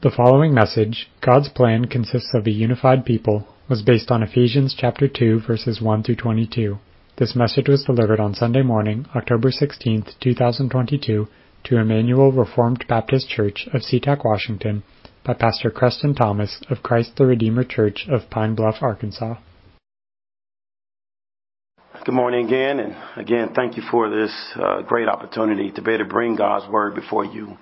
The 0.00 0.12
following 0.12 0.54
message, 0.54 1.10
God's 1.20 1.48
plan 1.48 1.86
consists 1.86 2.32
of 2.32 2.46
a 2.46 2.52
unified 2.52 3.04
people, 3.04 3.48
was 3.68 3.82
based 3.82 4.12
on 4.12 4.22
Ephesians 4.22 4.72
chapter 4.78 5.08
2 5.08 5.40
verses 5.40 5.82
1 5.82 6.04
through 6.04 6.14
22. 6.14 6.78
This 7.16 7.34
message 7.34 7.68
was 7.68 7.82
delivered 7.82 8.20
on 8.20 8.32
Sunday 8.32 8.62
morning, 8.62 9.06
October 9.16 9.50
16, 9.50 10.04
2022, 10.20 11.26
to 11.64 11.76
Emmanuel 11.76 12.30
Reformed 12.30 12.84
Baptist 12.88 13.28
Church 13.28 13.66
of 13.74 13.80
SeaTac, 13.80 14.24
Washington, 14.24 14.84
by 15.24 15.34
Pastor 15.34 15.68
Creston 15.68 16.14
Thomas 16.14 16.62
of 16.70 16.84
Christ 16.84 17.16
the 17.16 17.26
Redeemer 17.26 17.64
Church 17.64 18.06
of 18.08 18.30
Pine 18.30 18.54
Bluff, 18.54 18.76
Arkansas. 18.80 19.34
Good 22.04 22.14
morning 22.14 22.46
again, 22.46 22.78
and 22.78 22.94
again, 23.16 23.48
thank 23.52 23.76
you 23.76 23.82
for 23.90 24.08
this 24.08 24.32
uh, 24.54 24.82
great 24.82 25.08
opportunity 25.08 25.72
to 25.72 25.82
be 25.82 25.94
able 25.94 26.04
to 26.04 26.08
bring 26.08 26.36
God's 26.36 26.70
Word 26.70 26.94
before 26.94 27.24
you. 27.24 27.58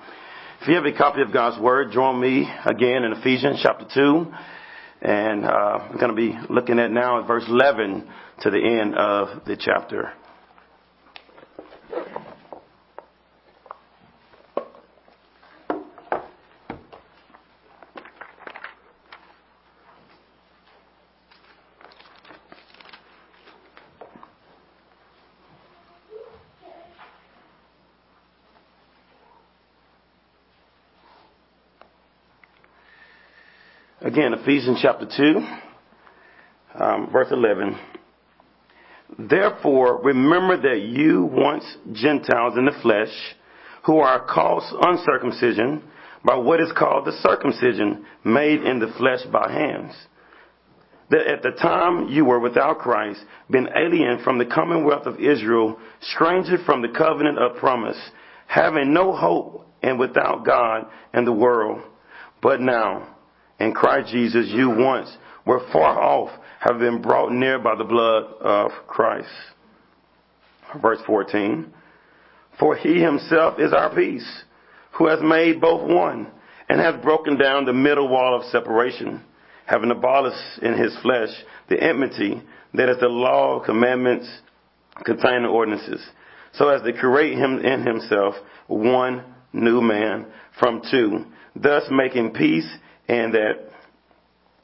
If 0.61 0.69
you 0.69 0.75
have 0.75 0.87
a 0.87 0.93
copy 0.93 1.21
of 1.21 1.33
God's 1.33 1.61
Word, 1.61 1.93
join 1.93 2.21
me 2.21 2.51
again 2.65 3.05
in 3.05 3.13
Ephesians 3.13 3.61
chapter 3.63 3.87
2. 3.93 4.33
And 5.03 5.45
uh, 5.45 5.49
I'm 5.49 5.99
going 5.99 6.09
to 6.09 6.15
be 6.15 6.37
looking 6.49 6.79
at 6.79 6.91
now 6.91 7.21
at 7.21 7.29
verse 7.29 7.45
11 7.47 8.09
to 8.41 8.51
the 8.51 8.59
end 8.59 8.95
of 8.97 9.45
the 9.45 9.57
chapter. 9.57 10.13
Again, 34.17 34.33
Ephesians 34.33 34.79
chapter 34.81 35.07
2, 35.15 36.83
um, 36.83 37.11
verse 37.13 37.29
11. 37.31 37.79
Therefore, 39.29 40.01
remember 40.03 40.57
that 40.57 40.81
you 40.81 41.29
once 41.31 41.65
Gentiles 41.93 42.57
in 42.57 42.65
the 42.65 42.73
flesh, 42.81 43.13
who 43.85 43.99
are 43.99 44.25
called 44.25 44.63
uncircumcision 44.81 45.83
by 46.25 46.35
what 46.35 46.63
is 46.63 46.73
called 46.79 47.05
the 47.05 47.13
circumcision 47.21 48.07
made 48.25 48.63
in 48.63 48.79
the 48.79 48.91
flesh 48.97 49.21
by 49.31 49.53
hands. 49.53 49.93
That 51.11 51.27
at 51.27 51.43
the 51.43 51.51
time 51.51 52.09
you 52.09 52.25
were 52.25 52.41
without 52.41 52.79
Christ, 52.79 53.21
been 53.51 53.69
alien 53.77 54.25
from 54.25 54.39
the 54.39 54.47
commonwealth 54.47 55.05
of 55.05 55.21
Israel, 55.21 55.79
stranger 56.01 56.57
from 56.65 56.81
the 56.81 56.97
covenant 56.97 57.39
of 57.39 57.59
promise, 57.59 57.99
having 58.47 58.95
no 58.95 59.15
hope 59.15 59.69
and 59.83 59.99
without 59.99 60.47
God 60.47 60.87
and 61.13 61.27
the 61.27 61.33
world. 61.33 61.83
But 62.41 62.63
now, 62.63 63.16
in 63.59 63.73
Christ 63.73 64.13
Jesus, 64.13 64.47
you 64.49 64.71
once 64.71 65.15
were 65.45 65.61
far 65.73 66.01
off, 66.01 66.31
have 66.61 66.79
been 66.79 67.01
brought 67.01 67.33
near 67.33 67.59
by 67.59 67.75
the 67.77 67.85
blood 67.85 68.25
of 68.41 68.71
Christ. 68.87 69.29
Verse 70.83 70.99
14. 71.07 71.73
For 72.59 72.77
he 72.77 73.01
himself 73.01 73.59
is 73.61 73.73
our 73.73 73.95
peace, 73.95 74.27
who 74.93 75.07
has 75.07 75.21
made 75.23 75.61
both 75.61 75.89
one, 75.89 76.27
and 76.69 76.81
has 76.81 77.03
broken 77.03 77.39
down 77.39 77.65
the 77.65 77.73
middle 77.73 78.09
wall 78.09 78.37
of 78.37 78.51
separation, 78.51 79.23
having 79.67 79.91
abolished 79.91 80.59
in 80.63 80.77
his 80.77 80.97
flesh 81.03 81.29
the 81.69 81.81
enmity 81.81 82.43
that 82.75 82.89
is 82.89 82.99
the 83.01 83.09
law 83.09 83.59
of 83.59 83.67
commandments 83.67 84.29
containing 85.05 85.47
ordinances, 85.47 86.05
so 86.55 86.69
as 86.69 86.83
to 86.83 86.93
create 86.93 87.37
him 87.37 87.59
in 87.59 87.87
himself 87.87 88.35
one 88.67 89.23
new 89.53 89.81
man 89.81 90.27
from 90.59 90.83
two, 90.91 91.25
thus 91.55 91.85
making 91.91 92.33
peace 92.33 92.69
and 93.09 93.35
that 93.35 93.71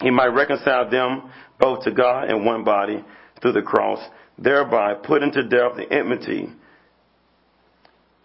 he 0.00 0.10
might 0.10 0.28
reconcile 0.28 0.90
them 0.90 1.30
both 1.58 1.84
to 1.84 1.92
God 1.92 2.30
in 2.30 2.44
one 2.44 2.64
body 2.64 3.04
through 3.40 3.52
the 3.52 3.62
cross, 3.62 4.00
thereby 4.38 4.94
putting 4.94 5.32
to 5.32 5.42
death 5.44 5.76
the 5.76 5.86
enmity. 5.90 6.48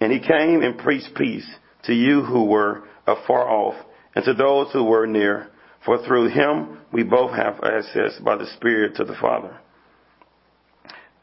And 0.01 0.11
he 0.11 0.19
came 0.19 0.61
and 0.61 0.77
preached 0.77 1.16
peace 1.16 1.47
to 1.83 1.94
you 1.94 2.22
who 2.22 2.45
were 2.45 2.83
afar 3.06 3.50
off 3.50 3.75
and 4.16 4.25
to 4.25 4.33
those 4.33 4.72
who 4.73 4.83
were 4.83 5.07
near, 5.07 5.50
for 5.85 6.03
through 6.06 6.29
him 6.29 6.79
we 6.91 7.03
both 7.03 7.35
have 7.35 7.59
access 7.63 8.19
by 8.23 8.35
the 8.35 8.47
Spirit 8.56 8.95
to 8.95 9.03
the 9.03 9.16
Father. 9.22 9.57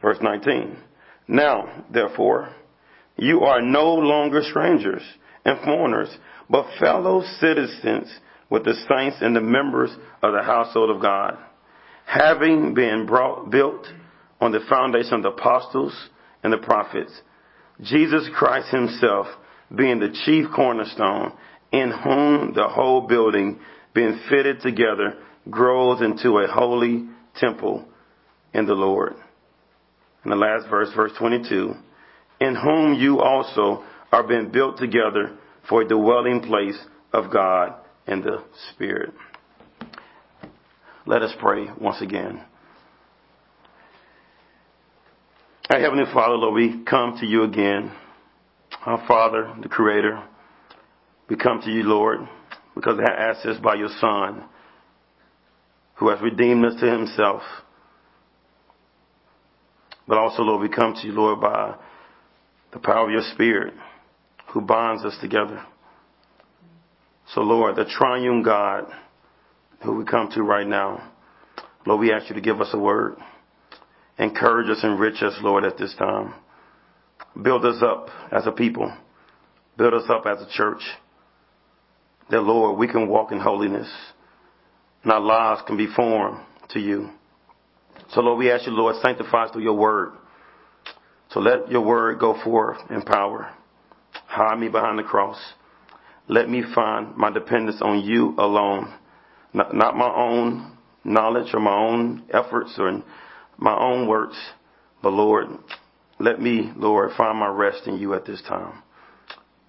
Verse 0.01 0.19
19. 0.21 0.77
Now, 1.27 1.85
therefore, 1.93 2.55
you 3.17 3.41
are 3.41 3.63
no 3.63 3.95
longer 3.95 4.43
strangers 4.43 5.03
and 5.45 5.59
foreigners, 5.65 6.17
but 6.49 6.67
fellow 6.79 7.23
citizens 7.41 8.09
with 8.51 8.65
the 8.65 8.75
saints 8.89 9.17
and 9.21 9.35
the 9.35 9.41
members 9.41 9.91
of 10.23 10.33
the 10.33 10.43
household 10.43 10.91
of 10.91 11.01
God, 11.01 11.39
having 12.07 12.75
been 12.75 13.07
brought, 13.07 13.51
built 13.51 13.87
on 14.41 14.53
the 14.53 14.61
foundation 14.69 15.15
of 15.15 15.23
the 15.23 15.31
apostles 15.31 15.95
and 16.43 16.53
the 16.53 16.59
prophets, 16.59 17.13
Jesus 17.81 18.29
Christ 18.37 18.69
himself 18.71 19.27
being 19.75 19.99
the 19.99 20.15
chief 20.25 20.47
cornerstone, 20.55 21.33
in 21.73 21.91
whom 21.91 22.53
the 22.55 22.69
whole 22.69 23.07
building 23.07 23.59
being 23.95 24.21
fitted 24.29 24.61
together 24.61 25.15
grows 25.51 26.01
into 26.01 26.39
a 26.39 26.47
holy 26.47 27.09
temple 27.37 27.85
in 28.53 28.67
the 28.67 28.75
Lord. 28.75 29.15
And 30.23 30.33
the 30.33 30.37
last 30.37 30.69
verse, 30.69 30.89
verse 30.95 31.13
22, 31.19 31.75
in 32.41 32.55
whom 32.55 32.95
you 32.95 33.21
also 33.21 33.85
are 34.13 34.27
being 34.27 34.51
built 34.53 34.79
together 34.79 35.37
for 35.69 35.83
a 35.83 35.89
dwelling 35.89 36.41
place 36.41 36.79
of 37.13 37.33
God 37.33 37.75
in 38.07 38.21
the 38.21 38.45
Spirit. 38.73 39.15
Let 41.07 41.23
us 41.23 41.35
pray 41.39 41.67
once 41.81 42.01
again. 42.01 42.43
Our 45.71 45.81
Heavenly 45.81 46.05
Father, 46.13 46.35
Lord, 46.35 46.55
we 46.55 46.85
come 46.85 47.17
to 47.21 47.27
you 47.27 47.43
again. 47.43 47.93
Our 48.85 49.07
Father, 49.07 49.55
the 49.63 49.69
Creator, 49.69 50.23
we 51.29 51.37
come 51.37 51.61
to 51.63 51.71
you, 51.71 51.85
Lord, 51.85 52.21
because 52.75 52.99
we 52.99 53.05
have 53.05 53.19
access 53.19 53.59
by 53.63 53.75
your 53.75 53.89
Son, 54.01 54.45
who 55.97 56.11
has 56.11 56.21
redeemed 56.21 56.65
us 56.67 56.79
to 56.81 56.91
himself. 56.91 57.43
But 60.07 60.19
also, 60.19 60.43
Lord, 60.43 60.61
we 60.61 60.69
come 60.69 60.95
to 60.95 61.07
you, 61.07 61.13
Lord, 61.13 61.41
by 61.41 61.77
the 62.73 62.79
power 62.79 63.07
of 63.07 63.11
your 63.11 63.23
Spirit, 63.33 63.73
who 64.53 64.61
binds 64.61 65.05
us 65.05 65.17
together. 65.23 65.65
So, 67.33 67.41
Lord, 67.41 67.77
the 67.77 67.85
triune 67.85 68.43
God 68.43 68.87
who 69.83 69.97
we 69.97 70.05
come 70.05 70.31
to 70.33 70.43
right 70.43 70.67
now, 70.67 71.11
Lord, 71.87 72.01
we 72.01 72.13
ask 72.13 72.29
you 72.29 72.35
to 72.35 72.41
give 72.41 72.61
us 72.61 72.71
a 72.73 72.79
word. 72.79 73.17
Encourage 74.19 74.69
us, 74.71 74.83
enrich 74.83 75.23
us, 75.23 75.35
Lord, 75.43 75.65
at 75.65 75.77
this 75.77 75.95
time. 75.99 76.35
Build 77.41 77.65
us 77.65 77.83
up 77.83 78.09
as 78.31 78.47
a 78.47 78.53
people. 78.53 78.93
Build 79.77 79.95
us 79.95 80.09
up 80.09 80.25
as 80.27 80.41
a 80.41 80.49
church. 80.51 80.83
That, 82.31 82.43
Lord, 82.43 82.79
we 82.79 82.87
can 82.89 83.09
walk 83.09 83.33
in 83.33 83.41
holiness 83.41 83.91
and 85.03 85.13
our 85.13 85.21
lives 85.21 85.63
can 85.67 85.77
be 85.77 85.87
formed 85.95 86.41
to 86.71 86.81
you. 86.81 87.11
So, 88.13 88.21
Lord, 88.21 88.39
we 88.39 88.51
ask 88.51 88.67
you, 88.67 88.73
Lord, 88.73 88.97
sanctify 89.03 89.45
us 89.45 89.51
through 89.53 89.63
your 89.63 89.77
word. 89.77 90.13
So 91.31 91.41
let 91.41 91.71
your 91.71 91.83
word 91.83 92.19
go 92.19 92.41
forth 92.43 92.79
in 92.91 93.03
power. 93.03 93.51
Hide 94.27 94.59
me 94.59 94.69
behind 94.69 94.99
the 94.99 95.03
cross. 95.03 95.37
Let 96.29 96.49
me 96.49 96.63
find 96.75 97.17
my 97.17 97.31
dependence 97.31 97.81
on 97.83 98.01
you 98.01 98.35
alone, 98.39 98.95
not, 99.53 99.75
not 99.75 99.97
my 99.97 100.11
own 100.11 100.77
knowledge 101.05 101.53
or 101.53 101.61
my 101.61 101.77
own 101.77 102.25
efforts 102.33 102.75
or 102.79 103.03
my 103.59 103.77
own 103.77 104.09
works, 104.09 104.37
but 105.03 105.13
Lord, 105.13 105.49
let 106.19 106.41
me, 106.41 106.73
Lord, 106.77 107.11
find 107.17 107.39
my 107.39 107.49
rest 107.49 107.87
in 107.87 107.99
you 107.99 108.15
at 108.15 108.25
this 108.25 108.41
time 108.49 108.83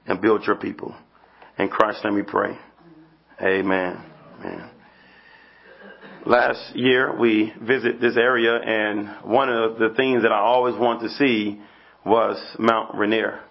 and 0.05 0.21
build 0.21 0.45
your 0.45 0.55
people. 0.55 0.95
In 1.57 1.67
Christ, 1.67 1.99
let 2.03 2.13
me 2.13 2.21
pray. 2.21 2.57
Amen. 3.41 4.03
Amen. 4.39 4.69
Last 6.25 6.75
year 6.75 7.15
we 7.19 7.53
visited 7.61 8.01
this 8.01 8.17
area 8.17 8.55
and 8.55 9.29
one 9.29 9.49
of 9.49 9.77
the 9.77 9.89
things 9.95 10.23
that 10.23 10.31
I 10.31 10.39
always 10.39 10.75
wanted 10.75 11.09
to 11.09 11.13
see 11.15 11.61
was 12.05 12.41
Mount 12.57 12.95
Rainier. 12.95 13.41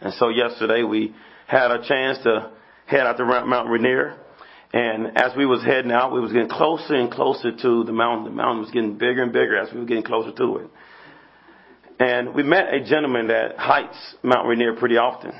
And 0.00 0.12
so 0.14 0.28
yesterday 0.28 0.82
we 0.82 1.14
had 1.48 1.70
a 1.70 1.82
chance 1.86 2.18
to 2.24 2.52
head 2.86 3.00
out 3.00 3.16
to 3.16 3.24
Mount 3.24 3.70
Rainier. 3.70 4.16
And 4.72 5.16
as 5.16 5.32
we 5.36 5.46
was 5.46 5.64
heading 5.64 5.90
out, 5.90 6.12
we 6.12 6.20
was 6.20 6.30
getting 6.30 6.50
closer 6.50 6.94
and 6.94 7.10
closer 7.10 7.50
to 7.50 7.84
the 7.84 7.92
mountain. 7.92 8.24
The 8.24 8.30
mountain 8.30 8.60
was 8.60 8.70
getting 8.70 8.98
bigger 8.98 9.22
and 9.22 9.32
bigger 9.32 9.56
as 9.58 9.72
we 9.72 9.80
were 9.80 9.86
getting 9.86 10.02
closer 10.02 10.30
to 10.30 10.56
it. 10.58 10.70
And 11.98 12.34
we 12.34 12.42
met 12.42 12.72
a 12.72 12.84
gentleman 12.84 13.28
that 13.28 13.56
hikes 13.56 13.96
Mount 14.22 14.46
Rainier 14.46 14.74
pretty 14.76 14.98
often. 14.98 15.32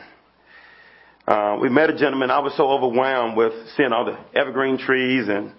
Uh, 1.27 1.59
we 1.61 1.69
met 1.69 1.91
a 1.91 1.97
gentleman. 1.97 2.31
I 2.31 2.39
was 2.39 2.57
so 2.57 2.69
overwhelmed 2.69 3.37
with 3.37 3.53
seeing 3.77 3.93
all 3.93 4.07
the 4.07 4.19
evergreen 4.35 4.79
trees 4.79 5.29
and 5.29 5.53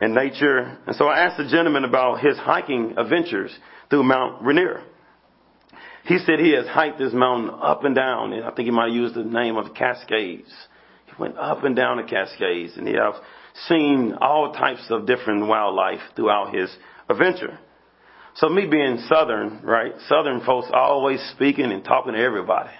and 0.00 0.14
nature. 0.14 0.78
And 0.86 0.94
so 0.94 1.06
I 1.06 1.26
asked 1.26 1.38
the 1.38 1.48
gentleman 1.48 1.84
about 1.84 2.20
his 2.20 2.36
hiking 2.38 2.94
adventures 2.96 3.50
through 3.90 4.04
Mount 4.04 4.44
Rainier. 4.44 4.84
He 6.08 6.16
said 6.20 6.40
he 6.40 6.52
has 6.52 6.66
hiked 6.66 6.98
this 6.98 7.12
mountain 7.12 7.50
up 7.62 7.84
and 7.84 7.94
down, 7.94 8.32
and 8.32 8.42
I 8.42 8.50
think 8.52 8.64
he 8.64 8.72
might 8.72 8.92
use 8.92 9.12
the 9.12 9.24
name 9.24 9.58
of 9.58 9.66
the 9.66 9.74
Cascades. 9.74 10.50
He 11.04 11.12
went 11.18 11.36
up 11.36 11.64
and 11.64 11.76
down 11.76 11.98
the 11.98 12.02
Cascades, 12.02 12.78
and 12.78 12.88
he 12.88 12.94
have 12.94 13.12
seen 13.68 14.14
all 14.18 14.54
types 14.54 14.86
of 14.88 15.06
different 15.06 15.46
wildlife 15.46 16.00
throughout 16.16 16.54
his 16.54 16.74
adventure. 17.10 17.58
So 18.36 18.48
me 18.48 18.66
being 18.66 19.04
Southern, 19.06 19.60
right? 19.62 19.92
Southern 20.08 20.40
folks 20.46 20.68
always 20.72 21.20
speaking 21.34 21.72
and 21.72 21.84
talking 21.84 22.14
to 22.14 22.18
everybody. 22.18 22.70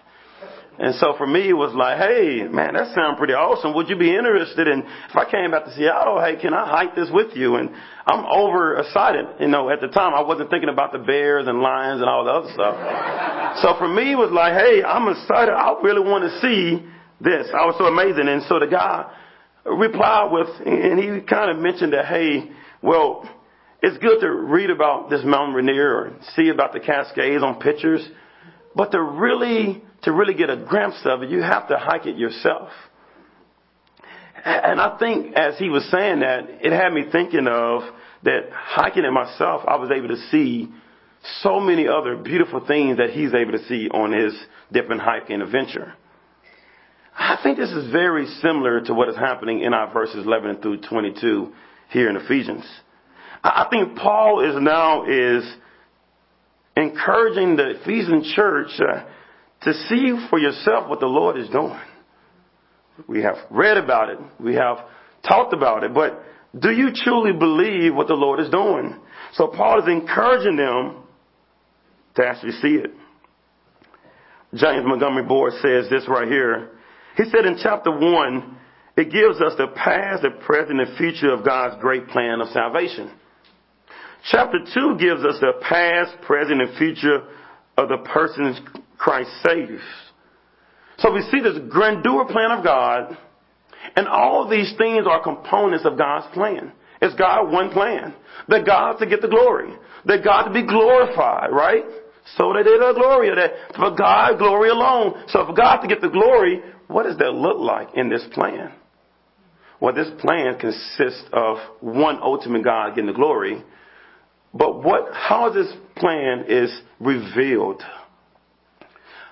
And 0.79 0.95
so 0.95 1.15
for 1.19 1.27
me, 1.27 1.51
it 1.51 1.59
was 1.59 1.75
like, 1.75 1.99
hey, 1.99 2.47
man, 2.47 2.75
that 2.75 2.95
sounds 2.95 3.19
pretty 3.19 3.35
awesome. 3.35 3.75
Would 3.75 3.89
you 3.89 3.99
be 3.99 4.15
interested 4.15 4.69
in, 4.69 4.87
if 5.11 5.17
I 5.17 5.29
came 5.29 5.51
back 5.51 5.65
to 5.65 5.75
Seattle, 5.75 6.23
hey, 6.23 6.39
can 6.41 6.55
I 6.55 6.71
hike 6.71 6.95
this 6.95 7.11
with 7.11 7.35
you? 7.35 7.57
And 7.57 7.71
I'm 8.07 8.25
over 8.25 8.79
excited. 8.79 9.27
You 9.41 9.49
know, 9.49 9.71
at 9.71 9.81
the 9.81 9.89
time, 9.89 10.15
I 10.15 10.23
wasn't 10.23 10.51
thinking 10.51 10.69
about 10.69 10.93
the 10.93 11.01
bears 11.03 11.49
and 11.49 11.59
lions 11.59 12.01
and 12.01 12.09
all 12.09 12.23
the 12.23 12.31
other 12.31 12.53
stuff. 12.55 12.79
so 13.63 13.75
for 13.77 13.89
me, 13.89 14.13
it 14.13 14.21
was 14.23 14.31
like, 14.31 14.55
hey, 14.55 14.87
I'm 14.87 15.11
excited. 15.11 15.51
I 15.51 15.75
really 15.83 16.07
want 16.07 16.31
to 16.31 16.33
see 16.39 16.87
this. 17.19 17.51
I 17.51 17.67
was 17.67 17.75
so 17.75 17.91
amazing. 17.91 18.31
And 18.31 18.47
so 18.47 18.63
the 18.63 18.71
guy 18.71 19.11
replied 19.67 20.31
with, 20.31 20.49
and 20.65 20.95
he 20.95 21.27
kind 21.27 21.51
of 21.51 21.59
mentioned 21.59 21.93
that, 21.93 22.07
hey, 22.07 22.55
well, 22.83 23.29
it's 23.83 23.99
good 23.99 24.21
to 24.21 24.31
read 24.31 24.71
about 24.71 25.11
this 25.11 25.23
Mount 25.25 25.57
Rainier 25.57 25.91
or 25.91 26.13
see 26.37 26.51
about 26.51 26.73
the 26.73 26.79
Cascades 26.79 27.43
on 27.43 27.59
pictures, 27.59 28.07
but 28.75 28.93
to 28.93 29.03
really 29.03 29.83
to 30.03 30.13
really 30.13 30.35
get 30.35 30.51
a 30.51 30.57
glimpse 30.57 31.01
of 31.05 31.23
it, 31.23 31.31
you 31.31 31.43
have 31.43 31.69
to 31.69 31.77
hike 31.79 32.07
it 32.07 32.17
yourself. 32.17 32.71
And 34.45 34.81
I 34.81 34.97
think 34.99 35.35
as 35.37 35.59
he 35.59 35.69
was 35.69 35.85
saying 35.91 36.21
that, 36.21 36.49
it 36.61 36.73
had 36.73 36.93
me 36.93 37.05
thinking 37.11 37.47
of 37.49 37.83
that 38.25 38.51
hiking 38.53 39.05
it 39.05 39.11
myself, 39.11 39.63
I 39.67 39.77
was 39.77 39.91
able 39.91 40.09
to 40.09 40.29
see 40.31 40.69
so 41.43 41.61
many 41.61 41.89
other 41.89 42.17
beautiful 42.17 42.65
things 42.67 42.99
that 42.99 43.11
he's 43.11 43.35
able 43.35 43.53
to 43.53 43.65
see 43.67 43.89
on 43.89 44.13
his 44.13 44.33
different 44.73 45.03
hiking 45.03 45.41
adventure. 45.41 45.95
I 47.17 47.39
think 47.43 47.59
this 47.59 47.71
is 47.71 47.91
very 47.91 48.27
similar 48.41 48.81
to 48.83 48.95
what 48.95 49.09
is 49.09 49.17
happening 49.17 49.63
in 49.63 49.75
our 49.75 49.93
verses 49.93 50.25
11 50.25 50.63
through 50.63 50.83
22 50.83 51.53
here 51.91 52.09
in 52.09 52.17
Ephesians. 52.17 52.65
I 53.43 53.67
think 53.71 53.97
Paul 53.97 54.49
is 54.49 54.55
now 54.61 55.05
is 55.05 55.45
encouraging 56.77 57.57
the 57.57 57.81
Ephesian 57.81 58.23
church 58.35 58.69
uh, 58.81 59.05
to 59.63 59.73
see 59.73 60.27
for 60.31 60.39
yourself 60.39 60.89
what 60.89 61.01
the 61.01 61.07
Lord 61.07 61.39
is 61.39 61.49
doing. 61.49 61.81
We 63.07 63.23
have 63.23 63.37
read 63.51 63.77
about 63.77 64.11
it. 64.11 64.19
We 64.41 64.55
have 64.55 64.79
talked 65.27 65.53
about 65.53 65.85
it. 65.85 65.95
But 65.95 66.23
do 66.59 66.71
you 66.71 66.91
truly 66.95 67.33
believe 67.33 67.95
what 67.95 68.09
the 68.09 68.15
Lord 68.15 68.41
is 68.41 68.51
doing? 68.51 68.97
So 69.35 69.49
Paul 69.49 69.81
is 69.81 69.89
encouraging 69.89 70.57
them 70.57 71.05
to 72.17 72.27
actually 72.27 72.53
see 72.53 72.81
it. 72.83 72.91
James 74.55 74.85
Montgomery 74.87 75.25
Boice 75.25 75.61
says 75.61 75.91
this 75.91 76.09
right 76.09 76.27
here. 76.27 76.71
He 77.17 77.25
said 77.25 77.45
in 77.45 77.59
chapter 77.63 77.91
1, 77.91 78.57
it 78.97 79.13
gives 79.13 79.41
us 79.41 79.53
the 79.59 79.69
past, 79.75 80.23
the 80.23 80.31
present, 80.45 80.81
and 80.81 80.97
future 80.97 81.33
of 81.33 81.45
God's 81.45 81.81
great 81.81 82.09
plan 82.09 82.41
of 82.41 82.49
salvation. 82.49 83.13
Chapter 84.31 84.59
2 84.75 84.97
gives 84.99 85.25
us 85.25 85.39
the 85.41 85.53
past, 85.63 86.21
present, 86.23 86.61
and 86.61 86.77
future 86.77 87.23
of 87.77 87.89
the 87.89 87.99
persons 87.99 88.59
Christ 88.99 89.31
saves. 89.47 89.83
So 90.99 91.13
we 91.13 91.23
see 91.31 91.41
this 91.41 91.59
grandeur 91.71 92.27
plan 92.27 92.51
of 92.51 92.65
God, 92.65 93.17
and 93.97 94.09
all 94.09 94.45
of 94.45 94.51
these 94.51 94.75
things 94.77 95.07
are 95.09 95.23
components 95.23 95.87
of 95.87 95.97
God's 95.97 96.27
plan. 96.35 96.73
It's 97.01 97.15
God 97.15 97.51
one 97.51 97.71
plan. 97.71 98.15
That 98.49 98.67
God 98.67 98.99
to 98.99 99.07
get 99.07 99.23
the 99.23 99.29
glory. 99.29 99.73
That 100.07 100.25
God 100.25 100.45
to 100.45 100.53
be 100.53 100.67
glorified, 100.67 101.53
right? 101.53 101.85
So 102.37 102.53
that 102.53 102.67
it 102.67 102.83
a 102.83 102.95
glory. 102.95 103.31
That 103.31 103.77
for 103.77 103.95
God, 103.95 104.39
glory 104.39 104.71
alone. 104.71 105.25
So 105.29 105.47
for 105.47 105.55
God 105.55 105.81
to 105.83 105.89
get 105.89 106.01
the 106.01 106.09
glory, 106.09 106.61
what 106.89 107.05
does 107.05 107.17
that 107.19 107.33
look 107.33 107.59
like 107.59 107.95
in 107.95 108.09
this 108.09 108.25
plan? 108.33 108.73
Well, 109.81 109.95
this 109.95 110.09
plan 110.21 110.59
consists 110.59 111.25
of 111.33 111.59
one 111.81 112.19
ultimate 112.21 112.65
God 112.65 112.91
getting 112.91 113.07
the 113.07 113.13
glory. 113.13 113.63
But 114.53 114.83
what, 114.83 115.13
how 115.13 115.53
this 115.53 115.73
plan 115.97 116.47
is 116.49 116.81
revealed 116.99 117.83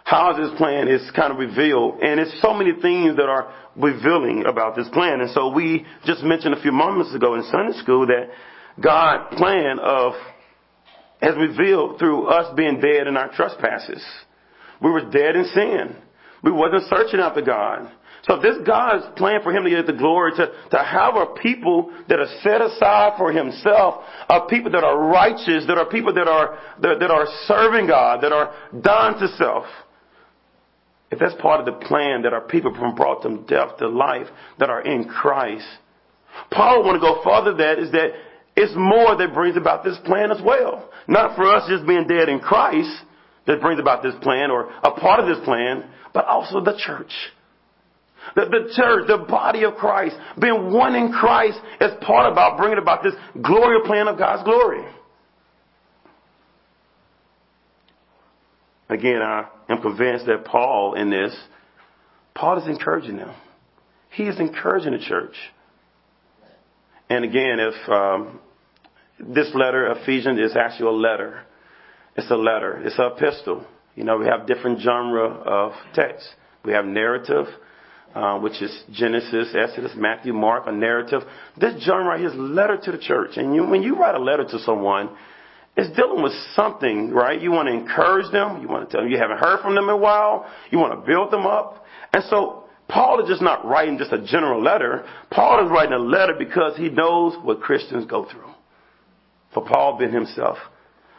how 0.06 0.32
this 0.32 0.56
plan 0.56 0.86
is 0.86 1.02
kind 1.16 1.32
of 1.32 1.38
revealed. 1.38 1.98
And 2.00 2.20
it's 2.20 2.40
so 2.40 2.54
many 2.54 2.70
things 2.80 3.16
that 3.16 3.28
are 3.28 3.52
revealing 3.74 4.44
about 4.46 4.76
this 4.76 4.88
plan. 4.90 5.20
And 5.20 5.30
so 5.32 5.50
we 5.50 5.84
just 6.04 6.22
mentioned 6.22 6.54
a 6.54 6.62
few 6.62 6.70
moments 6.70 7.12
ago 7.12 7.34
in 7.34 7.42
Sunday 7.50 7.76
school 7.78 8.06
that 8.06 8.30
God 8.80 9.30
plan 9.32 9.80
of 9.80 10.12
has 11.20 11.34
revealed 11.34 11.98
through 11.98 12.28
us 12.28 12.54
being 12.56 12.78
dead 12.80 13.08
in 13.08 13.16
our 13.16 13.32
trespasses. 13.34 14.00
We 14.80 14.90
were 14.90 15.10
dead 15.10 15.34
in 15.34 15.44
sin. 15.52 15.96
We 16.44 16.52
wasn't 16.52 16.84
searching 16.88 17.18
after 17.18 17.42
God. 17.42 17.90
So 18.28 18.38
this 18.40 18.58
God's 18.64 19.06
plan 19.16 19.40
for 19.42 19.52
him 19.52 19.64
to 19.64 19.70
get 19.70 19.86
the 19.86 19.92
glory, 19.92 20.32
to, 20.36 20.52
to 20.70 20.78
have 20.78 21.16
a 21.16 21.34
people 21.42 21.92
that 22.08 22.20
are 22.20 22.30
set 22.44 22.60
aside 22.60 23.14
for 23.18 23.32
himself, 23.32 24.04
a 24.28 24.46
people 24.46 24.70
that 24.70 24.84
are 24.84 24.98
righteous, 25.08 25.66
that 25.66 25.78
are 25.78 25.86
people 25.86 26.14
that 26.14 26.28
are, 26.28 26.58
that, 26.80 27.00
that 27.00 27.10
are 27.10 27.26
serving 27.46 27.88
God, 27.88 28.22
that 28.22 28.32
are 28.32 28.54
dying 28.80 29.18
to 29.18 29.28
self 29.36 29.64
if 31.10 31.18
that's 31.18 31.34
part 31.40 31.60
of 31.60 31.66
the 31.66 31.86
plan 31.86 32.22
that 32.22 32.32
our 32.32 32.40
people 32.40 32.74
from 32.74 32.94
brought 32.94 33.22
from 33.22 33.46
death 33.46 33.78
to 33.78 33.88
life 33.88 34.26
that 34.58 34.70
are 34.70 34.82
in 34.82 35.04
Christ, 35.04 35.66
Paul 36.50 36.84
want 36.84 36.96
to 36.96 37.00
go 37.00 37.22
further 37.22 37.56
that 37.56 37.78
is 37.78 37.92
that 37.92 38.10
it's 38.56 38.72
more 38.74 39.16
that 39.16 39.34
brings 39.34 39.56
about 39.56 39.84
this 39.84 39.98
plan 40.04 40.32
as 40.32 40.42
well. 40.42 40.90
Not 41.06 41.36
for 41.36 41.46
us 41.46 41.68
just 41.68 41.86
being 41.86 42.06
dead 42.08 42.28
in 42.28 42.40
Christ 42.40 42.90
that 43.46 43.60
brings 43.60 43.78
about 43.78 44.02
this 44.02 44.14
plan 44.22 44.50
or 44.50 44.70
a 44.82 44.90
part 44.92 45.20
of 45.20 45.26
this 45.26 45.44
plan, 45.44 45.88
but 46.12 46.24
also 46.24 46.60
the 46.60 46.76
church. 46.78 47.12
The, 48.34 48.46
the 48.46 48.72
church, 48.74 49.06
the 49.06 49.18
body 49.18 49.64
of 49.64 49.74
Christ, 49.74 50.16
being 50.40 50.72
one 50.72 50.94
in 50.96 51.12
Christ 51.12 51.58
is 51.80 51.92
part 52.00 52.32
about 52.32 52.56
bringing 52.58 52.78
about 52.78 53.04
this 53.04 53.14
glorious 53.40 53.86
plan 53.86 54.08
of 54.08 54.18
God's 54.18 54.42
glory. 54.42 54.84
Again, 58.88 59.20
I 59.20 59.48
am 59.68 59.82
convinced 59.82 60.26
that 60.26 60.44
Paul 60.44 60.94
in 60.94 61.10
this, 61.10 61.36
Paul 62.34 62.58
is 62.58 62.68
encouraging 62.68 63.16
them. 63.16 63.34
He 64.10 64.24
is 64.24 64.38
encouraging 64.38 64.92
the 64.92 64.98
church. 64.98 65.34
And 67.08 67.24
again, 67.24 67.58
if 67.60 67.88
um, 67.88 68.40
this 69.18 69.50
letter, 69.54 69.90
Ephesians, 69.92 70.38
is 70.38 70.56
actually 70.56 70.88
a 70.88 70.92
letter, 70.92 71.42
it's 72.16 72.30
a 72.30 72.36
letter, 72.36 72.82
it's 72.84 72.98
a 72.98 73.06
epistle. 73.06 73.66
You 73.94 74.04
know, 74.04 74.18
we 74.18 74.26
have 74.26 74.46
different 74.46 74.80
genre 74.80 75.24
of 75.26 75.72
text. 75.94 76.26
We 76.64 76.72
have 76.72 76.84
narrative, 76.84 77.46
uh, 78.14 78.38
which 78.38 78.60
is 78.60 78.84
Genesis, 78.92 79.54
Exodus, 79.54 79.92
Matthew, 79.96 80.32
Mark, 80.32 80.64
a 80.66 80.72
narrative. 80.72 81.22
This 81.58 81.82
genre 81.82 82.04
right 82.06 82.20
here 82.20 82.28
is 82.28 82.34
letter 82.36 82.76
to 82.76 82.92
the 82.92 82.98
church. 82.98 83.36
And 83.36 83.54
you, 83.54 83.64
when 83.64 83.82
you 83.82 83.96
write 83.96 84.14
a 84.14 84.22
letter 84.22 84.44
to 84.44 84.58
someone, 84.60 85.10
it's 85.76 85.94
dealing 85.94 86.22
with 86.22 86.32
something, 86.54 87.10
right? 87.10 87.40
You 87.40 87.50
want 87.50 87.68
to 87.68 87.74
encourage 87.74 88.32
them. 88.32 88.62
You 88.62 88.68
want 88.68 88.88
to 88.88 88.92
tell 88.92 89.02
them 89.02 89.10
you 89.10 89.18
haven't 89.18 89.38
heard 89.38 89.60
from 89.60 89.74
them 89.74 89.84
in 89.84 89.90
a 89.90 89.96
while. 89.96 90.46
You 90.70 90.78
want 90.78 90.98
to 90.98 91.06
build 91.06 91.30
them 91.30 91.46
up. 91.46 91.84
And 92.14 92.24
so 92.30 92.64
Paul 92.88 93.22
is 93.22 93.28
just 93.28 93.42
not 93.42 93.66
writing 93.66 93.98
just 93.98 94.12
a 94.12 94.24
general 94.24 94.62
letter. 94.62 95.04
Paul 95.30 95.64
is 95.64 95.70
writing 95.70 95.92
a 95.92 95.98
letter 95.98 96.34
because 96.38 96.76
he 96.76 96.88
knows 96.88 97.34
what 97.42 97.60
Christians 97.60 98.06
go 98.06 98.24
through. 98.30 98.50
For 99.52 99.66
Paul 99.66 99.98
being 99.98 100.12
himself, 100.12 100.56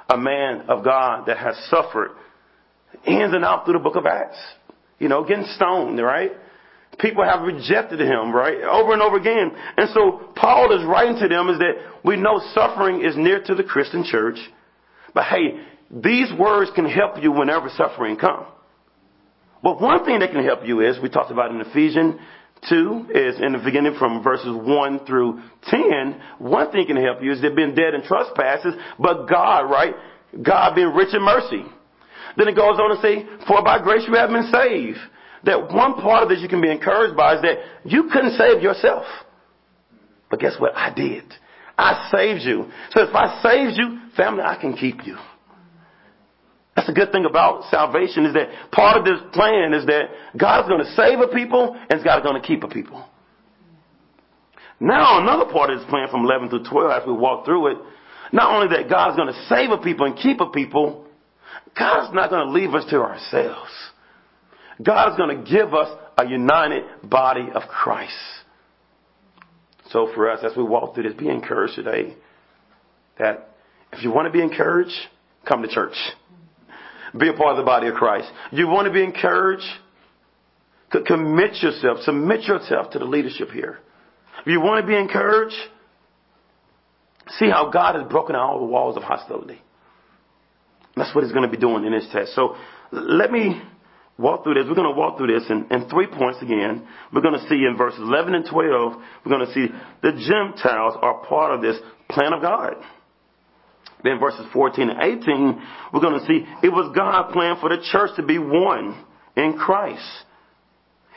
a 0.09 0.17
man 0.17 0.61
of 0.69 0.83
God 0.83 1.25
that 1.27 1.37
has 1.37 1.55
suffered 1.69 2.11
ins 3.05 3.33
and 3.33 3.45
out 3.45 3.65
through 3.65 3.73
the 3.73 3.79
book 3.79 3.95
of 3.95 4.05
Acts. 4.05 4.39
You 4.97 5.07
know, 5.07 5.23
getting 5.23 5.45
stoned, 5.55 6.01
right? 6.01 6.31
People 6.99 7.23
have 7.23 7.41
rejected 7.41 7.99
him, 7.99 8.33
right? 8.33 8.57
Over 8.63 8.93
and 8.93 9.01
over 9.01 9.17
again. 9.17 9.51
And 9.77 9.89
so 9.93 10.31
Paul 10.35 10.75
is 10.77 10.83
writing 10.85 11.17
to 11.21 11.27
them 11.27 11.49
is 11.49 11.59
that 11.59 11.73
we 12.03 12.15
know 12.17 12.41
suffering 12.53 13.03
is 13.05 13.15
near 13.15 13.43
to 13.43 13.55
the 13.55 13.63
Christian 13.63 14.03
church. 14.03 14.37
But 15.13 15.25
hey, 15.25 15.59
these 15.91 16.31
words 16.37 16.71
can 16.73 16.89
help 16.89 17.21
you 17.21 17.31
whenever 17.31 17.69
suffering 17.69 18.17
comes. 18.17 18.47
But 19.61 19.79
one 19.81 20.05
thing 20.05 20.19
that 20.19 20.31
can 20.31 20.43
help 20.43 20.65
you 20.65 20.81
is, 20.81 20.97
we 21.01 21.09
talked 21.09 21.31
about 21.31 21.51
in 21.51 21.61
Ephesians 21.61 22.15
2, 22.69 23.07
is 23.13 23.35
in 23.41 23.53
the 23.53 23.61
beginning 23.63 23.95
from 23.99 24.23
verses 24.23 24.47
1 24.51 25.05
through 25.05 25.41
10, 25.65 26.21
one 26.39 26.71
thing 26.71 26.85
can 26.87 26.97
help 26.97 27.21
you 27.21 27.31
is 27.31 27.41
they've 27.41 27.55
been 27.55 27.75
dead 27.75 27.93
in 27.93 28.03
trespasses, 28.03 28.73
but 28.99 29.27
God, 29.27 29.69
right? 29.69 29.93
God 30.41 30.75
being 30.75 30.93
rich 30.93 31.13
in 31.13 31.21
mercy. 31.21 31.63
Then 32.37 32.47
it 32.47 32.55
goes 32.55 32.79
on 32.79 32.95
to 32.95 33.01
say, 33.01 33.25
for 33.47 33.63
by 33.63 33.81
grace 33.81 34.03
you 34.07 34.13
have 34.15 34.29
been 34.29 34.51
saved 34.51 34.99
that 35.43 35.73
one 35.73 35.95
part 35.95 36.23
of 36.23 36.29
this 36.29 36.39
you 36.41 36.47
can 36.47 36.61
be 36.61 36.71
encouraged 36.71 37.15
by 37.15 37.35
is 37.35 37.41
that 37.41 37.57
you 37.85 38.09
couldn't 38.11 38.37
save 38.37 38.61
yourself. 38.61 39.05
But 40.29 40.39
guess 40.39 40.55
what? 40.59 40.75
I 40.75 40.93
did. 40.93 41.23
I 41.77 42.09
saved 42.11 42.41
you. 42.41 42.65
So 42.91 43.03
if 43.03 43.15
I 43.15 43.41
saved 43.41 43.77
you, 43.77 43.99
family, 44.15 44.43
I 44.43 44.59
can 44.59 44.75
keep 44.75 45.05
you. 45.05 45.17
That's 46.75 46.89
a 46.89 46.93
good 46.93 47.11
thing 47.11 47.25
about 47.25 47.63
salvation 47.71 48.25
is 48.25 48.33
that 48.33 48.49
part 48.71 48.97
of 48.97 49.05
this 49.05 49.19
plan 49.33 49.73
is 49.73 49.85
that 49.87 50.09
God's 50.37 50.67
going 50.67 50.83
to 50.83 50.91
save 50.93 51.19
a 51.19 51.27
people 51.27 51.75
and 51.89 52.03
God's 52.03 52.23
going 52.23 52.39
to 52.39 52.47
keep 52.47 52.63
a 52.63 52.67
people. 52.67 53.03
Now 54.79 55.19
another 55.19 55.51
part 55.51 55.71
of 55.71 55.79
this 55.79 55.89
plan 55.89 56.07
from 56.11 56.23
11 56.25 56.49
to 56.49 56.69
12 56.69 56.91
as 56.91 57.07
we 57.07 57.13
walk 57.13 57.45
through 57.45 57.71
it, 57.71 57.77
not 58.31 58.53
only 58.53 58.75
that 58.77 58.89
God's 58.89 59.15
going 59.15 59.33
to 59.33 59.45
save 59.49 59.71
a 59.71 59.77
people 59.79 60.05
and 60.05 60.15
keep 60.17 60.39
a 60.39 60.49
people, 60.51 61.07
God's 61.77 62.13
not 62.13 62.29
going 62.29 62.45
to 62.45 62.53
leave 62.53 62.75
us 62.75 62.85
to 62.91 62.97
ourselves. 62.97 63.71
God 64.83 65.11
is 65.11 65.17
going 65.17 65.43
to 65.43 65.51
give 65.51 65.73
us 65.73 65.89
a 66.17 66.27
united 66.27 66.83
body 67.03 67.47
of 67.53 67.63
Christ. 67.63 68.13
So 69.89 70.11
for 70.13 70.29
us, 70.29 70.43
as 70.43 70.55
we 70.55 70.63
walk 70.63 70.93
through 70.93 71.03
this, 71.03 71.13
be 71.13 71.29
encouraged 71.29 71.75
today 71.75 72.15
that 73.17 73.49
if 73.93 74.03
you 74.03 74.11
want 74.11 74.27
to 74.27 74.31
be 74.31 74.41
encouraged, 74.41 74.95
come 75.47 75.61
to 75.61 75.67
church. 75.67 75.95
Be 77.17 77.29
a 77.29 77.33
part 77.33 77.51
of 77.51 77.57
the 77.57 77.63
body 77.63 77.87
of 77.87 77.95
Christ. 77.95 78.29
You 78.51 78.67
want 78.67 78.87
to 78.87 78.93
be 78.93 79.03
encouraged? 79.03 79.63
Commit 81.05 81.55
yourself, 81.61 81.99
submit 82.01 82.43
yourself 82.43 82.91
to 82.91 82.99
the 82.99 83.05
leadership 83.05 83.49
here. 83.49 83.79
If 84.41 84.47
you 84.47 84.61
want 84.61 84.83
to 84.83 84.87
be 84.87 84.95
encouraged, 84.95 85.55
see 87.31 87.49
how 87.49 87.69
God 87.71 87.95
has 87.95 88.07
broken 88.09 88.35
down 88.35 88.43
all 88.43 88.59
the 88.59 88.65
walls 88.65 88.95
of 88.95 89.03
hostility. 89.03 89.61
That's 90.95 91.13
what 91.13 91.23
He's 91.23 91.33
going 91.33 91.49
to 91.49 91.51
be 91.51 91.57
doing 91.57 91.85
in 91.85 91.91
this 91.91 92.07
test. 92.11 92.33
So 92.35 92.55
let 92.91 93.31
me 93.31 93.61
walk 94.17 94.43
through 94.43 94.55
this. 94.55 94.65
We're 94.67 94.75
going 94.75 94.93
to 94.93 94.99
walk 94.99 95.17
through 95.17 95.27
this 95.39 95.49
in, 95.49 95.67
in 95.71 95.89
three 95.89 96.07
points 96.07 96.39
again. 96.41 96.87
We're 97.13 97.21
going 97.21 97.39
to 97.39 97.47
see 97.47 97.65
in 97.65 97.75
verses 97.77 97.99
11 97.99 98.35
and 98.35 98.45
12, 98.45 98.93
we're 99.25 99.37
going 99.37 99.45
to 99.45 99.53
see 99.53 99.67
the 100.01 100.11
Gentiles 100.11 100.95
are 101.01 101.25
part 101.25 101.53
of 101.53 101.61
this 101.61 101.77
plan 102.09 102.33
of 102.33 102.41
God. 102.41 102.75
Then 104.03 104.19
verses 104.19 104.45
14 104.53 104.89
and 104.89 105.01
18, 105.01 105.61
we're 105.93 106.01
going 106.01 106.19
to 106.19 106.25
see 106.25 106.45
it 106.63 106.69
was 106.69 106.93
God's 106.95 107.33
plan 107.33 107.57
for 107.59 107.69
the 107.69 107.83
church 107.91 108.11
to 108.15 108.23
be 108.23 108.37
one 108.37 109.03
in 109.35 109.57
Christ. 109.57 110.07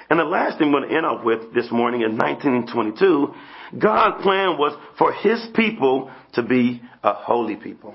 And 0.08 0.18
the 0.18 0.24
last 0.24 0.58
thing 0.58 0.72
we're 0.72 0.80
going 0.80 0.90
to 0.90 0.96
end 0.96 1.06
up 1.06 1.24
with 1.24 1.54
this 1.54 1.70
morning 1.70 2.02
in 2.02 2.16
1922, 2.16 3.34
God's 3.78 4.22
plan 4.22 4.58
was 4.58 4.76
for 4.98 5.12
His 5.12 5.46
people 5.54 6.10
to 6.34 6.42
be 6.42 6.82
a 7.04 7.12
holy 7.12 7.56
people. 7.56 7.94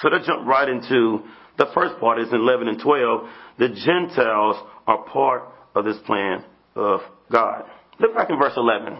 So 0.00 0.08
let's 0.08 0.26
jump 0.26 0.46
right 0.46 0.68
into 0.68 1.20
the 1.60 1.70
first 1.74 2.00
part 2.00 2.18
is 2.18 2.28
in 2.32 2.40
11 2.40 2.68
and 2.68 2.80
12. 2.80 3.28
The 3.58 3.68
Gentiles 3.68 4.56
are 4.86 5.04
part 5.04 5.42
of 5.74 5.84
this 5.84 5.98
plan 6.06 6.42
of 6.74 7.00
God. 7.30 7.64
Look 8.00 8.14
back 8.14 8.30
in 8.30 8.38
verse 8.38 8.54
11. 8.56 8.98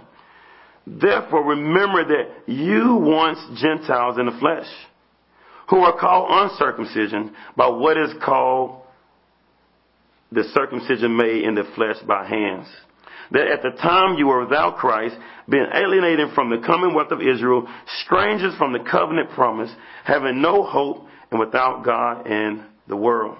Therefore 0.86 1.42
remember 1.42 2.04
that 2.04 2.52
you 2.52 2.96
once 3.00 3.38
Gentiles 3.60 4.18
in 4.18 4.26
the 4.26 4.36
flesh, 4.38 4.66
who 5.70 5.78
are 5.78 5.98
called 5.98 6.28
uncircumcision 6.30 7.34
by 7.56 7.68
what 7.68 7.96
is 7.96 8.10
called 8.22 8.82
the 10.30 10.44
circumcision 10.52 11.16
made 11.16 11.44
in 11.44 11.54
the 11.54 11.64
flesh 11.74 11.96
by 12.06 12.26
hands. 12.26 12.66
That 13.32 13.46
at 13.46 13.62
the 13.62 13.70
time 13.80 14.18
you 14.18 14.26
were 14.26 14.44
without 14.44 14.76
Christ, 14.76 15.16
being 15.48 15.66
alienated 15.72 16.34
from 16.34 16.50
the 16.50 16.66
commonwealth 16.66 17.10
of 17.10 17.20
Israel, 17.22 17.66
strangers 18.04 18.54
from 18.58 18.72
the 18.72 18.84
covenant 18.90 19.30
promise, 19.30 19.70
having 20.04 20.42
no 20.42 20.62
hope 20.64 21.06
and 21.30 21.40
without 21.40 21.84
God 21.84 22.26
in 22.26 22.64
the 22.88 22.96
world. 22.96 23.38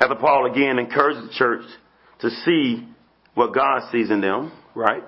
After 0.00 0.14
Paul 0.14 0.50
again 0.50 0.78
encouraged 0.78 1.28
the 1.28 1.32
church 1.34 1.64
to 2.20 2.30
see 2.30 2.88
what 3.34 3.54
God 3.54 3.90
sees 3.90 4.10
in 4.10 4.20
them, 4.20 4.52
right? 4.74 5.02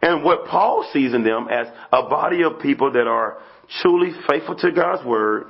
And 0.00 0.24
what 0.24 0.46
Paul 0.46 0.88
sees 0.92 1.12
in 1.12 1.24
them 1.24 1.48
as 1.50 1.66
a 1.92 2.08
body 2.08 2.42
of 2.42 2.60
people 2.60 2.92
that 2.92 3.06
are 3.06 3.38
truly 3.82 4.12
faithful 4.28 4.56
to 4.56 4.72
God's 4.72 5.04
word. 5.04 5.46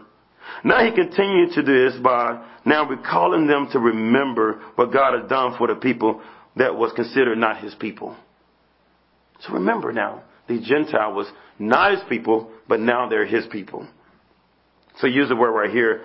Now 0.65 0.85
he 0.85 0.95
continued 0.95 1.53
to 1.53 1.63
do 1.63 1.91
this 1.91 2.01
by 2.01 2.45
now 2.65 2.89
recalling 2.89 3.47
them 3.47 3.69
to 3.73 3.79
remember 3.79 4.61
what 4.75 4.93
God 4.93 5.19
has 5.19 5.29
done 5.29 5.57
for 5.59 5.67
the 5.67 5.75
people 5.75 6.23
that 6.57 6.75
was 6.75 6.93
considered 6.97 7.39
not 7.39 7.63
his 7.63 7.75
people. 7.75 8.17
So 9.41 9.53
remember 9.53 9.93
now, 9.93 10.25
the 10.49 10.61
Gentile 10.61 11.13
was 11.13 11.31
not 11.59 11.93
his 11.93 12.01
people, 12.09 12.51
but 12.69 12.81
now 12.81 13.09
they're 13.09 13.27
his 13.27 13.47
people. 13.47 13.87
So 15.01 15.07
use 15.07 15.29
the 15.29 15.37
word 15.37 15.53
right 15.53 15.71
here 15.71 16.03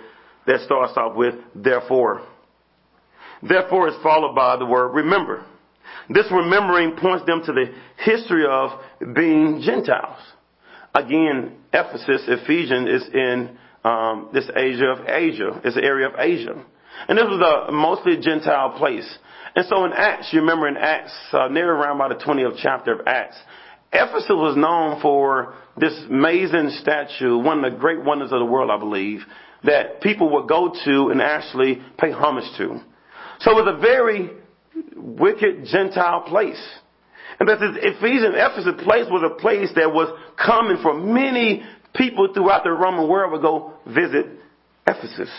that 0.48 0.62
starts 0.62 0.93
off 0.95 1.15
with 1.15 1.36
therefore. 1.55 2.25
Therefore 3.41 3.89
is 3.89 3.95
followed 4.01 4.36
by 4.36 4.57
the 4.57 4.65
word 4.65 4.89
remember. 4.89 5.45
This 6.10 6.25
remembering 6.31 6.95
points 6.98 7.25
them 7.25 7.41
to 7.45 7.53
the 7.53 7.74
history 7.98 8.45
of 8.50 8.72
being 9.15 9.62
Gentiles. 9.62 10.19
Again, 10.93 11.57
Ephesus, 11.72 12.24
Ephesians 12.27 12.89
is 12.89 13.10
in 13.13 13.57
um, 13.83 14.29
this 14.33 14.50
Asia 14.55 14.86
of 14.86 15.07
Asia. 15.07 15.62
It's 15.63 15.75
the 15.75 15.83
area 15.83 16.07
of 16.07 16.13
Asia. 16.17 16.63
And 17.07 17.17
this 17.17 17.25
was 17.25 17.67
a 17.67 17.72
mostly 17.72 18.17
Gentile 18.22 18.77
place. 18.77 19.17
And 19.55 19.65
so 19.67 19.86
in 19.86 19.93
Acts, 19.93 20.29
you 20.31 20.41
remember 20.41 20.67
in 20.67 20.77
Acts, 20.77 21.13
uh, 21.31 21.48
near 21.48 21.74
around 21.74 21.98
about 21.98 22.17
the 22.17 22.24
20th 22.24 22.57
chapter 22.62 22.93
of 22.93 23.07
Acts, 23.07 23.38
Ephesus 23.93 24.29
was 24.29 24.57
known 24.57 25.01
for 25.01 25.53
this 25.77 25.93
amazing 26.09 26.71
statue, 26.81 27.38
one 27.38 27.63
of 27.63 27.71
the 27.71 27.77
great 27.77 28.03
wonders 28.03 28.31
of 28.31 28.39
the 28.39 28.45
world, 28.45 28.71
I 28.71 28.79
believe, 28.79 29.21
that 29.63 30.01
people 30.01 30.29
would 30.33 30.47
go 30.47 30.73
to 30.85 31.09
and 31.09 31.21
actually 31.21 31.81
pay 31.97 32.12
homage 32.12 32.50
to. 32.57 32.81
So 33.39 33.51
it 33.51 33.65
was 33.65 33.75
a 33.77 33.79
very 33.79 34.31
wicked 34.95 35.65
Gentile 35.65 36.21
place. 36.21 36.62
And 37.39 37.50
that 37.50 37.59
this 37.59 37.75
Ephesian 37.81 38.33
Ephesus 38.35 38.83
place 38.83 39.05
was 39.09 39.23
a 39.25 39.41
place 39.41 39.69
that 39.75 39.91
was 39.91 40.07
common 40.38 40.81
for 40.81 40.93
many 40.93 41.63
people 41.95 42.29
throughout 42.33 42.63
the 42.63 42.71
Roman 42.71 43.07
world 43.07 43.31
would 43.31 43.41
go 43.41 43.73
visit 43.88 44.25
Ephesus. 44.88 45.29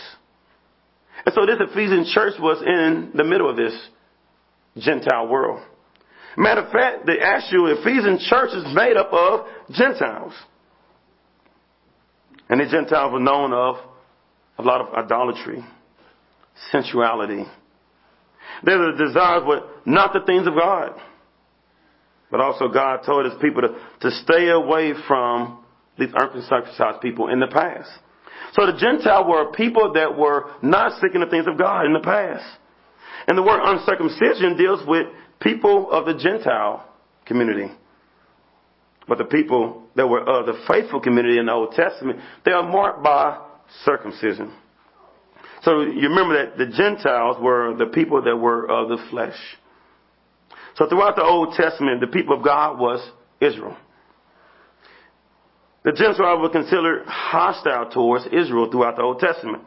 And 1.25 1.33
so 1.33 1.45
this 1.45 1.57
Ephesian 1.59 2.05
church 2.13 2.33
was 2.39 2.61
in 2.61 3.11
the 3.15 3.23
middle 3.23 3.49
of 3.49 3.57
this 3.57 3.73
Gentile 4.77 5.27
world. 5.27 5.61
Matter 6.37 6.61
of 6.61 6.71
fact, 6.71 7.05
the 7.05 7.15
actual 7.21 7.71
Ephesian 7.77 8.19
church 8.19 8.49
is 8.53 8.65
made 8.73 8.97
up 8.97 9.11
of 9.11 9.47
Gentiles. 9.71 10.33
And 12.49 12.59
the 12.59 12.65
Gentiles 12.65 13.13
were 13.13 13.19
known 13.19 13.53
of 13.53 13.77
a 14.57 14.61
lot 14.61 14.81
of 14.81 14.93
idolatry, 14.93 15.63
sensuality, 16.71 17.45
their 18.63 18.95
desires 18.95 19.43
were 19.45 19.61
not 19.85 20.13
the 20.13 20.21
things 20.25 20.47
of 20.47 20.55
God. 20.55 20.93
But 22.31 22.41
also 22.41 22.67
God 22.67 23.01
told 23.05 23.25
his 23.25 23.39
people 23.41 23.61
to, 23.61 23.75
to 24.01 24.11
stay 24.23 24.49
away 24.49 24.93
from 25.07 25.63
these 25.97 26.09
uncircumcised 26.13 27.01
people 27.01 27.29
in 27.29 27.39
the 27.39 27.47
past. 27.47 27.89
So 28.53 28.65
the 28.65 28.77
Gentiles 28.77 29.25
were 29.27 29.51
people 29.51 29.93
that 29.93 30.17
were 30.17 30.51
not 30.61 30.99
seeking 31.01 31.21
the 31.21 31.27
things 31.27 31.47
of 31.47 31.57
God 31.57 31.85
in 31.85 31.93
the 31.93 31.99
past. 31.99 32.45
And 33.27 33.37
the 33.37 33.43
word 33.43 33.61
uncircumcision 33.63 34.57
deals 34.57 34.81
with 34.87 35.07
people 35.41 35.91
of 35.91 36.05
the 36.05 36.13
Gentile 36.13 36.85
community. 37.25 37.71
But 39.07 39.19
the 39.19 39.25
people 39.25 39.83
that 39.95 40.07
were 40.07 40.21
of 40.21 40.47
the 40.47 40.63
faithful 40.67 40.99
community 40.99 41.37
in 41.37 41.45
the 41.45 41.51
Old 41.51 41.73
Testament, 41.73 42.19
they 42.43 42.51
are 42.51 42.63
marked 42.63 43.03
by 43.03 43.39
circumcision. 43.83 44.51
So 45.63 45.81
you 45.81 46.09
remember 46.09 46.45
that 46.45 46.57
the 46.57 46.67
Gentiles 46.67 47.37
were 47.41 47.75
the 47.77 47.87
people 47.87 48.21
that 48.23 48.35
were 48.35 48.69
of 48.69 48.89
the 48.89 48.97
flesh. 49.09 49.37
So 50.75 50.87
throughout 50.87 51.15
the 51.15 51.23
Old 51.23 51.53
Testament, 51.53 52.01
the 52.01 52.07
people 52.07 52.37
of 52.37 52.43
God 52.43 52.79
was 52.79 52.99
Israel. 53.39 53.77
The 55.83 55.91
Gentiles 55.91 56.41
were 56.41 56.49
considered 56.49 57.05
hostile 57.05 57.91
towards 57.91 58.25
Israel 58.25 58.69
throughout 58.71 58.95
the 58.95 59.03
Old 59.03 59.19
Testament. 59.19 59.63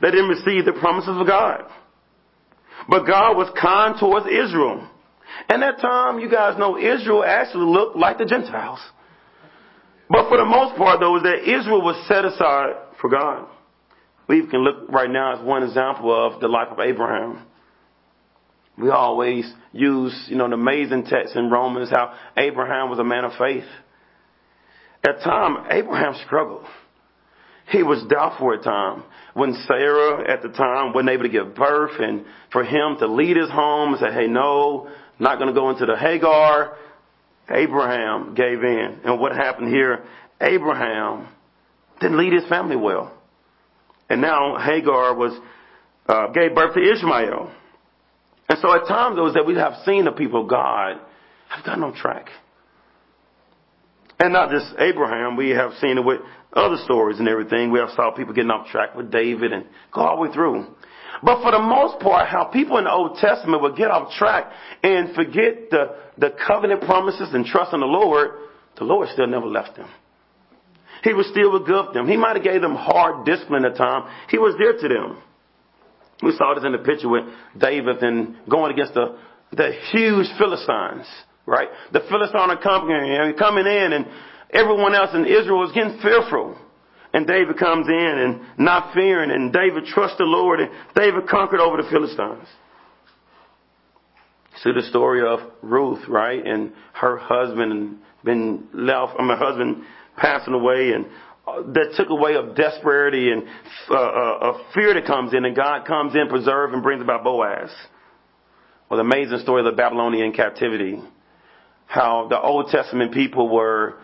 They 0.00 0.10
didn't 0.10 0.28
receive 0.28 0.64
the 0.64 0.72
promises 0.72 1.16
of 1.16 1.26
God. 1.26 1.64
But 2.88 3.06
God 3.06 3.36
was 3.36 3.52
kind 3.60 3.98
towards 3.98 4.26
Israel. 4.26 4.88
And 5.48 5.62
at 5.62 5.76
that 5.76 5.80
time, 5.82 6.18
you 6.18 6.30
guys 6.30 6.58
know, 6.58 6.78
Israel 6.78 7.24
actually 7.24 7.66
looked 7.66 7.96
like 7.96 8.18
the 8.18 8.24
Gentiles. 8.24 8.80
But 10.08 10.28
for 10.28 10.38
the 10.38 10.44
most 10.44 10.76
part, 10.76 11.00
though, 11.00 11.16
is 11.16 11.22
that 11.24 11.42
Israel 11.42 11.82
was 11.82 11.96
set 12.06 12.24
aside 12.24 12.74
for 13.00 13.10
God. 13.10 13.48
We 14.28 14.46
can 14.46 14.60
look 14.60 14.90
right 14.90 15.10
now 15.10 15.36
as 15.36 15.44
one 15.44 15.62
example 15.62 16.12
of 16.12 16.40
the 16.40 16.48
life 16.48 16.68
of 16.70 16.78
Abraham. 16.80 17.44
We 18.78 18.90
always 18.90 19.50
use, 19.72 20.14
you 20.28 20.36
know, 20.36 20.48
the 20.48 20.54
amazing 20.54 21.04
text 21.04 21.34
in 21.34 21.50
Romans 21.50 21.90
how 21.90 22.14
Abraham 22.36 22.90
was 22.90 22.98
a 22.98 23.04
man 23.04 23.24
of 23.24 23.32
faith. 23.38 23.64
At 25.06 25.20
time, 25.22 25.66
Abraham 25.70 26.14
struggled. 26.26 26.64
He 27.68 27.82
was 27.82 28.04
doubtful 28.08 28.52
at 28.52 28.62
time 28.62 29.02
when 29.34 29.54
Sarah 29.66 30.30
at 30.30 30.42
the 30.42 30.48
time 30.48 30.92
wasn't 30.92 31.10
able 31.10 31.24
to 31.24 31.28
give 31.28 31.54
birth 31.54 31.98
and 31.98 32.24
for 32.52 32.62
him 32.62 32.96
to 33.00 33.06
lead 33.06 33.36
his 33.36 33.50
home 33.50 33.92
and 33.92 34.00
say, 34.00 34.12
hey, 34.12 34.28
no, 34.28 34.88
not 35.18 35.38
going 35.38 35.48
to 35.48 35.54
go 35.54 35.70
into 35.70 35.84
the 35.84 35.96
Hagar. 35.96 36.76
Abraham 37.50 38.34
gave 38.34 38.62
in. 38.62 39.00
And 39.04 39.20
what 39.20 39.32
happened 39.32 39.68
here? 39.68 40.04
Abraham 40.40 41.28
didn't 42.00 42.18
lead 42.18 42.32
his 42.32 42.48
family 42.48 42.76
well. 42.76 43.12
And 44.08 44.20
now 44.20 44.56
Hagar 44.58 45.14
was, 45.14 45.38
uh, 46.06 46.28
gave 46.28 46.54
birth 46.54 46.74
to 46.74 46.80
Ishmael. 46.80 47.52
And 48.48 48.58
so 48.60 48.72
at 48.72 48.86
times 48.86 49.16
those 49.16 49.34
that 49.34 49.44
we 49.44 49.54
have 49.56 49.74
seen 49.84 50.04
the 50.04 50.12
people 50.12 50.42
of 50.42 50.48
God 50.48 51.00
have 51.48 51.64
gotten 51.64 51.82
on 51.82 51.94
track. 51.94 52.28
And 54.18 54.32
not 54.32 54.50
just 54.50 54.66
Abraham, 54.78 55.36
we 55.36 55.50
have 55.50 55.72
seen 55.80 55.98
it 55.98 56.04
with 56.04 56.20
other 56.52 56.76
stories 56.84 57.18
and 57.18 57.28
everything. 57.28 57.70
We 57.70 57.80
have 57.80 57.90
saw 57.90 58.12
people 58.12 58.32
getting 58.32 58.50
off 58.50 58.68
track 58.68 58.94
with 58.94 59.10
David 59.10 59.52
and 59.52 59.66
go 59.92 60.00
all 60.00 60.16
the 60.16 60.22
way 60.22 60.32
through. 60.32 60.66
But 61.22 61.42
for 61.42 61.50
the 61.50 61.58
most 61.58 62.00
part, 62.00 62.28
how 62.28 62.44
people 62.44 62.78
in 62.78 62.84
the 62.84 62.90
Old 62.92 63.18
Testament 63.18 63.62
would 63.62 63.76
get 63.76 63.90
off 63.90 64.12
track 64.12 64.50
and 64.82 65.14
forget 65.14 65.70
the, 65.70 65.96
the 66.18 66.34
covenant 66.46 66.82
promises 66.82 67.28
and 67.32 67.44
trust 67.44 67.72
in 67.72 67.80
the 67.80 67.86
Lord, 67.86 68.30
the 68.78 68.84
Lord 68.84 69.08
still 69.10 69.26
never 69.26 69.46
left 69.46 69.76
them. 69.76 69.88
He 71.02 71.12
was 71.12 71.26
still 71.30 71.52
with 71.52 71.66
them. 71.66 72.08
He 72.08 72.16
might 72.16 72.36
have 72.36 72.44
gave 72.44 72.60
them 72.60 72.74
hard 72.74 73.24
discipline 73.24 73.64
at 73.64 73.76
time. 73.76 74.10
He 74.28 74.38
was 74.38 74.54
there 74.58 74.72
to 74.72 74.88
them. 74.88 75.22
We 76.22 76.32
saw 76.32 76.54
this 76.54 76.64
in 76.64 76.72
the 76.72 76.78
picture 76.78 77.08
with 77.08 77.24
David 77.56 78.02
and 78.02 78.36
going 78.48 78.72
against 78.72 78.94
the, 78.94 79.18
the 79.52 79.72
huge 79.92 80.26
Philistines, 80.38 81.06
right? 81.46 81.68
The 81.92 82.00
Philistines 82.00 82.50
are 82.50 82.60
coming, 82.60 83.34
coming 83.38 83.66
in 83.66 83.92
and 83.92 84.06
everyone 84.50 84.94
else 84.94 85.10
in 85.14 85.24
Israel 85.24 85.64
is 85.64 85.72
getting 85.72 85.98
fearful. 86.00 86.56
And 87.12 87.26
David 87.26 87.56
comes 87.56 87.86
in 87.88 87.94
and 87.94 88.58
not 88.58 88.92
fearing 88.92 89.30
and 89.30 89.52
David 89.52 89.86
trusts 89.86 90.18
the 90.18 90.24
Lord 90.24 90.60
and 90.60 90.70
David 90.94 91.28
conquered 91.28 91.60
over 91.60 91.82
the 91.82 91.88
Philistines. 91.88 92.46
See 94.62 94.72
the 94.72 94.82
story 94.82 95.26
of 95.26 95.40
Ruth, 95.62 96.06
right? 96.08 96.44
And 96.44 96.72
her 96.94 97.16
husband 97.16 97.98
been 98.24 98.68
left, 98.72 99.14
I 99.18 99.22
mean, 99.22 99.36
her 99.36 99.36
husband 99.36 99.84
passing 100.16 100.54
away 100.54 100.92
and 100.92 101.06
uh, 101.46 101.62
that 101.62 101.94
took 101.96 102.10
away 102.10 102.34
of 102.34 102.56
desperation 102.56 103.32
and 103.32 103.42
uh, 103.88 103.94
uh, 103.94 104.58
fear 104.74 104.92
that 104.94 105.06
comes 105.06 105.32
in, 105.32 105.44
and 105.44 105.54
God 105.54 105.86
comes 105.86 106.12
in, 106.16 106.28
preserve, 106.28 106.72
and 106.72 106.82
brings 106.82 107.00
about 107.00 107.22
Boaz. 107.22 107.70
Well, 108.90 108.98
the 108.98 109.04
amazing 109.04 109.38
story 109.38 109.60
of 109.60 109.66
the 109.66 109.76
Babylonian 109.76 110.32
captivity, 110.32 110.98
how 111.86 112.26
the 112.28 112.40
Old 112.40 112.68
Testament 112.68 113.12
people 113.12 113.48
were 113.48 113.98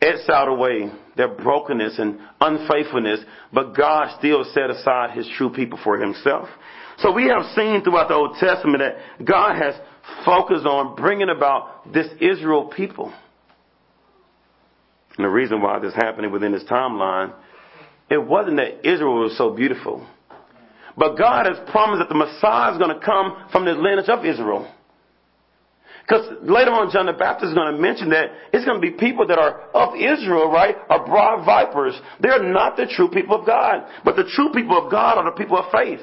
exiled 0.00 0.48
away, 0.48 0.90
their 1.16 1.28
brokenness 1.28 1.98
and 1.98 2.18
unfaithfulness, 2.40 3.20
but 3.52 3.76
God 3.76 4.14
still 4.18 4.44
set 4.52 4.70
aside 4.70 5.16
His 5.16 5.28
true 5.36 5.50
people 5.50 5.78
for 5.82 5.98
Himself. 5.98 6.48
So 6.98 7.12
we 7.12 7.24
have 7.28 7.42
seen 7.54 7.82
throughout 7.82 8.08
the 8.08 8.14
Old 8.14 8.36
Testament 8.38 8.80
that 8.80 9.24
God 9.24 9.56
has 9.56 9.74
focused 10.24 10.66
on 10.66 10.96
bringing 10.96 11.28
about 11.30 11.92
this 11.92 12.08
Israel 12.20 12.72
people. 12.74 13.12
And 15.16 15.24
the 15.24 15.28
reason 15.28 15.60
why 15.60 15.78
this 15.80 15.94
happening 15.94 16.30
within 16.30 16.52
this 16.52 16.64
timeline, 16.64 17.34
it 18.10 18.18
wasn't 18.24 18.56
that 18.56 18.88
Israel 18.88 19.22
was 19.22 19.36
so 19.36 19.50
beautiful. 19.50 20.06
But 20.96 21.16
God 21.16 21.46
has 21.46 21.56
promised 21.70 22.00
that 22.00 22.08
the 22.08 22.14
Messiah 22.14 22.72
is 22.72 22.78
going 22.78 22.98
to 22.98 23.04
come 23.04 23.46
from 23.52 23.64
the 23.64 23.72
lineage 23.72 24.08
of 24.08 24.24
Israel. 24.24 24.72
Because 26.08 26.40
later 26.40 26.70
on, 26.70 26.90
John 26.90 27.04
the 27.04 27.12
Baptist 27.12 27.50
is 27.50 27.54
going 27.54 27.74
to 27.74 27.78
mention 27.78 28.08
that 28.10 28.32
it's 28.50 28.64
going 28.64 28.80
to 28.80 28.82
be 28.82 28.96
people 28.96 29.26
that 29.26 29.38
are 29.38 29.68
of 29.76 29.94
Israel, 29.94 30.50
right? 30.50 30.74
Are 30.88 31.04
broad 31.04 31.44
vipers. 31.44 32.00
They're 32.20 32.42
not 32.42 32.78
the 32.78 32.86
true 32.86 33.10
people 33.10 33.38
of 33.38 33.46
God. 33.46 33.84
But 34.06 34.16
the 34.16 34.24
true 34.24 34.48
people 34.54 34.82
of 34.82 34.90
God 34.90 35.18
are 35.18 35.30
the 35.30 35.36
people 35.36 35.58
of 35.58 35.70
faith. 35.70 36.00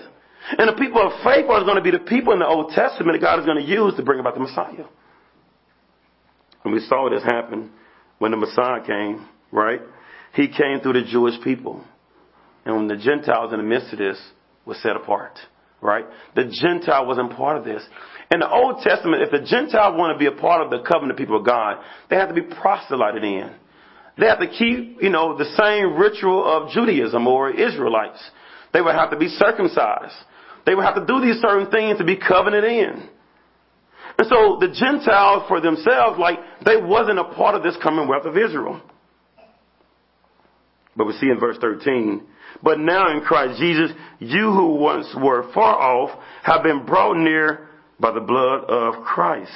And 0.59 0.69
the 0.69 0.77
people 0.77 1.01
of 1.01 1.11
faith 1.23 1.49
are 1.49 1.63
going 1.63 1.77
to 1.77 1.81
be 1.81 1.89
the 1.89 2.05
people 2.05 2.33
in 2.33 2.39
the 2.39 2.45
Old 2.45 2.71
Testament 2.73 3.19
that 3.19 3.25
God 3.25 3.39
is 3.39 3.45
going 3.45 3.57
to 3.57 3.65
use 3.65 3.95
to 3.95 4.03
bring 4.03 4.19
about 4.19 4.35
the 4.35 4.41
Messiah. 4.41 4.85
And 6.63 6.71
we 6.71 6.81
saw 6.81 7.09
this 7.09 7.23
happen 7.23 7.71
when 8.19 8.29
the 8.29 8.37
Messiah 8.37 8.85
came, 8.85 9.27
right? 9.51 9.81
He 10.33 10.47
came 10.47 10.81
through 10.83 11.01
the 11.01 11.07
Jewish 11.09 11.41
people. 11.43 11.83
And 12.63 12.75
when 12.75 12.87
the 12.87 12.97
Gentiles 12.97 13.53
in 13.53 13.57
the 13.57 13.65
midst 13.65 13.91
of 13.91 13.97
this 13.97 14.21
were 14.65 14.75
set 14.75 14.95
apart, 14.95 15.33
right? 15.81 16.05
The 16.35 16.45
Gentile 16.45 17.07
wasn't 17.07 17.31
part 17.31 17.57
of 17.57 17.63
this. 17.63 17.83
In 18.31 18.39
the 18.39 18.49
Old 18.49 18.81
Testament, 18.81 19.21
if 19.21 19.31
the 19.31 19.47
Gentile 19.47 19.95
want 19.95 20.15
to 20.15 20.19
be 20.19 20.25
a 20.25 20.39
part 20.39 20.61
of 20.63 20.71
the 20.71 20.87
covenant 20.87 21.17
people 21.17 21.37
of 21.37 21.45
God, 21.45 21.77
they 22.09 22.15
have 22.15 22.29
to 22.29 22.35
be 22.35 22.41
proselyted 22.41 23.23
in. 23.23 23.51
They 24.17 24.25
have 24.25 24.39
to 24.39 24.47
keep, 24.47 25.01
you 25.01 25.09
know, 25.09 25.37
the 25.37 25.45
same 25.45 25.95
ritual 25.97 26.43
of 26.45 26.71
Judaism 26.71 27.27
or 27.27 27.51
Israelites. 27.51 28.19
They 28.73 28.81
would 28.81 28.95
have 28.95 29.11
to 29.11 29.17
be 29.17 29.27
circumcised. 29.27 30.15
They 30.65 30.73
would 30.73 30.85
have 30.85 30.95
to 30.95 31.05
do 31.05 31.21
these 31.21 31.39
certain 31.41 31.69
things 31.69 31.99
to 31.99 32.05
be 32.05 32.17
covenanted 32.17 32.71
in. 32.71 33.09
And 34.17 34.27
so 34.27 34.57
the 34.59 34.73
Gentiles 34.73 35.43
for 35.47 35.59
themselves, 35.59 36.17
like, 36.17 36.39
they 36.65 36.77
wasn't 36.77 37.19
a 37.19 37.25
part 37.25 37.55
of 37.55 37.63
this 37.63 37.77
commonwealth 37.83 38.25
of 38.25 38.37
Israel. 38.37 38.81
But 40.95 41.05
we 41.05 41.13
see 41.13 41.27
in 41.27 41.39
verse 41.39 41.57
13, 41.59 42.23
but 42.63 42.79
now 42.79 43.11
in 43.11 43.21
Christ 43.21 43.59
Jesus, 43.59 43.91
you 44.19 44.51
who 44.51 44.75
once 44.75 45.13
were 45.21 45.51
far 45.53 45.75
off 45.75 46.17
have 46.43 46.63
been 46.63 46.85
brought 46.85 47.17
near 47.17 47.64
by 47.99 48.11
the 48.11 48.19
blood 48.19 48.65
of 48.65 49.03
Christ. 49.03 49.51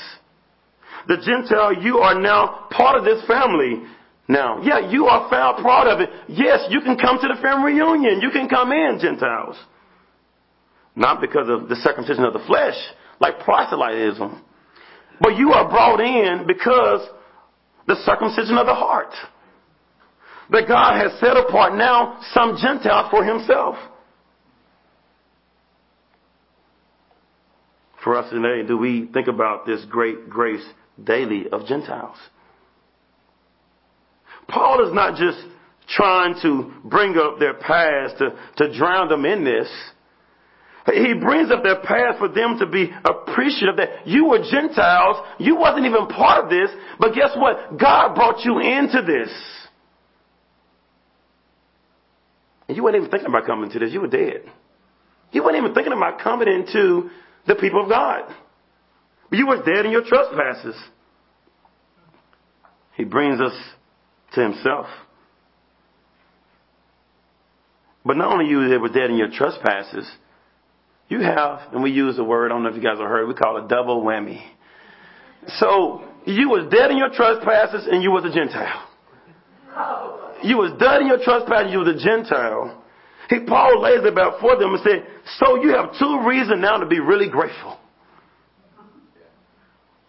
The 1.07 1.17
Gentile, 1.17 1.81
you 1.83 1.99
are 1.99 2.19
now 2.19 2.67
part 2.71 2.97
of 2.97 3.03
this 3.03 3.23
family. 3.25 3.83
Now, 4.27 4.61
yeah, 4.61 4.91
you 4.91 5.05
are 5.05 5.29
found 5.29 5.63
part 5.63 5.87
of 5.87 5.99
it. 5.99 6.09
Yes, 6.27 6.65
you 6.69 6.81
can 6.81 6.97
come 6.97 7.17
to 7.19 7.27
the 7.27 7.41
family 7.41 7.73
reunion. 7.73 8.21
You 8.21 8.29
can 8.31 8.47
come 8.47 8.71
in, 8.71 8.99
Gentiles. 9.01 9.55
Not 10.95 11.21
because 11.21 11.49
of 11.49 11.69
the 11.69 11.75
circumcision 11.77 12.23
of 12.23 12.33
the 12.33 12.43
flesh, 12.45 12.75
like 13.19 13.39
proselytism, 13.39 14.43
but 15.21 15.35
you 15.35 15.51
are 15.51 15.69
brought 15.69 15.99
in 15.99 16.45
because 16.45 17.07
the 17.87 17.95
circumcision 18.05 18.57
of 18.57 18.65
the 18.65 18.75
heart. 18.75 19.13
That 20.51 20.67
God 20.67 20.99
has 20.99 21.19
set 21.19 21.37
apart 21.37 21.75
now 21.75 22.19
some 22.33 22.57
Gentiles 22.61 23.07
for 23.11 23.23
himself. 23.23 23.75
For 28.03 28.15
us 28.15 28.29
today, 28.31 28.65
do 28.67 28.77
we 28.77 29.09
think 29.13 29.27
about 29.27 29.65
this 29.65 29.83
great 29.89 30.29
grace 30.29 30.65
daily 31.03 31.47
of 31.51 31.65
Gentiles? 31.65 32.17
Paul 34.47 34.87
is 34.87 34.93
not 34.93 35.17
just 35.17 35.37
trying 35.87 36.35
to 36.41 36.71
bring 36.85 37.17
up 37.17 37.39
their 37.39 37.55
past 37.55 38.17
to, 38.19 38.37
to 38.57 38.77
drown 38.77 39.09
them 39.09 39.25
in 39.25 39.43
this. 39.43 39.67
He 40.85 41.13
brings 41.13 41.51
up 41.51 41.61
their 41.61 41.81
past 41.81 42.17
for 42.17 42.29
them 42.29 42.57
to 42.59 42.65
be 42.65 42.89
appreciative 43.05 43.77
that 43.77 44.07
you 44.07 44.25
were 44.25 44.39
Gentiles, 44.39 45.17
you 45.37 45.55
wasn't 45.55 45.85
even 45.85 46.07
part 46.07 46.45
of 46.45 46.49
this, 46.49 46.69
but 46.99 47.13
guess 47.13 47.31
what? 47.35 47.77
God 47.77 48.15
brought 48.15 48.43
you 48.43 48.59
into 48.59 49.01
this. 49.05 49.29
And 52.67 52.77
you 52.77 52.83
weren't 52.83 52.95
even 52.95 53.09
thinking 53.09 53.29
about 53.29 53.45
coming 53.45 53.69
to 53.71 53.79
this, 53.79 53.91
you 53.91 54.01
were 54.01 54.07
dead. 54.07 54.43
You 55.31 55.43
weren't 55.43 55.57
even 55.57 55.73
thinking 55.73 55.93
about 55.93 56.21
coming 56.21 56.47
into 56.47 57.09
the 57.47 57.55
people 57.55 57.83
of 57.83 57.89
God. 57.89 58.33
But 59.29 59.39
You 59.39 59.47
were 59.47 59.63
dead 59.63 59.85
in 59.85 59.91
your 59.91 60.03
trespasses. 60.03 60.75
He 62.95 63.03
brings 63.03 63.39
us 63.39 63.53
to 64.33 64.41
himself. 64.41 64.87
But 68.05 68.17
not 68.17 68.31
only 68.31 68.45
you 68.47 68.69
that 68.69 68.79
were 68.79 68.89
dead 68.89 69.09
in 69.09 69.17
your 69.17 69.29
trespasses, 69.31 70.09
you 71.09 71.21
have, 71.21 71.73
and 71.73 71.83
we 71.83 71.91
use 71.91 72.15
the 72.15 72.23
word, 72.23 72.51
I 72.51 72.55
don't 72.55 72.63
know 72.63 72.69
if 72.69 72.75
you 72.75 72.81
guys 72.81 72.97
have 72.99 73.07
heard, 73.07 73.27
we 73.27 73.33
call 73.33 73.57
it 73.57 73.67
double 73.67 74.03
whammy. 74.03 74.41
So, 75.57 76.03
you 76.25 76.49
was 76.49 76.69
dead 76.71 76.91
in 76.91 76.97
your 76.97 77.09
trespasses 77.09 77.87
and 77.89 78.03
you 78.03 78.11
was 78.11 78.25
a 78.25 78.33
Gentile. 78.33 78.85
You 80.43 80.57
was 80.57 80.71
dead 80.79 81.01
in 81.01 81.07
your 81.07 81.23
trespasses, 81.23 81.71
you 81.71 81.79
was 81.79 81.87
a 81.87 82.03
Gentile. 82.03 82.78
He, 83.29 83.39
Paul 83.41 83.81
lays 83.81 84.01
it 84.03 84.13
for 84.41 84.57
them 84.57 84.73
and 84.73 84.83
said, 84.83 85.05
so 85.37 85.61
you 85.61 85.69
have 85.69 85.97
two 85.99 86.27
reasons 86.27 86.61
now 86.61 86.77
to 86.77 86.87
be 86.87 86.99
really 86.99 87.29
grateful. 87.29 87.77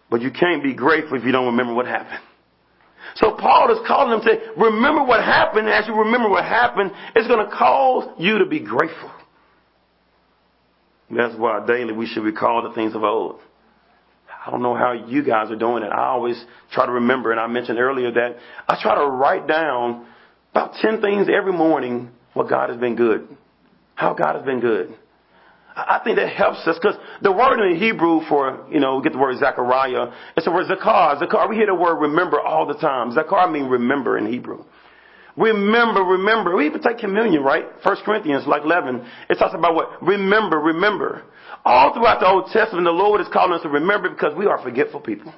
But 0.09 0.21
you 0.21 0.31
can't 0.31 0.63
be 0.63 0.73
grateful 0.73 1.17
if 1.17 1.23
you 1.23 1.31
don't 1.31 1.45
remember 1.45 1.73
what 1.73 1.85
happened. 1.85 2.19
So 3.15 3.35
Paul 3.37 3.71
is 3.71 3.87
calling 3.87 4.09
them 4.11 4.21
to 4.21 4.25
say, 4.25 4.41
remember 4.57 5.03
what 5.03 5.23
happened. 5.23 5.69
As 5.69 5.87
you 5.87 5.93
remember 5.93 6.29
what 6.29 6.43
happened, 6.43 6.91
it's 7.15 7.27
going 7.27 7.45
to 7.45 7.55
cause 7.55 8.09
you 8.17 8.39
to 8.39 8.45
be 8.45 8.59
grateful. 8.59 9.11
That's 11.11 11.35
why 11.37 11.63
daily 11.65 11.93
we 11.93 12.07
should 12.07 12.23
recall 12.23 12.67
the 12.67 12.73
things 12.73 12.95
of 12.95 13.03
old. 13.03 13.39
I 14.45 14.49
don't 14.49 14.63
know 14.63 14.73
how 14.73 14.93
you 14.93 15.23
guys 15.23 15.51
are 15.51 15.55
doing 15.55 15.83
it. 15.83 15.91
I 15.91 16.07
always 16.07 16.43
try 16.71 16.85
to 16.87 16.91
remember, 16.93 17.31
and 17.31 17.39
I 17.39 17.45
mentioned 17.47 17.77
earlier 17.77 18.11
that 18.11 18.37
I 18.67 18.81
try 18.81 18.95
to 18.95 19.05
write 19.05 19.45
down 19.45 20.07
about 20.51 20.73
10 20.81 21.01
things 21.01 21.27
every 21.31 21.53
morning 21.53 22.09
what 22.33 22.49
God 22.49 22.69
has 22.69 22.79
been 22.79 22.95
good, 22.95 23.27
how 23.95 24.13
God 24.13 24.35
has 24.35 24.45
been 24.45 24.59
good. 24.59 24.95
I 25.75 26.01
think 26.03 26.17
that 26.17 26.29
helps 26.29 26.67
us 26.67 26.77
because 26.81 26.97
the 27.21 27.31
word 27.31 27.65
in 27.65 27.77
Hebrew 27.79 28.21
for, 28.27 28.67
you 28.69 28.79
know, 28.79 28.97
we 28.97 29.03
get 29.03 29.13
the 29.13 29.19
word 29.19 29.37
Zechariah, 29.39 30.11
it's 30.35 30.45
the 30.45 30.51
word 30.51 30.67
Zakar. 30.67 31.21
Zakar, 31.21 31.49
we 31.49 31.55
hear 31.55 31.67
the 31.67 31.75
word 31.75 31.95
remember 31.95 32.39
all 32.39 32.65
the 32.65 32.73
time. 32.73 33.11
Zakar 33.11 33.51
means 33.51 33.69
remember 33.69 34.17
in 34.17 34.25
Hebrew. 34.25 34.65
Remember, 35.37 36.01
remember. 36.01 36.55
We 36.57 36.65
even 36.65 36.81
take 36.81 36.97
communion, 36.97 37.41
right? 37.41 37.65
First 37.83 38.03
Corinthians, 38.03 38.45
like 38.47 38.63
11. 38.63 39.07
It 39.29 39.35
talks 39.35 39.55
about 39.55 39.75
what? 39.75 40.03
Remember, 40.03 40.59
remember. 40.59 41.23
All 41.63 41.93
throughout 41.93 42.19
the 42.19 42.27
Old 42.27 42.47
Testament, 42.51 42.83
the 42.85 42.91
Lord 42.91 43.21
is 43.21 43.27
calling 43.31 43.53
us 43.53 43.61
to 43.61 43.69
remember 43.69 44.09
because 44.09 44.35
we 44.35 44.47
are 44.47 44.61
forgetful 44.61 44.99
people. 44.99 45.33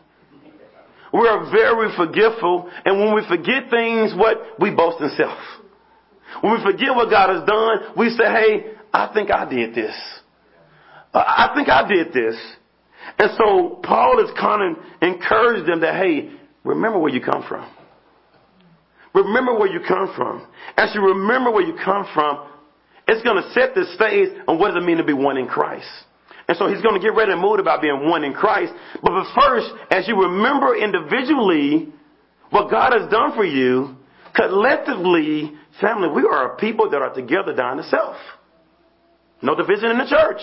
We 1.13 1.27
are 1.27 1.51
very 1.51 1.95
forgetful, 1.95 2.71
and 2.85 2.99
when 2.99 3.13
we 3.13 3.21
forget 3.27 3.69
things, 3.69 4.13
what? 4.15 4.59
We 4.59 4.71
boast 4.71 4.99
in 4.99 5.11
self. 5.15 5.37
When 6.41 6.53
we 6.53 6.63
forget 6.63 6.95
what 6.95 7.09
God 7.09 7.29
has 7.29 7.47
done, 7.47 7.97
we 7.97 8.09
say, 8.09 8.25
hey, 8.25 8.73
I 8.93 9.11
think 9.13 9.31
I 9.31 9.49
did 9.49 9.73
this. 9.73 9.95
I 11.13 11.51
think 11.55 11.69
I 11.69 11.87
did 11.87 12.13
this. 12.13 12.35
And 13.19 13.31
so 13.37 13.79
Paul 13.83 14.23
is 14.23 14.31
kind 14.39 14.77
of 14.77 14.83
encouraging 15.01 15.65
them 15.65 15.81
that, 15.81 15.95
hey, 15.95 16.31
remember 16.63 16.99
where 16.99 17.13
you 17.13 17.21
come 17.21 17.43
from. 17.47 17.69
Remember 19.13 19.57
where 19.57 19.71
you 19.71 19.79
come 19.87 20.11
from. 20.15 20.47
As 20.75 20.93
you 20.95 21.01
remember 21.01 21.51
where 21.51 21.65
you 21.65 21.77
come 21.83 22.07
from, 22.13 22.49
it's 23.07 23.21
going 23.23 23.41
to 23.41 23.51
set 23.51 23.75
the 23.75 23.85
stage 23.95 24.29
on 24.47 24.57
what 24.57 24.73
does 24.73 24.81
it 24.81 24.85
mean 24.85 24.97
to 24.97 25.03
be 25.03 25.13
one 25.13 25.37
in 25.37 25.47
Christ. 25.47 25.87
And 26.47 26.57
so 26.57 26.67
he's 26.67 26.81
going 26.81 26.99
to 26.99 27.01
get 27.01 27.15
ready 27.15 27.31
and 27.31 27.39
move 27.39 27.59
about 27.59 27.81
being 27.81 28.09
one 28.09 28.23
in 28.23 28.33
Christ. 28.33 28.73
But, 29.01 29.11
but 29.11 29.25
first, 29.39 29.67
as 29.91 30.07
you 30.07 30.15
remember 30.19 30.75
individually 30.75 31.89
what 32.49 32.71
God 32.71 32.93
has 32.93 33.09
done 33.09 33.33
for 33.35 33.45
you, 33.45 33.95
collectively, 34.35 35.53
family, 35.79 36.09
we 36.09 36.23
are 36.23 36.53
a 36.53 36.57
people 36.57 36.89
that 36.89 37.01
are 37.01 37.13
together 37.13 37.53
dying 37.55 37.77
to 37.77 37.83
self. 37.83 38.15
No 39.41 39.55
division 39.55 39.91
in 39.91 39.97
the 39.97 40.07
church. 40.07 40.41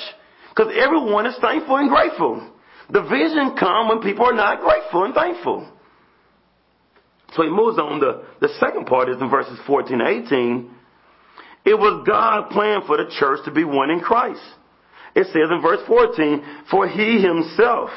Because 0.51 0.75
everyone 0.77 1.27
is 1.27 1.37
thankful 1.41 1.77
and 1.77 1.89
grateful. 1.89 2.51
Division 2.93 3.57
comes 3.59 3.89
when 3.89 4.03
people 4.03 4.27
are 4.27 4.35
not 4.35 4.61
grateful 4.61 5.05
and 5.05 5.15
thankful. 5.15 5.71
So 7.35 7.43
he 7.43 7.51
moves 7.51 7.79
on. 7.79 8.01
The, 8.01 8.25
the 8.41 8.49
second 8.59 8.87
part 8.87 9.09
is 9.09 9.17
in 9.21 9.31
verses 9.31 9.59
14 9.67 9.99
to 9.99 10.07
18. 10.07 10.71
It 11.65 11.75
was 11.75 12.05
God's 12.07 12.53
plan 12.53 12.81
for 12.87 12.97
the 12.97 13.11
church 13.19 13.41
to 13.45 13.53
be 13.53 13.65
one 13.65 13.91
in 13.91 14.01
Christ. 14.01 14.43
It 15.15 15.27
says 15.27 15.51
in 15.51 15.61
verse 15.63 15.81
14, 15.87 16.45
For 16.71 16.89
he 16.89 17.21
himself 17.21 17.91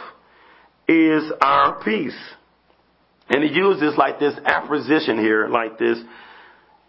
is 0.88 1.32
our 1.42 1.84
peace. 1.84 2.18
And 3.30 3.44
he 3.44 3.52
uses 3.52 3.98
like 3.98 4.20
this 4.20 4.36
apposition 4.46 5.18
here, 5.18 5.48
like 5.48 5.80
this, 5.80 5.98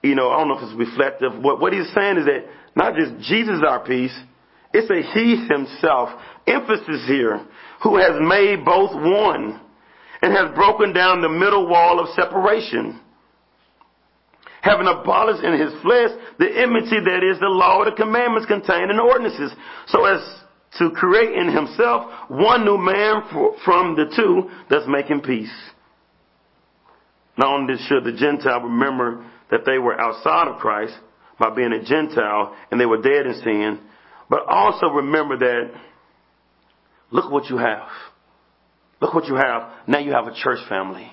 you 0.05 0.15
know, 0.15 0.31
I 0.31 0.39
don't 0.39 0.49
know 0.49 0.59
if 0.59 0.65
it's 0.65 0.79
reflective. 0.79 1.33
What, 1.43 1.61
what 1.61 1.73
he's 1.73 1.91
saying 1.95 2.19
is 2.19 2.27
that 2.27 2.45
not 2.77 2.95
just 2.95 3.19
Jesus 3.27 3.57
is 3.57 3.63
our 3.67 3.85
peace, 3.85 4.15
it's 4.73 4.91
a 4.91 5.03
he 5.15 5.37
himself. 5.49 6.11
Emphasis 6.47 7.07
here, 7.07 7.47
who 7.83 7.97
has 7.97 8.21
made 8.21 8.65
both 8.65 8.93
one 8.93 9.61
and 10.21 10.33
has 10.33 10.55
broken 10.55 10.93
down 10.93 11.23
the 11.23 11.29
middle 11.29 11.69
wall 11.69 12.01
of 12.01 12.09
separation. 12.15 13.01
Having 14.61 14.89
abolished 14.89 15.45
in 15.45 15.59
his 15.59 15.73
flesh 15.83 16.11
the 16.39 16.49
enmity 16.51 17.01
that 17.05 17.23
is 17.23 17.39
the 17.41 17.49
law, 17.49 17.83
of 17.83 17.87
the 17.87 18.03
commandments 18.03 18.47
contained 18.47 18.91
in 18.91 18.99
ordinances, 18.99 19.53
so 19.87 20.05
as 20.05 20.21
to 20.79 20.91
create 20.91 21.33
in 21.33 21.55
himself 21.55 22.11
one 22.29 22.65
new 22.65 22.77
man 22.77 23.23
from 23.65 23.95
the 23.95 24.13
two 24.17 24.51
that's 24.69 24.89
making 24.89 25.21
peace. 25.21 25.53
Not 27.37 27.49
only 27.49 27.75
should 27.87 28.05
the 28.05 28.13
Gentile 28.13 28.61
remember 28.61 29.25
that 29.51 29.61
they 29.67 29.79
were 29.79 29.99
outside 29.99 30.49
of 30.49 30.59
Christ 30.59 30.95
by 31.39 31.55
being 31.55 31.73
a 31.73 31.85
Gentile 31.85 32.57
and 32.71 32.81
they 32.81 32.87
were 32.87 33.01
dead 33.01 33.27
in 33.27 33.35
sin, 33.43 33.81
but 34.31 34.47
also 34.49 34.87
remember 34.87 35.39
that 35.39 35.73
look 37.11 37.31
what 37.31 37.47
you 37.51 37.59
have. 37.59 37.89
Look 39.01 39.15
what 39.15 39.27
you 39.27 39.35
have. 39.35 39.71
Now 39.87 39.99
you 39.99 40.13
have 40.13 40.27
a 40.27 40.35
church 40.35 40.61
family. 40.69 41.13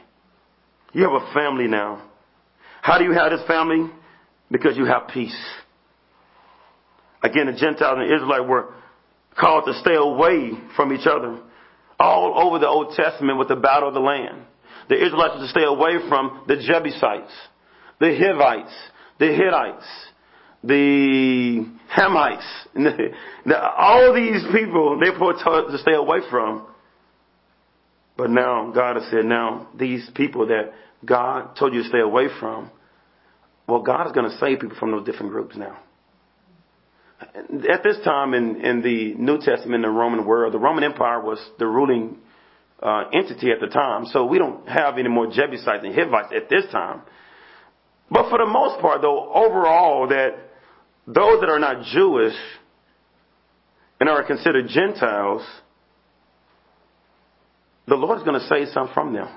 You 0.93 1.03
have 1.03 1.21
a 1.21 1.33
family 1.33 1.67
now. 1.67 2.09
How 2.81 2.97
do 2.97 3.03
you 3.03 3.11
have 3.13 3.31
this 3.31 3.45
family? 3.47 3.89
Because 4.49 4.77
you 4.77 4.85
have 4.85 5.07
peace. 5.13 5.37
Again, 7.23 7.45
the 7.47 7.53
Gentiles 7.53 7.97
and 7.99 8.09
the 8.09 8.15
Israelites 8.15 8.45
were 8.47 8.73
called 9.39 9.65
to 9.65 9.73
stay 9.79 9.95
away 9.95 10.51
from 10.75 10.91
each 10.93 11.05
other. 11.05 11.39
All 11.99 12.47
over 12.47 12.59
the 12.59 12.67
Old 12.67 12.95
Testament 12.95 13.37
with 13.37 13.47
the 13.47 13.55
battle 13.55 13.89
of 13.89 13.93
the 13.93 13.99
land. 13.99 14.45
The 14.89 14.95
Israelites 14.95 15.35
were 15.35 15.45
to 15.45 15.47
stay 15.49 15.63
away 15.63 16.07
from 16.09 16.43
the 16.47 16.57
Jebusites, 16.57 17.31
the 18.01 18.17
Hivites, 18.17 18.73
the 19.19 19.27
Hittites, 19.27 19.85
the 20.63 21.67
Hamites. 21.95 22.43
all 23.77 24.13
these 24.13 24.43
people 24.51 24.99
they 24.99 25.11
were 25.11 25.35
told 25.41 25.71
to 25.71 25.77
stay 25.77 25.93
away 25.93 26.17
from. 26.29 26.67
But 28.17 28.31
now 28.31 28.71
God 28.73 28.95
has 28.95 29.09
said, 29.11 29.25
now 29.25 29.67
these 29.77 30.09
people 30.15 30.47
that 30.47 30.73
God 31.05 31.55
told 31.57 31.73
you 31.73 31.83
to 31.83 31.89
stay 31.89 31.99
away 31.99 32.25
from, 32.39 32.71
well, 33.67 33.83
God 33.83 34.07
is 34.07 34.13
going 34.13 34.29
to 34.29 34.37
save 34.37 34.59
people 34.59 34.77
from 34.79 34.91
those 34.91 35.05
different 35.05 35.31
groups 35.31 35.55
now. 35.55 35.77
At 37.21 37.83
this 37.83 37.97
time 38.03 38.33
in, 38.33 38.65
in 38.65 38.81
the 38.81 39.13
New 39.13 39.37
Testament, 39.37 39.75
in 39.75 39.81
the 39.83 39.89
Roman 39.89 40.25
world, 40.25 40.55
the 40.55 40.59
Roman 40.59 40.83
Empire 40.83 41.21
was 41.21 41.39
the 41.59 41.67
ruling 41.67 42.17
uh, 42.81 43.03
entity 43.13 43.51
at 43.51 43.59
the 43.59 43.67
time. 43.67 44.07
So 44.07 44.25
we 44.25 44.39
don't 44.39 44.67
have 44.67 44.97
any 44.97 45.07
more 45.07 45.27
Jebusites 45.27 45.83
and 45.83 45.93
Hivites 45.93 46.33
at 46.35 46.49
this 46.49 46.65
time. 46.71 47.03
But 48.12 48.30
for 48.30 48.38
the 48.38 48.45
most 48.45 48.82
part, 48.82 49.02
though, 49.02 49.32
overall, 49.34 50.08
that 50.10 50.36
those 51.08 51.39
that 51.39 51.50
are 51.50 51.60
not 51.60 51.86
Jewish 51.86 52.36
and 54.00 54.10
are 54.10 54.24
considered 54.24 54.67
Gentiles 54.67 55.41
the 57.88 57.95
Lord 57.95 58.19
is 58.19 58.24
going 58.24 58.39
to 58.39 58.47
save 58.47 58.69
some 58.74 58.89
from 58.93 59.13
them. 59.13 59.28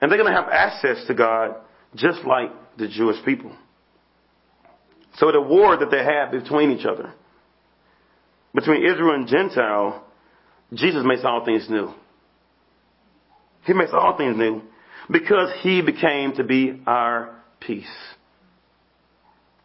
And 0.00 0.10
they're 0.10 0.18
going 0.18 0.32
to 0.32 0.36
have 0.36 0.50
access 0.50 1.06
to 1.06 1.14
God 1.14 1.56
just 1.94 2.24
like 2.24 2.50
the 2.76 2.88
Jewish 2.88 3.24
people. 3.24 3.54
So 5.16 5.30
the 5.30 5.40
war 5.40 5.76
that 5.76 5.90
they 5.90 6.02
have 6.02 6.32
between 6.32 6.72
each 6.72 6.84
other, 6.84 7.12
between 8.52 8.84
Israel 8.84 9.14
and 9.14 9.28
Gentile, 9.28 10.04
Jesus 10.74 11.02
makes 11.04 11.22
all 11.24 11.44
things 11.44 11.68
new. 11.70 11.92
He 13.64 13.74
makes 13.74 13.92
all 13.92 14.16
things 14.16 14.36
new 14.36 14.62
because 15.08 15.52
he 15.60 15.80
became 15.80 16.32
to 16.34 16.42
be 16.42 16.82
our 16.84 17.37
peace. 17.60 17.86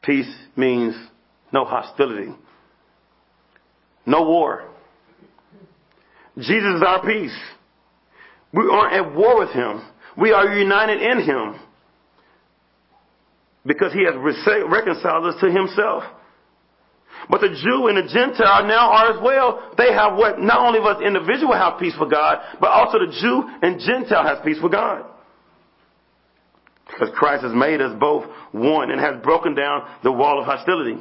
Peace 0.02 0.34
means 0.56 0.96
no 1.52 1.66
hostility, 1.66 2.34
no 4.06 4.24
war. 4.24 4.70
Jesus 6.38 6.78
is 6.78 6.84
our 6.86 7.06
peace. 7.06 7.38
We 8.54 8.68
aren't 8.70 8.94
at 8.94 9.16
war 9.16 9.40
with 9.40 9.52
him. 9.52 9.82
We 10.18 10.32
are 10.32 10.58
united 10.58 11.02
in 11.02 11.24
him. 11.24 11.56
Because 13.66 13.94
he 13.94 14.04
has 14.06 14.16
reconciled 14.16 15.26
us 15.26 15.40
to 15.42 15.50
himself. 15.50 16.04
But 17.30 17.42
the 17.42 17.50
Jew 17.50 17.88
and 17.88 17.98
the 17.98 18.12
Gentile 18.14 18.68
now 18.68 18.92
are 18.92 19.14
as 19.14 19.24
well. 19.24 19.72
They 19.78 19.94
have 19.94 20.18
what 20.18 20.40
not 20.40 20.60
only 20.60 20.80
us 20.80 21.02
individual 21.02 21.54
have 21.54 21.80
peace 21.80 21.94
with 21.98 22.12
God, 22.12 22.40
but 22.60 22.70
also 22.70 23.00
the 23.00 23.12
Jew 23.22 23.44
and 23.62 23.80
Gentile 23.80 24.24
has 24.24 24.40
peace 24.44 24.58
with 24.62 24.74
God. 24.74 25.06
Because 26.94 27.14
Christ 27.16 27.44
has 27.44 27.54
made 27.54 27.82
us 27.82 27.98
both 28.00 28.26
one 28.52 28.92
and 28.92 29.00
has 29.00 29.22
broken 29.24 29.56
down 29.56 29.88
the 30.04 30.12
wall 30.12 30.40
of 30.40 30.46
hostility. 30.46 30.98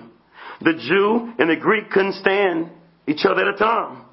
The 0.60 0.74
Jew 0.74 1.32
and 1.38 1.50
the 1.50 1.56
Greek 1.56 1.90
couldn't 1.90 2.14
stand 2.14 2.70
each 3.06 3.24
other 3.24 3.42
at 3.42 3.54
a 3.54 3.58
time. 3.58 4.04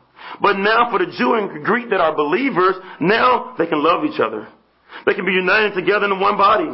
But 0.41 0.57
now 0.57 0.89
for 0.91 0.99
the 0.99 1.11
Jew 1.17 1.35
and 1.35 1.63
Greek 1.63 1.89
that 1.89 2.01
are 2.01 2.15
believers, 2.15 2.75
now 2.99 3.55
they 3.57 3.67
can 3.67 3.81
love 3.83 4.03
each 4.03 4.19
other. 4.19 4.47
They 5.05 5.13
can 5.13 5.25
be 5.25 5.31
united 5.31 5.75
together 5.75 6.05
in 6.05 6.19
one 6.19 6.37
body. 6.37 6.69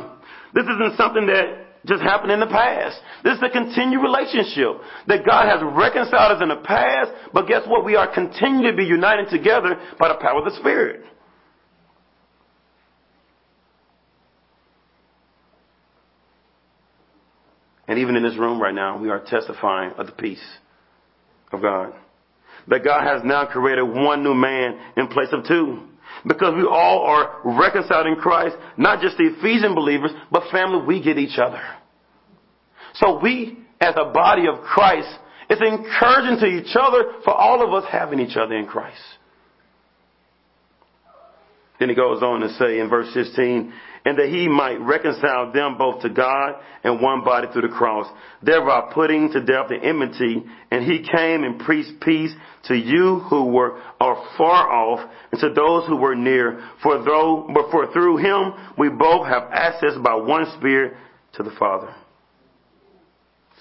This 0.54 0.64
isn't 0.64 0.98
something 0.98 1.28
that 1.28 1.86
just 1.86 2.02
happened 2.02 2.32
in 2.32 2.40
the 2.40 2.48
past. 2.48 2.98
This 3.24 3.38
is 3.38 3.44
a 3.44 3.50
continued 3.50 4.02
relationship 4.02 4.82
that 5.08 5.26
God 5.26 5.46
has 5.46 5.62
reconciled 5.62 6.38
us 6.38 6.42
in 6.42 6.50
the 6.50 6.64
past, 6.66 7.12
but 7.34 7.48
guess 7.48 7.62
what? 7.68 7.86
We 7.86 7.96
are 7.96 8.12
continuing 8.12 8.72
to 8.72 8.78
be 8.78 8.86
united 8.86 9.30
together 9.30 9.78
by 10.00 10.10
the 10.10 10.16
power 10.16 10.40
of 10.40 10.46
the 10.46 10.58
Spirit. 10.60 11.06
And 17.88 18.00
even 18.00 18.16
in 18.16 18.24
this 18.24 18.38
room 18.38 18.62
right 18.62 18.74
now, 18.74 18.98
we 18.98 19.10
are 19.10 19.20
testifying 19.20 19.92
of 19.98 20.08
the 20.08 20.12
peace 20.12 20.44
of 21.52 21.62
God 21.62 21.94
that 22.68 22.84
God 22.84 23.04
has 23.06 23.22
now 23.24 23.46
created 23.46 23.84
one 23.84 24.24
new 24.24 24.34
man 24.34 24.80
in 24.98 25.08
place 25.08 25.30
of 25.32 25.46
two. 25.48 25.82
Because 26.26 26.56
we 26.56 26.64
all 26.64 27.02
are 27.06 27.42
reconciled 27.44 28.08
in 28.08 28.16
Christ, 28.16 28.56
not 28.78 29.02
just 29.02 29.18
the 29.18 29.36
Ephesian 29.38 29.76
believers, 29.76 30.12
but 30.32 30.44
family, 30.52 30.86
we 30.86 31.04
get 31.04 31.18
each 31.18 31.38
other. 31.38 31.62
So 32.96 33.20
we, 33.22 33.60
as 33.80 33.94
a 33.98 34.12
body 34.12 34.48
of 34.48 34.62
Christ, 34.62 35.10
it's 35.50 35.62
encouraging 35.62 36.40
to 36.40 36.46
each 36.46 36.76
other 36.80 37.14
for 37.24 37.34
all 37.34 37.64
of 37.64 37.74
us 37.74 37.90
having 37.92 38.20
each 38.20 38.38
other 38.38 38.56
in 38.56 38.66
Christ. 38.66 39.02
Then 41.80 41.90
he 41.90 41.96
goes 41.96 42.24
on 42.24 42.40
to 42.40 42.50
say 42.54 42.80
in 42.80 42.90
verse 42.90 43.14
16, 43.14 43.74
and 44.06 44.20
that 44.20 44.30
he 44.30 44.48
might 44.48 44.80
reconcile 44.80 45.52
them 45.52 45.78
both 45.78 46.04
to 46.04 46.10
God 46.10 46.56
and 46.84 47.02
one 47.02 47.24
body 47.24 47.48
through 47.52 47.64
the 47.64 47.76
cross, 47.76 48.08
thereby 48.44 48.92
putting 48.94 49.32
to 49.32 49.44
death 49.44 49.68
the 49.70 49.78
enmity. 49.84 50.44
And 50.70 50.84
he 50.84 51.00
came 51.00 51.44
and 51.44 51.60
preached 51.60 52.00
peace 52.02 52.32
to 52.66 52.76
you 52.76 53.22
who 53.30 53.46
were 53.46 53.82
are 54.00 54.24
far 54.38 54.72
off 54.72 55.10
and 55.32 55.42
to 55.42 55.50
those 55.50 55.88
who 55.88 55.98
were 55.98 56.16
near. 56.16 56.64
For 56.84 57.04
though, 57.04 57.50
but 57.52 57.72
for 57.72 57.92
through 57.92 58.18
him 58.18 58.54
we 58.78 58.90
both 58.90 59.28
have 59.28 59.50
access 59.52 59.96
by 60.04 60.14
one 60.14 60.46
Spirit 60.60 60.94
to 61.34 61.44
the 61.44 61.52
Father. 61.58 61.94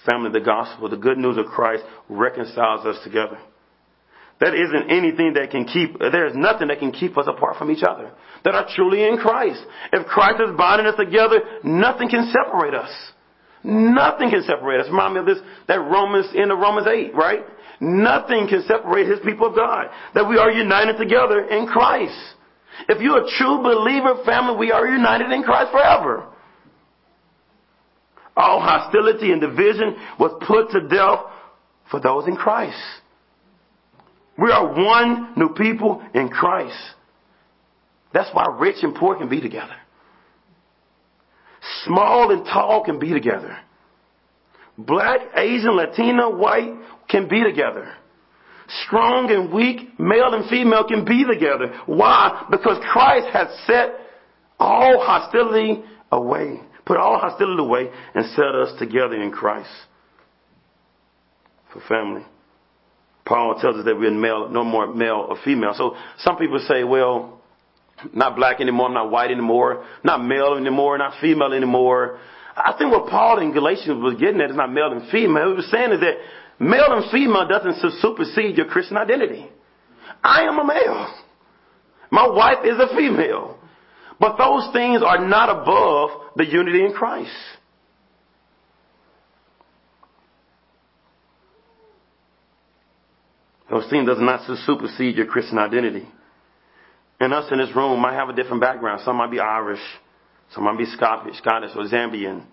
Family, 0.09 0.31
the 0.31 0.45
gospel, 0.45 0.91
the 0.91 0.97
good 0.97 1.17
news 1.17 1.39
of 1.39 1.47
Christ 1.47 1.83
reconciles 2.11 2.85
us 2.85 3.03
together. 3.03 3.39
That 4.45 4.53
isn't 4.53 4.91
anything 4.91 5.33
that 5.41 5.51
can 5.51 5.65
keep, 5.65 5.99
there 5.99 6.27
is 6.27 6.37
nothing 6.37 6.69
that 6.69 6.79
can 6.79 6.93
keep 6.93 7.17
us 7.17 7.25
apart 7.27 7.57
from 7.57 7.71
each 7.71 7.83
other 7.83 8.13
that 8.45 8.55
are 8.55 8.69
truly 8.77 9.03
in 9.03 9.17
Christ. 9.17 9.65
If 9.91 10.07
Christ 10.07 10.43
is 10.47 10.55
binding 10.55 10.87
us 10.87 10.97
together, 11.01 11.41
nothing 11.65 12.11
can 12.11 12.31
separate 12.31 12.75
us. 12.75 12.93
Nothing 13.65 14.29
can 14.29 14.43
separate 14.43 14.83
us. 14.83 14.87
Remind 14.91 15.15
me 15.15 15.21
of 15.21 15.27
this, 15.27 15.39
that 15.67 15.81
Romans, 15.81 16.27
in 16.35 16.49
the 16.49 16.55
Romans 16.55 16.87
8, 16.87 17.15
right? 17.15 17.41
Nothing 17.81 18.47
can 18.47 18.63
separate 18.69 19.09
his 19.09 19.19
people 19.25 19.47
of 19.47 19.57
God. 19.57 19.87
That 20.13 20.29
we 20.29 20.37
are 20.37 20.51
united 20.51 20.99
together 20.99 21.49
in 21.49 21.67
Christ. 21.67 22.13
If 22.91 23.01
you're 23.01 23.25
a 23.25 23.31
true 23.39 23.63
believer 23.63 24.25
family, 24.27 24.59
we 24.59 24.73
are 24.73 24.87
united 24.87 25.33
in 25.33 25.43
Christ 25.43 25.73
forever. 25.73 26.27
All 28.37 28.61
hostility 28.61 29.33
and 29.33 29.41
division 29.41 29.97
was 30.21 30.37
put 30.47 30.71
to 30.73 30.87
death 30.87 31.33
for 31.91 31.99
those 31.99 32.29
in 32.29 32.37
Christ. 32.37 32.77
We 34.37 34.51
are 34.51 34.67
one 34.67 35.35
new 35.37 35.55
people 35.55 36.03
in 36.15 36.29
Christ. 36.29 36.77
That's 38.13 38.31
why 38.33 38.47
rich 38.59 38.77
and 38.83 38.95
poor 38.95 39.17
can 39.17 39.29
be 39.29 39.41
together. 39.41 39.77
Small 41.85 42.31
and 42.31 42.45
tall 42.45 42.85
can 42.85 42.99
be 42.99 43.13
together. 43.13 43.57
Black, 44.77 45.21
Asian, 45.37 45.77
Latina, 45.77 46.31
white 46.31 46.75
can 47.09 47.29
be 47.29 47.43
together. 47.43 47.93
Strong 48.87 49.31
and 49.31 49.53
weak, 49.53 49.99
male 50.01 50.33
and 50.33 50.49
female 50.49 50.85
can 50.85 51.05
be 51.05 51.25
together. 51.25 51.81
Why? 51.87 52.47
Because 52.51 52.79
Christ 52.91 53.29
has 53.33 53.49
set 53.67 53.91
all 54.59 55.01
hostility 55.05 55.85
away, 56.11 56.61
put 56.87 56.97
all 56.97 57.19
hostility 57.19 57.63
away, 57.63 57.91
and 58.15 58.25
set 58.31 58.55
us 58.55 58.79
together 58.79 59.21
in 59.21 59.31
Christ 59.31 59.71
for 61.73 61.81
family. 61.89 62.25
Paul 63.25 63.59
tells 63.61 63.77
us 63.77 63.85
that 63.87 63.99
we're 63.99 64.11
male, 64.11 64.49
no 64.49 64.65
more 64.65 64.93
male 64.93 65.27
or 65.29 65.37
female. 65.45 65.73
So 65.77 65.97
some 66.19 66.37
people 66.37 66.59
say, 66.69 66.85
well, 66.85 67.41
not 68.13 68.37
black 68.37 68.61
anymore, 68.61 68.91
not 68.91 69.11
white 69.11 69.31
anymore, 69.31 69.85
not 70.03 70.25
male 70.25 70.57
anymore, 70.57 70.99
not 70.99 71.15
female 71.21 71.53
anymore. 71.53 72.19
I 72.57 72.75
think 72.77 72.93
what 72.93 73.09
Paul 73.09 73.41
in 73.41 73.53
Galatians 73.53 74.03
was 74.03 74.17
getting 74.21 74.41
at 74.41 74.51
is 74.51 74.57
not 74.57 74.73
male 74.73 74.93
and 74.93 75.11
female. 75.11 75.51
He 75.51 75.55
was 75.55 75.71
saying 75.71 75.93
is 75.93 76.01
that 76.01 76.17
male 76.59 76.87
and 76.89 77.11
female 77.11 77.49
doesn't 77.49 78.01
supersede 78.01 78.57
your 78.57 78.67
Christian 78.67 78.97
identity. 78.97 79.49
I 80.23 80.43
am 80.43 80.59
a 80.59 80.65
male. 80.65 81.15
My 82.11 82.29
wife 82.29 82.65
is 82.65 82.79
a 82.79 82.95
female. 82.95 83.59
But 84.21 84.37
those 84.37 84.73
things 84.73 85.03
are 85.05 85.27
not 85.27 85.49
above 85.51 86.11
the 86.37 86.47
unity 86.47 86.85
in 86.85 86.93
Christ. 86.93 87.31
Those 93.75 93.91
things 93.91 94.07
does 94.07 94.21
not 94.21 94.47
supersede 94.65 95.17
your 95.17 95.27
Christian 95.27 95.59
identity. 95.59 96.07
And 97.19 97.35
us 97.35 97.51
in 97.51 97.59
this 97.59 97.75
room 97.75 98.01
might 98.01 98.15
have 98.15 98.29
a 98.29 98.33
different 98.33 98.61
background. 98.61 99.01
Some 99.05 99.17
might 99.17 99.33
be 99.33 99.41
Irish. 99.41 99.81
Some 100.53 100.63
might 100.63 100.79
be 100.79 100.85
Scottish, 100.85 101.39
Scottish 101.39 101.73
or 101.75 101.83
Zambian, 101.89 102.45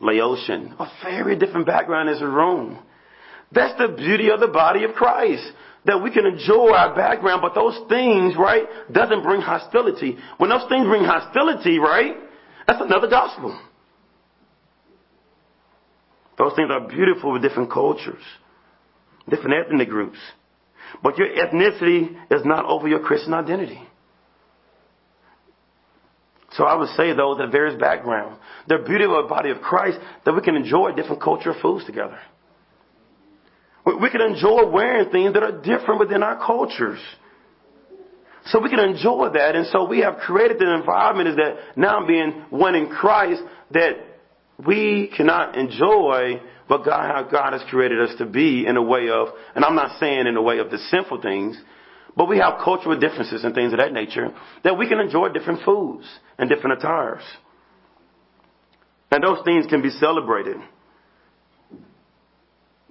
Laotian. 0.00 0.74
A 0.80 0.90
very 1.04 1.36
different 1.36 1.64
background 1.64 2.08
in 2.08 2.16
this 2.16 2.22
room. 2.24 2.76
That's 3.52 3.78
the 3.78 3.94
beauty 3.96 4.30
of 4.30 4.40
the 4.40 4.48
body 4.48 4.82
of 4.82 4.94
Christ. 4.94 5.44
That 5.84 6.02
we 6.02 6.10
can 6.10 6.26
enjoy 6.26 6.72
our 6.72 6.92
background, 6.92 7.40
but 7.40 7.54
those 7.54 7.78
things, 7.88 8.34
right, 8.36 8.64
doesn't 8.90 9.22
bring 9.22 9.40
hostility. 9.40 10.18
When 10.38 10.50
those 10.50 10.68
things 10.68 10.88
bring 10.88 11.04
hostility, 11.04 11.78
right, 11.78 12.16
that's 12.66 12.82
another 12.82 13.08
gospel. 13.08 13.56
Those 16.36 16.54
things 16.56 16.68
are 16.72 16.88
beautiful 16.88 17.32
with 17.32 17.42
different 17.42 17.70
cultures, 17.70 18.24
different 19.30 19.54
ethnic 19.54 19.88
groups. 19.88 20.18
But 21.02 21.18
your 21.18 21.28
ethnicity 21.28 22.16
is 22.30 22.44
not 22.44 22.64
over 22.64 22.88
your 22.88 23.00
Christian 23.00 23.34
identity. 23.34 23.80
So 26.52 26.64
I 26.64 26.74
would 26.74 26.88
say, 26.90 27.12
though, 27.14 27.36
that 27.36 27.52
various 27.52 27.78
background, 27.78 28.38
the 28.66 28.78
beauty 28.78 29.04
of 29.04 29.10
a 29.10 29.28
body 29.28 29.50
of 29.50 29.60
Christ, 29.60 29.98
that 30.24 30.34
we 30.34 30.40
can 30.40 30.56
enjoy 30.56 30.92
different 30.92 31.22
cultural 31.22 31.56
foods 31.60 31.84
together. 31.84 32.18
We 33.84 34.10
can 34.10 34.20
enjoy 34.20 34.66
wearing 34.66 35.10
things 35.10 35.34
that 35.34 35.42
are 35.42 35.62
different 35.62 36.00
within 36.00 36.22
our 36.22 36.44
cultures. 36.44 37.00
So 38.46 38.60
we 38.60 38.70
can 38.70 38.80
enjoy 38.80 39.30
that. 39.34 39.56
And 39.56 39.66
so 39.68 39.86
we 39.86 40.00
have 40.00 40.16
created 40.16 40.60
an 40.60 40.80
environment 40.80 41.28
is 41.28 41.36
that 41.36 41.76
now 41.76 42.06
being 42.06 42.44
one 42.50 42.74
in 42.74 42.88
Christ 42.88 43.42
that 43.72 43.92
we 44.66 45.12
cannot 45.16 45.56
enjoy 45.56 46.40
what 46.68 46.84
God, 46.84 47.10
how 47.10 47.22
God 47.30 47.52
has 47.54 47.62
created 47.68 48.00
us 48.00 48.16
to 48.18 48.26
be 48.26 48.66
in 48.66 48.76
a 48.76 48.82
way 48.82 49.08
of, 49.08 49.28
and 49.54 49.64
I'm 49.64 49.74
not 49.74 49.98
saying 49.98 50.26
in 50.26 50.36
a 50.36 50.42
way 50.42 50.58
of 50.58 50.70
the 50.70 50.78
sinful 50.78 51.20
things, 51.22 51.60
but 52.16 52.28
we 52.28 52.38
have 52.38 52.60
cultural 52.62 52.98
differences 52.98 53.44
and 53.44 53.54
things 53.54 53.72
of 53.72 53.78
that 53.78 53.92
nature 53.92 54.28
that 54.64 54.76
we 54.76 54.88
can 54.88 55.00
enjoy 55.00 55.30
different 55.30 55.62
foods 55.64 56.04
and 56.38 56.48
different 56.48 56.78
attires. 56.78 57.22
And 59.10 59.22
those 59.22 59.38
things 59.44 59.66
can 59.66 59.82
be 59.82 59.90
celebrated. 59.90 60.56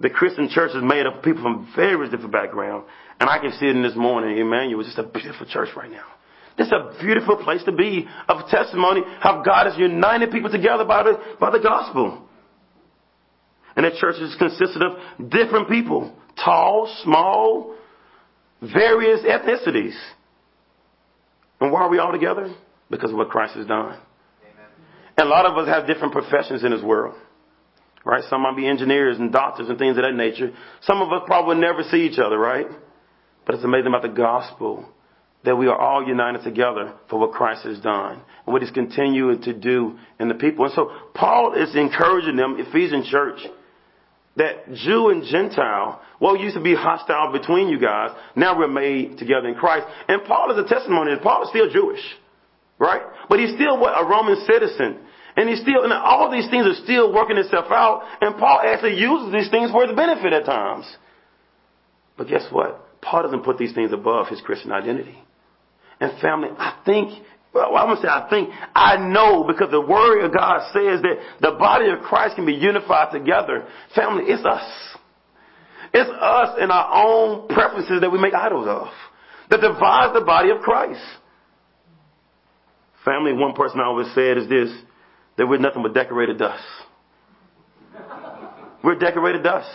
The 0.00 0.10
Christian 0.10 0.48
church 0.48 0.70
is 0.74 0.82
made 0.82 1.06
up 1.06 1.16
of 1.16 1.22
people 1.22 1.42
from 1.42 1.72
various 1.74 2.10
different 2.10 2.32
backgrounds. 2.32 2.86
And 3.20 3.28
I 3.28 3.38
can 3.38 3.52
see 3.52 3.66
it 3.66 3.76
in 3.76 3.82
this 3.82 3.96
morning. 3.96 4.38
Emmanuel 4.38 4.80
is 4.80 4.86
just 4.86 4.98
a 4.98 5.02
beautiful 5.02 5.46
church 5.46 5.70
right 5.76 5.90
now. 5.90 6.04
It's 6.56 6.72
a 6.72 7.00
beautiful 7.00 7.36
place 7.36 7.62
to 7.64 7.72
be 7.72 8.06
of 8.28 8.48
testimony 8.48 9.02
how 9.20 9.42
God 9.42 9.66
has 9.66 9.78
united 9.78 10.32
people 10.32 10.50
together 10.50 10.84
by 10.84 11.04
the, 11.04 11.36
by 11.38 11.50
the 11.50 11.60
gospel. 11.60 12.27
And 13.78 13.84
that 13.84 13.94
church 13.94 14.16
is 14.16 14.34
consisted 14.34 14.82
of 14.82 15.30
different 15.30 15.68
people. 15.68 16.12
Tall, 16.44 16.92
small, 17.04 17.76
various 18.60 19.20
ethnicities. 19.20 19.96
And 21.60 21.70
why 21.70 21.82
are 21.82 21.88
we 21.88 22.00
all 22.00 22.10
together? 22.10 22.52
Because 22.90 23.12
of 23.12 23.16
what 23.16 23.28
Christ 23.28 23.54
has 23.54 23.66
done. 23.66 23.96
And 25.16 25.28
a 25.28 25.30
lot 25.30 25.46
of 25.46 25.56
us 25.56 25.68
have 25.68 25.86
different 25.86 26.12
professions 26.12 26.64
in 26.64 26.72
this 26.72 26.82
world. 26.82 27.14
Right? 28.04 28.24
Some 28.28 28.42
might 28.42 28.56
be 28.56 28.66
engineers 28.66 29.16
and 29.20 29.30
doctors 29.30 29.68
and 29.68 29.78
things 29.78 29.96
of 29.96 30.02
that 30.02 30.14
nature. 30.14 30.50
Some 30.82 31.00
of 31.00 31.12
us 31.12 31.22
probably 31.26 31.58
never 31.58 31.84
see 31.84 31.98
each 31.98 32.18
other, 32.18 32.36
right? 32.36 32.66
But 33.46 33.54
it's 33.54 33.64
amazing 33.64 33.86
about 33.86 34.02
the 34.02 34.08
gospel 34.08 34.88
that 35.44 35.54
we 35.54 35.68
are 35.68 35.78
all 35.78 36.04
united 36.04 36.42
together 36.42 36.94
for 37.08 37.20
what 37.20 37.30
Christ 37.30 37.64
has 37.64 37.78
done 37.78 38.22
and 38.44 38.52
what 38.52 38.60
he's 38.60 38.72
continuing 38.72 39.40
to 39.42 39.52
do 39.54 40.00
in 40.18 40.26
the 40.26 40.34
people. 40.34 40.64
And 40.64 40.74
so 40.74 40.90
Paul 41.14 41.54
is 41.54 41.76
encouraging 41.76 42.34
them, 42.34 42.56
Ephesian 42.58 43.04
church, 43.04 43.38
that 44.38 44.72
Jew 44.72 45.10
and 45.10 45.24
Gentile, 45.24 46.00
what 46.18 46.40
used 46.40 46.56
to 46.56 46.62
be 46.62 46.74
hostile 46.74 47.32
between 47.32 47.68
you 47.68 47.78
guys, 47.78 48.16
now 48.34 48.56
we're 48.58 48.68
made 48.68 49.18
together 49.18 49.48
in 49.48 49.54
Christ. 49.54 49.86
And 50.08 50.24
Paul 50.24 50.50
is 50.52 50.64
a 50.64 50.68
testimony 50.68 51.14
that 51.14 51.22
Paul 51.22 51.42
is 51.42 51.50
still 51.50 51.68
Jewish, 51.70 52.00
right? 52.78 53.02
But 53.28 53.40
he's 53.40 53.54
still 53.54 53.78
what, 53.78 53.92
a 54.00 54.06
Roman 54.06 54.36
citizen. 54.46 55.00
And 55.36 55.48
he's 55.48 55.60
still, 55.60 55.84
and 55.84 55.92
all 55.92 56.30
these 56.30 56.48
things 56.50 56.66
are 56.66 56.82
still 56.82 57.12
working 57.12 57.36
itself 57.36 57.66
out. 57.70 58.02
And 58.20 58.36
Paul 58.38 58.60
actually 58.64 58.96
uses 58.98 59.32
these 59.32 59.50
things 59.50 59.70
for 59.70 59.86
his 59.86 59.94
benefit 59.94 60.32
at 60.32 60.44
times. 60.44 60.86
But 62.16 62.28
guess 62.28 62.46
what? 62.50 63.00
Paul 63.00 63.22
doesn't 63.22 63.44
put 63.44 63.58
these 63.58 63.72
things 63.72 63.92
above 63.92 64.28
his 64.28 64.40
Christian 64.40 64.72
identity. 64.72 65.18
And 66.00 66.20
family, 66.20 66.48
I 66.56 66.80
think 66.84 67.24
well, 67.54 67.76
I'm 67.76 67.88
gonna 67.88 68.00
say 68.00 68.08
I 68.08 68.26
think 68.28 68.50
I 68.74 68.96
know 68.96 69.44
because 69.44 69.70
the 69.70 69.80
word 69.80 70.24
of 70.24 70.32
God 70.32 70.70
says 70.72 71.02
that 71.02 71.16
the 71.40 71.52
body 71.58 71.88
of 71.90 72.00
Christ 72.00 72.36
can 72.36 72.46
be 72.46 72.52
unified 72.52 73.12
together. 73.12 73.66
Family, 73.94 74.24
it's 74.26 74.44
us. 74.44 74.96
It's 75.94 76.10
us 76.10 76.58
and 76.60 76.70
our 76.70 76.90
own 76.92 77.48
preferences 77.48 78.00
that 78.02 78.10
we 78.10 78.18
make 78.18 78.34
idols 78.34 78.66
of 78.68 78.88
that 79.50 79.60
divides 79.60 80.12
the 80.12 80.24
body 80.24 80.50
of 80.50 80.60
Christ. 80.60 81.00
Family, 83.04 83.32
one 83.32 83.54
person 83.54 83.80
I 83.80 83.84
always 83.84 84.12
said 84.14 84.36
is 84.36 84.48
this 84.48 84.70
that 85.38 85.46
we're 85.46 85.58
nothing 85.58 85.82
but 85.82 85.94
decorated 85.94 86.38
dust. 86.38 86.64
We're 88.84 88.98
decorated 88.98 89.42
dust. 89.42 89.70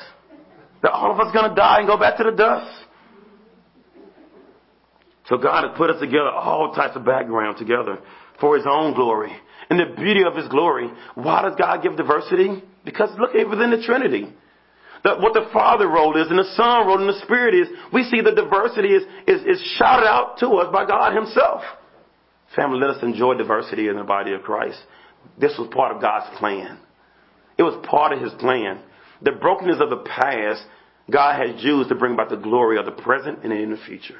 That 0.83 0.91
all 0.91 1.11
of 1.11 1.19
us 1.19 1.27
are 1.27 1.33
gonna 1.33 1.55
die 1.55 1.79
and 1.79 1.87
go 1.87 1.97
back 1.97 2.17
to 2.17 2.23
the 2.23 2.31
dust. 2.31 2.82
So 5.29 5.37
God 5.37 5.63
has 5.63 5.77
put 5.77 5.89
us 5.89 5.99
together, 5.99 6.29
all 6.29 6.73
types 6.73 6.95
of 6.95 7.05
background 7.05 7.57
together 7.57 7.99
for 8.39 8.57
His 8.57 8.65
own 8.69 8.93
glory. 8.93 9.31
And 9.69 9.79
the 9.79 9.95
beauty 9.95 10.23
of 10.23 10.35
His 10.35 10.47
glory. 10.49 10.89
Why 11.15 11.41
does 11.43 11.55
God 11.57 11.81
give 11.81 11.95
diversity? 11.95 12.61
Because 12.83 13.09
look 13.17 13.31
at 13.31 13.41
it 13.41 13.49
within 13.49 13.71
the 13.71 13.81
Trinity. 13.81 14.27
That 15.03 15.19
what 15.19 15.33
the 15.33 15.49
Father 15.51 15.87
role 15.87 16.15
is 16.19 16.29
and 16.29 16.39
the 16.39 16.53
Son 16.55 16.87
role 16.87 16.99
and 16.99 17.09
the 17.09 17.21
Spirit 17.25 17.55
is, 17.55 17.67
we 17.91 18.03
see 18.03 18.21
the 18.21 18.31
diversity 18.31 18.89
is, 18.89 19.03
is, 19.27 19.41
is 19.41 19.75
shouted 19.77 20.07
out 20.07 20.37
to 20.39 20.47
us 20.55 20.71
by 20.71 20.85
God 20.85 21.15
Himself. 21.15 21.61
Family, 22.55 22.79
let 22.79 22.91
us 22.91 23.03
enjoy 23.03 23.35
diversity 23.35 23.87
in 23.87 23.97
the 23.97 24.03
body 24.03 24.33
of 24.33 24.43
Christ. 24.43 24.79
This 25.39 25.53
was 25.57 25.69
part 25.73 25.95
of 25.95 26.01
God's 26.01 26.37
plan. 26.37 26.79
It 27.57 27.63
was 27.63 27.83
part 27.89 28.13
of 28.13 28.21
His 28.21 28.33
plan. 28.33 28.79
The 29.21 29.31
brokenness 29.31 29.77
of 29.79 29.89
the 29.89 30.03
past, 30.05 30.63
God 31.09 31.41
has 31.41 31.63
used 31.63 31.89
to 31.89 31.95
bring 31.95 32.13
about 32.13 32.29
the 32.29 32.37
glory 32.37 32.77
of 32.77 32.85
the 32.85 32.91
present 32.91 33.43
and 33.43 33.51
in 33.51 33.71
the 33.71 33.77
future. 33.85 34.19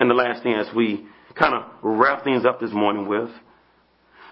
And 0.00 0.10
the 0.10 0.14
last 0.14 0.42
thing 0.42 0.54
as 0.54 0.68
we 0.74 1.06
kind 1.34 1.54
of 1.54 1.64
wrap 1.82 2.24
things 2.24 2.44
up 2.44 2.60
this 2.60 2.72
morning 2.72 3.08
with, 3.08 3.30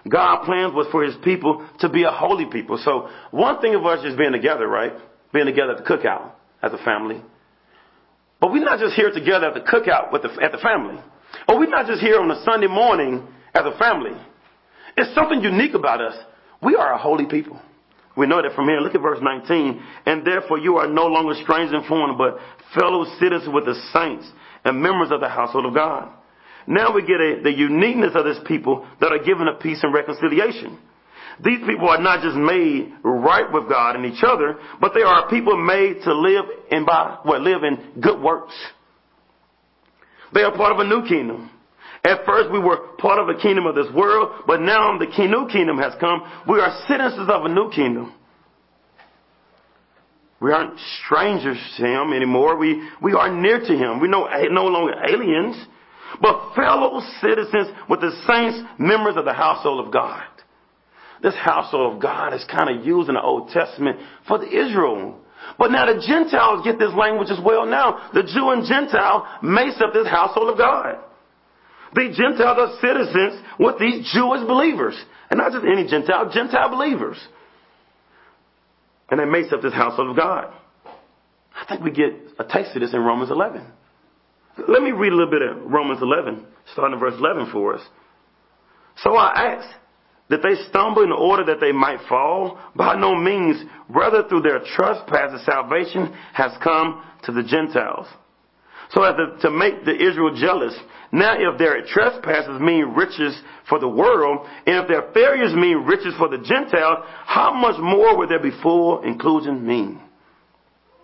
God's 0.07 0.45
plans 0.45 0.73
was 0.73 0.87
for 0.91 1.03
his 1.03 1.15
people 1.23 1.67
to 1.79 1.89
be 1.89 2.03
a 2.03 2.11
holy 2.11 2.45
people. 2.45 2.79
So 2.83 3.09
one 3.31 3.59
thing 3.59 3.75
of 3.75 3.85
us 3.85 4.05
is 4.05 4.15
being 4.15 4.31
together, 4.31 4.67
right? 4.67 4.93
Being 5.33 5.45
together 5.45 5.73
at 5.73 5.83
the 5.83 5.83
cookout 5.83 6.31
as 6.61 6.71
a 6.71 6.83
family. 6.83 7.21
But 8.39 8.51
we're 8.51 8.63
not 8.63 8.79
just 8.79 8.95
here 8.95 9.11
together 9.11 9.47
at 9.47 9.53
the 9.53 9.61
cookout 9.61 10.13
with 10.13 10.21
the, 10.21 10.29
at 10.41 10.51
the 10.51 10.59
family. 10.59 11.01
Or 11.49 11.59
we're 11.59 11.69
not 11.69 11.87
just 11.87 12.01
here 12.01 12.19
on 12.19 12.31
a 12.31 12.43
Sunday 12.43 12.67
morning 12.67 13.27
as 13.53 13.63
a 13.65 13.77
family. 13.77 14.11
It's 14.95 15.13
something 15.13 15.41
unique 15.41 15.73
about 15.73 16.01
us. 16.01 16.15
We 16.61 16.75
are 16.75 16.93
a 16.93 16.97
holy 16.97 17.25
people. 17.25 17.59
We 18.15 18.25
know 18.25 18.41
that 18.41 18.55
from 18.55 18.67
here. 18.67 18.79
Look 18.79 18.95
at 18.95 19.01
verse 19.01 19.19
19. 19.21 19.81
And 20.05 20.25
therefore 20.25 20.57
you 20.57 20.77
are 20.77 20.87
no 20.87 21.05
longer 21.05 21.35
strangers 21.43 21.73
and 21.73 21.85
foreigners, 21.85 22.17
but 22.17 22.79
fellow 22.79 23.05
citizens 23.19 23.53
with 23.53 23.65
the 23.65 23.75
saints 23.93 24.27
and 24.67 24.81
members 24.81 25.09
of 25.11 25.21
the 25.21 25.29
household 25.29 25.65
of 25.65 25.73
God. 25.73 26.11
Now 26.67 26.93
we 26.93 27.01
get 27.01 27.21
a, 27.21 27.39
the 27.43 27.51
uniqueness 27.51 28.11
of 28.13 28.25
this 28.25 28.37
people 28.45 28.85
that 28.99 29.11
are 29.11 29.23
given 29.23 29.47
a 29.47 29.55
peace 29.55 29.79
and 29.81 29.93
reconciliation. 29.93 30.77
These 31.43 31.59
people 31.67 31.87
are 31.87 32.01
not 32.01 32.21
just 32.21 32.35
made 32.35 32.93
right 33.03 33.51
with 33.51 33.69
God 33.69 33.95
and 33.95 34.05
each 34.05 34.23
other, 34.25 34.57
but 34.81 34.93
they 34.93 35.03
are 35.03 35.29
people 35.29 35.55
made 35.55 36.01
to 36.03 36.13
live 36.13 36.45
in 36.71 36.85
by 36.85 37.19
what 37.23 37.41
live 37.41 37.63
in 37.63 38.01
good 38.01 38.21
works. 38.21 38.53
They 40.33 40.41
are 40.41 40.55
part 40.55 40.73
of 40.73 40.79
a 40.79 40.83
new 40.83 41.07
kingdom. 41.07 41.51
At 42.03 42.25
first 42.25 42.51
we 42.51 42.59
were 42.59 42.95
part 42.97 43.19
of 43.19 43.29
a 43.29 43.39
kingdom 43.39 43.65
of 43.65 43.75
this 43.75 43.87
world, 43.93 44.43
but 44.47 44.61
now 44.61 44.97
the 44.97 45.05
new 45.05 45.47
kingdom 45.51 45.77
has 45.77 45.93
come. 45.99 46.21
We 46.47 46.59
are 46.59 46.83
citizens 46.87 47.29
of 47.29 47.45
a 47.45 47.49
new 47.49 47.69
kingdom. 47.71 48.13
We 50.39 50.51
aren't 50.51 50.79
strangers 51.03 51.57
to 51.77 51.85
him 51.85 52.13
anymore. 52.13 52.57
We, 52.57 52.87
we 53.01 53.13
are 53.13 53.33
near 53.33 53.59
to 53.59 53.73
him. 53.73 53.99
We're 53.99 54.07
no, 54.07 54.27
no 54.51 54.65
longer 54.65 54.93
aliens, 55.09 55.55
but 56.21 56.53
fellow 56.55 57.01
citizens 57.21 57.69
with 57.89 58.01
the 58.01 58.11
saints, 58.27 58.59
members 58.77 59.15
of 59.17 59.25
the 59.25 59.33
household 59.33 59.85
of 59.85 59.91
God. 59.91 60.23
This 61.23 61.35
household 61.35 61.95
of 61.95 62.01
God 62.01 62.33
is 62.33 62.45
kind 62.51 62.69
of 62.69 62.85
used 62.85 63.09
in 63.09 63.15
the 63.15 63.21
Old 63.21 63.49
Testament 63.49 63.97
for 64.27 64.37
the 64.37 64.45
Israel. 64.45 65.19
But 65.57 65.71
now 65.71 65.85
the 65.85 65.99
Gentiles 66.05 66.61
get 66.63 66.77
this 66.77 66.93
language 66.93 67.29
as 67.31 67.39
well 67.43 67.65
now. 67.65 68.09
The 68.13 68.23
Jew 68.23 68.51
and 68.51 68.65
Gentile 68.65 69.27
makes 69.41 69.81
up 69.81 69.93
this 69.93 70.07
household 70.07 70.49
of 70.51 70.57
God. 70.57 70.97
The 71.95 72.13
Gentiles 72.15 72.57
are 72.59 72.79
citizens 72.81 73.41
with 73.59 73.79
these 73.79 74.11
Jewish 74.13 74.41
believers. 74.45 74.95
And 75.29 75.39
not 75.39 75.51
just 75.51 75.65
any 75.65 75.87
Gentile, 75.87 76.29
Gentile 76.31 76.69
believers. 76.69 77.17
And 79.09 79.19
that 79.19 79.27
makes 79.27 79.53
up 79.53 79.61
this 79.61 79.73
household 79.73 80.11
of 80.11 80.15
God. 80.15 80.53
I 81.55 81.65
think 81.67 81.83
we 81.83 81.91
get 81.91 82.13
a 82.39 82.43
taste 82.43 82.75
of 82.75 82.81
this 82.81 82.93
in 82.93 82.99
Romans 82.99 83.31
11. 83.31 83.65
Let 84.67 84.81
me 84.81 84.91
read 84.91 85.13
a 85.13 85.15
little 85.15 85.31
bit 85.31 85.41
of 85.41 85.71
Romans 85.71 86.01
11, 86.01 86.45
starting 86.73 86.93
in 86.93 86.99
verse 86.99 87.13
11 87.17 87.51
for 87.51 87.75
us. 87.75 87.81
So 88.97 89.15
I 89.15 89.55
ask 89.55 89.69
that 90.29 90.41
they 90.43 90.55
stumble 90.69 91.03
in 91.03 91.11
order 91.11 91.45
that 91.45 91.59
they 91.59 91.71
might 91.71 91.99
fall? 92.09 92.59
By 92.75 92.95
no 92.95 93.15
means. 93.15 93.63
Rather, 93.89 94.27
through 94.27 94.41
their 94.41 94.59
trespasses, 94.75 95.45
salvation 95.45 96.13
has 96.33 96.51
come 96.63 97.03
to 97.23 97.31
the 97.31 97.43
Gentiles. 97.43 98.07
So 98.91 99.03
as 99.03 99.15
to, 99.15 99.47
to 99.47 99.51
make 99.51 99.85
the 99.85 99.93
Israel 99.93 100.35
jealous. 100.35 100.77
Now, 101.11 101.35
if 101.37 101.57
their 101.57 101.85
trespasses 101.85 102.59
mean 102.61 102.93
riches 102.95 103.37
for 103.69 103.79
the 103.79 103.87
world, 103.87 104.45
and 104.65 104.83
if 104.83 104.87
their 104.87 105.11
failures 105.13 105.53
mean 105.53 105.85
riches 105.85 106.13
for 106.17 106.29
the 106.29 106.37
Gentiles, 106.37 107.05
how 107.25 107.53
much 107.53 107.75
more 107.79 108.17
will 108.17 108.27
their 108.27 108.41
be 108.41 108.51
full 108.61 109.03
inclusion 109.03 109.65
mean? 109.65 110.01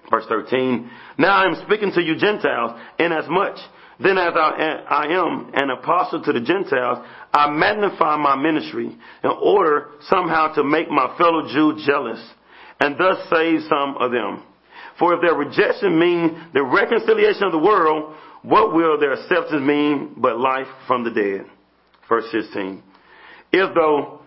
Verse 0.10 0.26
13. 0.28 0.90
Now 1.18 1.44
I 1.44 1.46
am 1.46 1.56
speaking 1.66 1.92
to 1.94 2.02
you 2.02 2.18
Gentiles, 2.18 2.80
inasmuch 3.00 3.58
then 4.00 4.18
as 4.18 4.34
I, 4.36 4.84
I 4.90 5.06
am 5.14 5.52
an 5.54 5.70
apostle 5.70 6.24
to 6.24 6.34
the 6.34 6.42
Gentiles, 6.42 7.06
I 7.32 7.50
magnify 7.50 8.18
my 8.18 8.36
ministry 8.36 8.88
in 9.24 9.30
order 9.30 9.92
somehow 10.10 10.54
to 10.56 10.64
make 10.64 10.90
my 10.90 11.16
fellow 11.18 11.48
Jew 11.48 11.80
jealous 11.86 12.20
and 12.80 12.98
thus 12.98 13.18
save 13.30 13.62
some 13.70 13.96
of 14.00 14.12
them. 14.12 14.44
For 15.00 15.14
if 15.16 15.22
their 15.22 15.34
rejection 15.34 15.98
mean 16.00 16.50
the 16.54 16.64
reconciliation 16.64 17.44
of 17.44 17.52
the 17.52 17.60
world, 17.60 18.16
what 18.44 18.74
will 18.74 19.00
their 19.00 19.14
acceptance 19.14 19.62
mean 19.62 20.16
but 20.18 20.38
life 20.38 20.68
from 20.88 21.04
the 21.04 21.12
dead? 21.12 21.46
Verse 22.08 22.26
16. 22.32 22.84
If 23.52 23.74
though, 23.74 24.22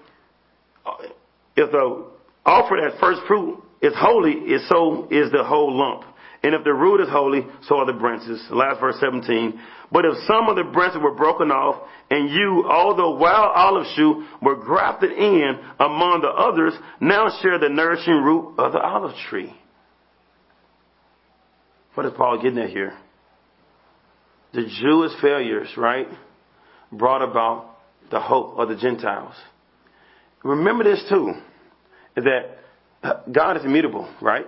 if 1.57 1.71
though 1.71 2.13
offered 2.45 2.81
as 2.81 2.99
first 3.01 3.21
fruit 3.27 3.63
is 3.83 3.93
holy, 3.97 4.33
is 4.33 4.67
so 4.69 5.09
is 5.11 5.31
the 5.33 5.45
whole 5.45 5.77
lump. 5.77 6.05
And 6.43 6.55
if 6.55 6.65
the 6.65 6.73
root 6.73 7.01
is 7.01 7.09
holy, 7.09 7.45
so 7.63 7.79
are 7.79 7.87
the 7.87 7.93
branches. 7.93 8.41
Last 8.51 8.81
verse 8.81 8.97
17. 9.01 9.61
But 9.91 10.05
if 10.05 10.15
some 10.27 10.49
of 10.49 10.57
the 10.57 10.65
branches 10.65 11.01
were 11.03 11.15
broken 11.15 11.51
off, 11.51 11.89
and 12.11 12.31
you, 12.31 12.65
although 12.71 13.17
wild 13.17 13.53
olive 13.55 13.87
shoot, 13.97 14.25
were 14.41 14.57
grafted 14.57 15.13
in 15.13 15.59
among 15.81 16.21
the 16.23 16.29
others, 16.29 16.73
now 17.01 17.29
share 17.43 17.59
the 17.59 17.69
nourishing 17.69 18.23
root 18.23 18.55
of 18.59 18.73
the 18.73 18.81
olive 18.81 19.15
tree. 19.29 19.53
What 21.97 22.05
is 22.05 22.13
Paul 22.15 22.43
getting 22.43 22.59
at 22.59 22.69
here? 22.69 22.93
The 24.53 24.65
Jewish 24.83 25.13
failures, 25.23 25.69
right, 25.79 26.07
brought 26.93 27.23
about 27.23 27.79
the 28.11 28.21
hope 28.21 28.59
of 28.59 28.69
the 28.69 28.77
Gentiles. 28.77 29.35
Remember 30.45 30.85
this 30.85 31.03
too, 31.09 31.33
that 32.17 32.59
God 33.33 33.57
is 33.57 33.65
immutable, 33.65 34.15
right? 34.21 34.45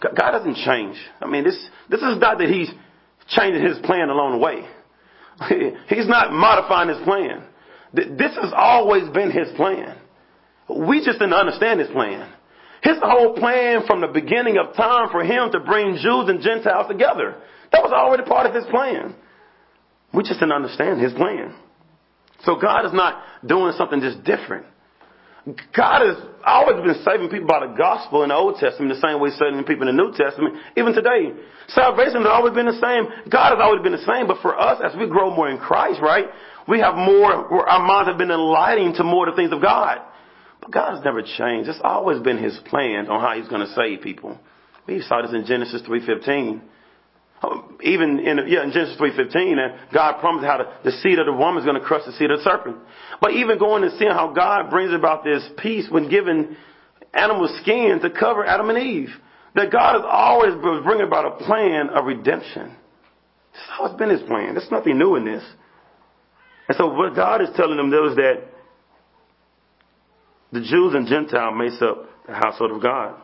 God 0.00 0.30
doesn't 0.30 0.58
change. 0.58 0.96
I 1.20 1.26
mean, 1.26 1.42
this, 1.42 1.58
this 1.90 2.00
is 2.02 2.18
not 2.18 2.38
that 2.38 2.48
He's 2.48 2.70
changing 3.30 3.64
His 3.64 3.78
plan 3.80 4.08
along 4.08 4.32
the 4.32 4.38
way. 4.38 4.64
He's 5.88 6.06
not 6.06 6.32
modifying 6.32 6.88
His 6.88 6.98
plan. 7.02 7.42
This 7.92 8.36
has 8.40 8.52
always 8.54 9.08
been 9.08 9.32
His 9.32 9.48
plan. 9.56 9.98
We 10.68 11.04
just 11.04 11.18
didn't 11.18 11.34
understand 11.34 11.80
His 11.80 11.88
plan. 11.88 12.32
His 12.86 13.02
whole 13.02 13.34
plan 13.34 13.82
from 13.84 14.00
the 14.00 14.06
beginning 14.06 14.58
of 14.58 14.76
time 14.76 15.10
for 15.10 15.24
Him 15.24 15.50
to 15.50 15.58
bring 15.58 15.98
Jews 15.98 16.30
and 16.30 16.38
Gentiles 16.38 16.86
together. 16.86 17.34
That 17.72 17.82
was 17.82 17.90
already 17.90 18.22
part 18.22 18.46
of 18.46 18.54
His 18.54 18.62
plan. 18.70 19.16
We 20.14 20.22
just 20.22 20.38
didn't 20.38 20.54
understand 20.54 21.02
His 21.02 21.12
plan. 21.12 21.52
So 22.44 22.54
God 22.54 22.86
is 22.86 22.92
not 22.94 23.24
doing 23.44 23.74
something 23.76 23.98
just 23.98 24.22
different. 24.22 24.66
God 25.74 26.06
has 26.06 26.14
always 26.46 26.78
been 26.78 27.02
saving 27.02 27.26
people 27.26 27.50
by 27.50 27.66
the 27.66 27.74
gospel 27.74 28.22
in 28.22 28.30
the 28.30 28.38
Old 28.38 28.54
Testament 28.62 28.94
the 28.94 29.02
same 29.02 29.18
way 29.18 29.30
He's 29.30 29.38
saving 29.38 29.66
people 29.66 29.90
in 29.90 29.96
the 29.96 29.98
New 29.98 30.14
Testament, 30.14 30.54
even 30.78 30.94
today. 30.94 31.34
Salvation 31.66 32.22
has 32.22 32.30
always 32.30 32.54
been 32.54 32.70
the 32.70 32.78
same. 32.78 33.10
God 33.26 33.50
has 33.50 33.58
always 33.58 33.82
been 33.82 33.98
the 33.98 34.06
same, 34.06 34.30
but 34.30 34.38
for 34.46 34.54
us, 34.54 34.78
as 34.78 34.94
we 34.94 35.10
grow 35.10 35.34
more 35.34 35.50
in 35.50 35.58
Christ, 35.58 35.98
right, 35.98 36.30
we 36.70 36.78
have 36.78 36.94
more, 36.94 37.66
our 37.66 37.82
minds 37.82 38.06
have 38.06 38.18
been 38.18 38.30
enlightening 38.30 38.94
to 38.94 39.02
more 39.02 39.26
of 39.26 39.34
the 39.34 39.38
things 39.42 39.50
of 39.50 39.58
God. 39.58 40.05
God 40.70 40.96
has 40.96 41.04
never 41.04 41.22
changed. 41.22 41.68
It's 41.68 41.80
always 41.82 42.20
been 42.20 42.38
His 42.38 42.58
plan 42.66 43.08
on 43.08 43.20
how 43.20 43.38
He's 43.38 43.48
going 43.48 43.66
to 43.66 43.72
save 43.74 44.02
people. 44.02 44.38
We 44.86 45.00
saw 45.02 45.22
this 45.22 45.32
in 45.32 45.46
Genesis 45.46 45.82
3.15 45.82 46.60
even 47.82 48.18
in 48.20 48.38
yeah 48.48 48.64
in 48.64 48.72
Genesis 48.72 48.96
three 48.96 49.14
fifteen, 49.14 49.58
and 49.58 49.74
God 49.92 50.20
promised 50.20 50.46
how 50.46 50.58
the, 50.58 50.90
the 50.90 50.96
seed 50.98 51.18
of 51.18 51.26
the 51.26 51.32
woman 51.32 51.58
is 51.58 51.66
going 51.66 51.78
to 51.78 51.86
crush 51.86 52.04
the 52.06 52.12
seed 52.12 52.30
of 52.30 52.38
the 52.38 52.44
serpent. 52.44 52.76
But 53.20 53.32
even 53.32 53.58
going 53.58 53.84
and 53.84 53.92
seeing 53.98 54.10
how 54.10 54.32
God 54.32 54.70
brings 54.70 54.92
about 54.92 55.22
this 55.22 55.46
peace 55.58 55.86
when 55.90 56.08
giving 56.08 56.56
animal 57.12 57.48
skin 57.62 58.00
to 58.02 58.10
cover 58.10 58.44
Adam 58.44 58.70
and 58.70 58.78
Eve, 58.78 59.10
that 59.54 59.70
God 59.70 59.96
has 59.96 60.04
always 60.06 60.54
bringing 60.82 61.06
about 61.06 61.26
a 61.26 61.44
plan 61.44 61.90
of 61.90 62.06
redemption. 62.06 62.74
This 63.52 63.62
has 63.68 63.80
always 63.80 63.98
been 63.98 64.10
His 64.10 64.22
plan. 64.22 64.54
There's 64.54 64.70
nothing 64.70 64.98
new 64.98 65.16
in 65.16 65.24
this. 65.24 65.44
And 66.68 66.76
so 66.76 66.92
what 66.92 67.14
God 67.14 67.42
is 67.42 67.48
telling 67.54 67.76
them 67.76 67.92
is 67.92 68.16
that 68.16 68.42
the 70.52 70.60
Jews 70.60 70.94
and 70.94 71.06
Gentile 71.06 71.52
makes 71.52 71.80
up 71.82 72.08
the 72.26 72.34
household 72.34 72.72
of 72.72 72.82
God. 72.82 73.20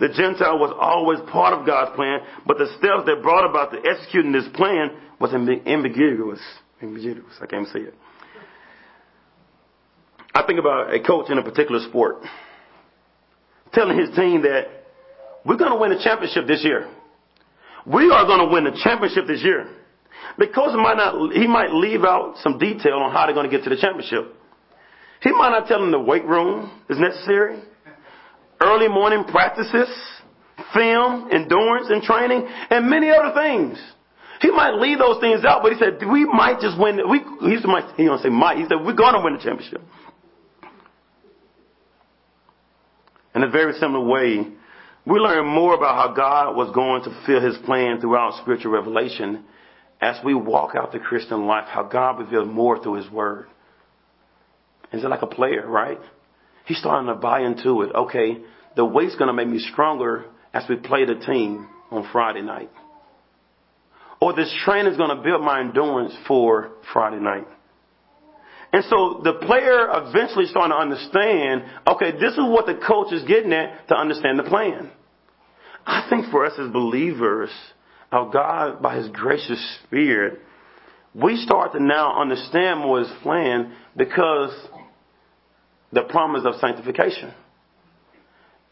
The 0.00 0.08
Gentile 0.08 0.58
was 0.58 0.74
always 0.80 1.20
part 1.30 1.58
of 1.58 1.66
God's 1.66 1.94
plan, 1.94 2.20
but 2.46 2.58
the 2.58 2.66
steps 2.78 3.06
that 3.06 3.22
brought 3.22 3.48
about 3.48 3.70
the 3.70 3.78
executing 3.88 4.32
this 4.32 4.48
plan 4.54 4.90
was 5.20 5.32
ambiguous. 5.32 6.40
Ambiguous. 6.82 7.34
I 7.40 7.46
can't 7.46 7.68
say 7.68 7.80
it. 7.80 7.94
I 10.34 10.44
think 10.46 10.58
about 10.58 10.92
a 10.92 11.00
coach 11.00 11.30
in 11.30 11.38
a 11.38 11.42
particular 11.42 11.86
sport 11.88 12.16
telling 13.72 13.98
his 13.98 14.14
team 14.16 14.42
that 14.42 14.64
we're 15.44 15.56
going 15.56 15.72
to 15.72 15.78
win 15.78 15.90
the 15.90 16.02
championship 16.02 16.46
this 16.46 16.64
year. 16.64 16.88
We 17.86 18.10
are 18.10 18.26
going 18.26 18.46
to 18.46 18.52
win 18.52 18.64
the 18.64 18.78
championship 18.82 19.26
this 19.26 19.42
year. 19.42 19.68
The 20.38 20.46
coach 20.46 20.74
might 20.76 20.96
not, 20.96 21.32
he 21.32 21.46
might 21.46 21.72
leave 21.72 22.04
out 22.04 22.36
some 22.42 22.58
detail 22.58 22.94
on 22.94 23.12
how 23.12 23.26
they're 23.26 23.34
going 23.34 23.50
to 23.50 23.54
get 23.54 23.64
to 23.64 23.70
the 23.70 23.80
championship. 23.80 24.34
He 25.22 25.32
might 25.32 25.50
not 25.50 25.66
tell 25.66 25.80
them 25.80 25.90
the 25.90 26.00
weight 26.00 26.24
room 26.24 26.70
is 26.90 26.98
necessary 26.98 27.62
early 28.62 28.88
morning 28.88 29.24
practices, 29.24 29.88
film, 30.72 31.28
endurance 31.32 31.88
and 31.90 32.02
training, 32.02 32.46
and 32.70 32.88
many 32.88 33.10
other 33.10 33.34
things. 33.34 33.78
He 34.40 34.50
might 34.50 34.74
leave 34.74 34.98
those 34.98 35.20
things 35.20 35.44
out, 35.44 35.62
but 35.62 35.72
he 35.72 35.78
said 35.78 35.98
we 36.10 36.24
might 36.24 36.60
just 36.60 36.78
win. 36.78 36.98
We 37.08 37.18
he 37.18 37.58
might 37.66 37.94
he 37.96 38.04
don't 38.04 38.22
say 38.22 38.28
might. 38.28 38.58
He 38.58 38.64
said 38.64 38.84
we're 38.84 38.94
going 38.94 39.14
to 39.14 39.20
win 39.22 39.34
the 39.34 39.42
championship. 39.42 39.82
In 43.34 43.42
a 43.42 43.48
very 43.48 43.72
similar 43.74 44.04
way, 44.04 44.46
we 45.06 45.18
learn 45.18 45.46
more 45.46 45.74
about 45.74 45.94
how 45.94 46.14
God 46.14 46.56
was 46.56 46.72
going 46.74 47.02
to 47.04 47.10
fulfill 47.10 47.40
His 47.40 47.56
plan 47.64 48.00
throughout 48.00 48.40
spiritual 48.42 48.72
revelation 48.72 49.44
as 50.00 50.16
we 50.24 50.34
walk 50.34 50.74
out 50.74 50.92
the 50.92 50.98
Christian 50.98 51.46
life. 51.46 51.64
How 51.68 51.84
God 51.84 52.18
reveals 52.18 52.48
more 52.48 52.82
through 52.82 52.94
His 52.94 53.10
Word. 53.10 53.46
Is 54.92 55.04
it 55.04 55.08
like 55.08 55.22
a 55.22 55.26
player, 55.26 55.66
right? 55.66 55.98
He's 56.66 56.78
starting 56.78 57.08
to 57.08 57.14
buy 57.14 57.40
into 57.40 57.82
it. 57.82 57.92
Okay, 57.94 58.38
the 58.76 58.84
weight's 58.84 59.16
going 59.16 59.28
to 59.28 59.32
make 59.32 59.48
me 59.48 59.58
stronger 59.58 60.26
as 60.52 60.64
we 60.68 60.76
play 60.76 61.04
the 61.04 61.14
team 61.14 61.68
on 61.90 62.08
Friday 62.12 62.42
night. 62.42 62.70
Or 64.20 64.32
this 64.32 64.54
training 64.64 64.92
is 64.92 64.96
going 64.96 65.16
to 65.16 65.22
build 65.22 65.42
my 65.42 65.60
endurance 65.60 66.14
for 66.28 66.70
Friday 66.92 67.18
night. 67.18 67.46
And 68.72 68.84
so 68.84 69.20
the 69.22 69.34
player 69.34 69.88
eventually 69.90 70.46
starting 70.46 70.70
to 70.70 70.78
understand, 70.78 71.64
okay, 71.86 72.12
this 72.12 72.32
is 72.32 72.38
what 72.38 72.66
the 72.66 72.80
coach 72.86 73.12
is 73.12 73.22
getting 73.24 73.52
at 73.52 73.88
to 73.88 73.96
understand 73.96 74.38
the 74.38 74.44
plan. 74.44 74.90
I 75.84 76.06
think 76.08 76.30
for 76.30 76.46
us 76.46 76.52
as 76.58 76.70
believers 76.70 77.50
of 78.10 78.32
God, 78.32 78.80
by 78.80 78.96
His 78.96 79.08
gracious 79.08 79.78
Spirit, 79.84 80.40
we 81.14 81.36
start 81.36 81.72
to 81.72 81.82
now 81.82 82.18
understand 82.18 82.80
more 82.80 83.00
His 83.00 83.10
plan 83.22 83.74
because 83.96 84.54
the 85.92 86.02
promise 86.02 86.42
of 86.44 86.54
sanctification. 86.60 87.32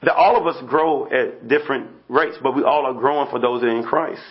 That 0.02 0.14
all 0.14 0.40
of 0.40 0.46
us 0.46 0.62
grow 0.66 1.06
at 1.06 1.46
different 1.46 1.90
rates, 2.08 2.36
but 2.42 2.56
we 2.56 2.62
all 2.62 2.86
are 2.86 2.94
growing 2.94 3.30
for 3.30 3.38
those 3.38 3.60
that 3.60 3.66
are 3.66 3.76
in 3.76 3.84
Christ. 3.84 4.22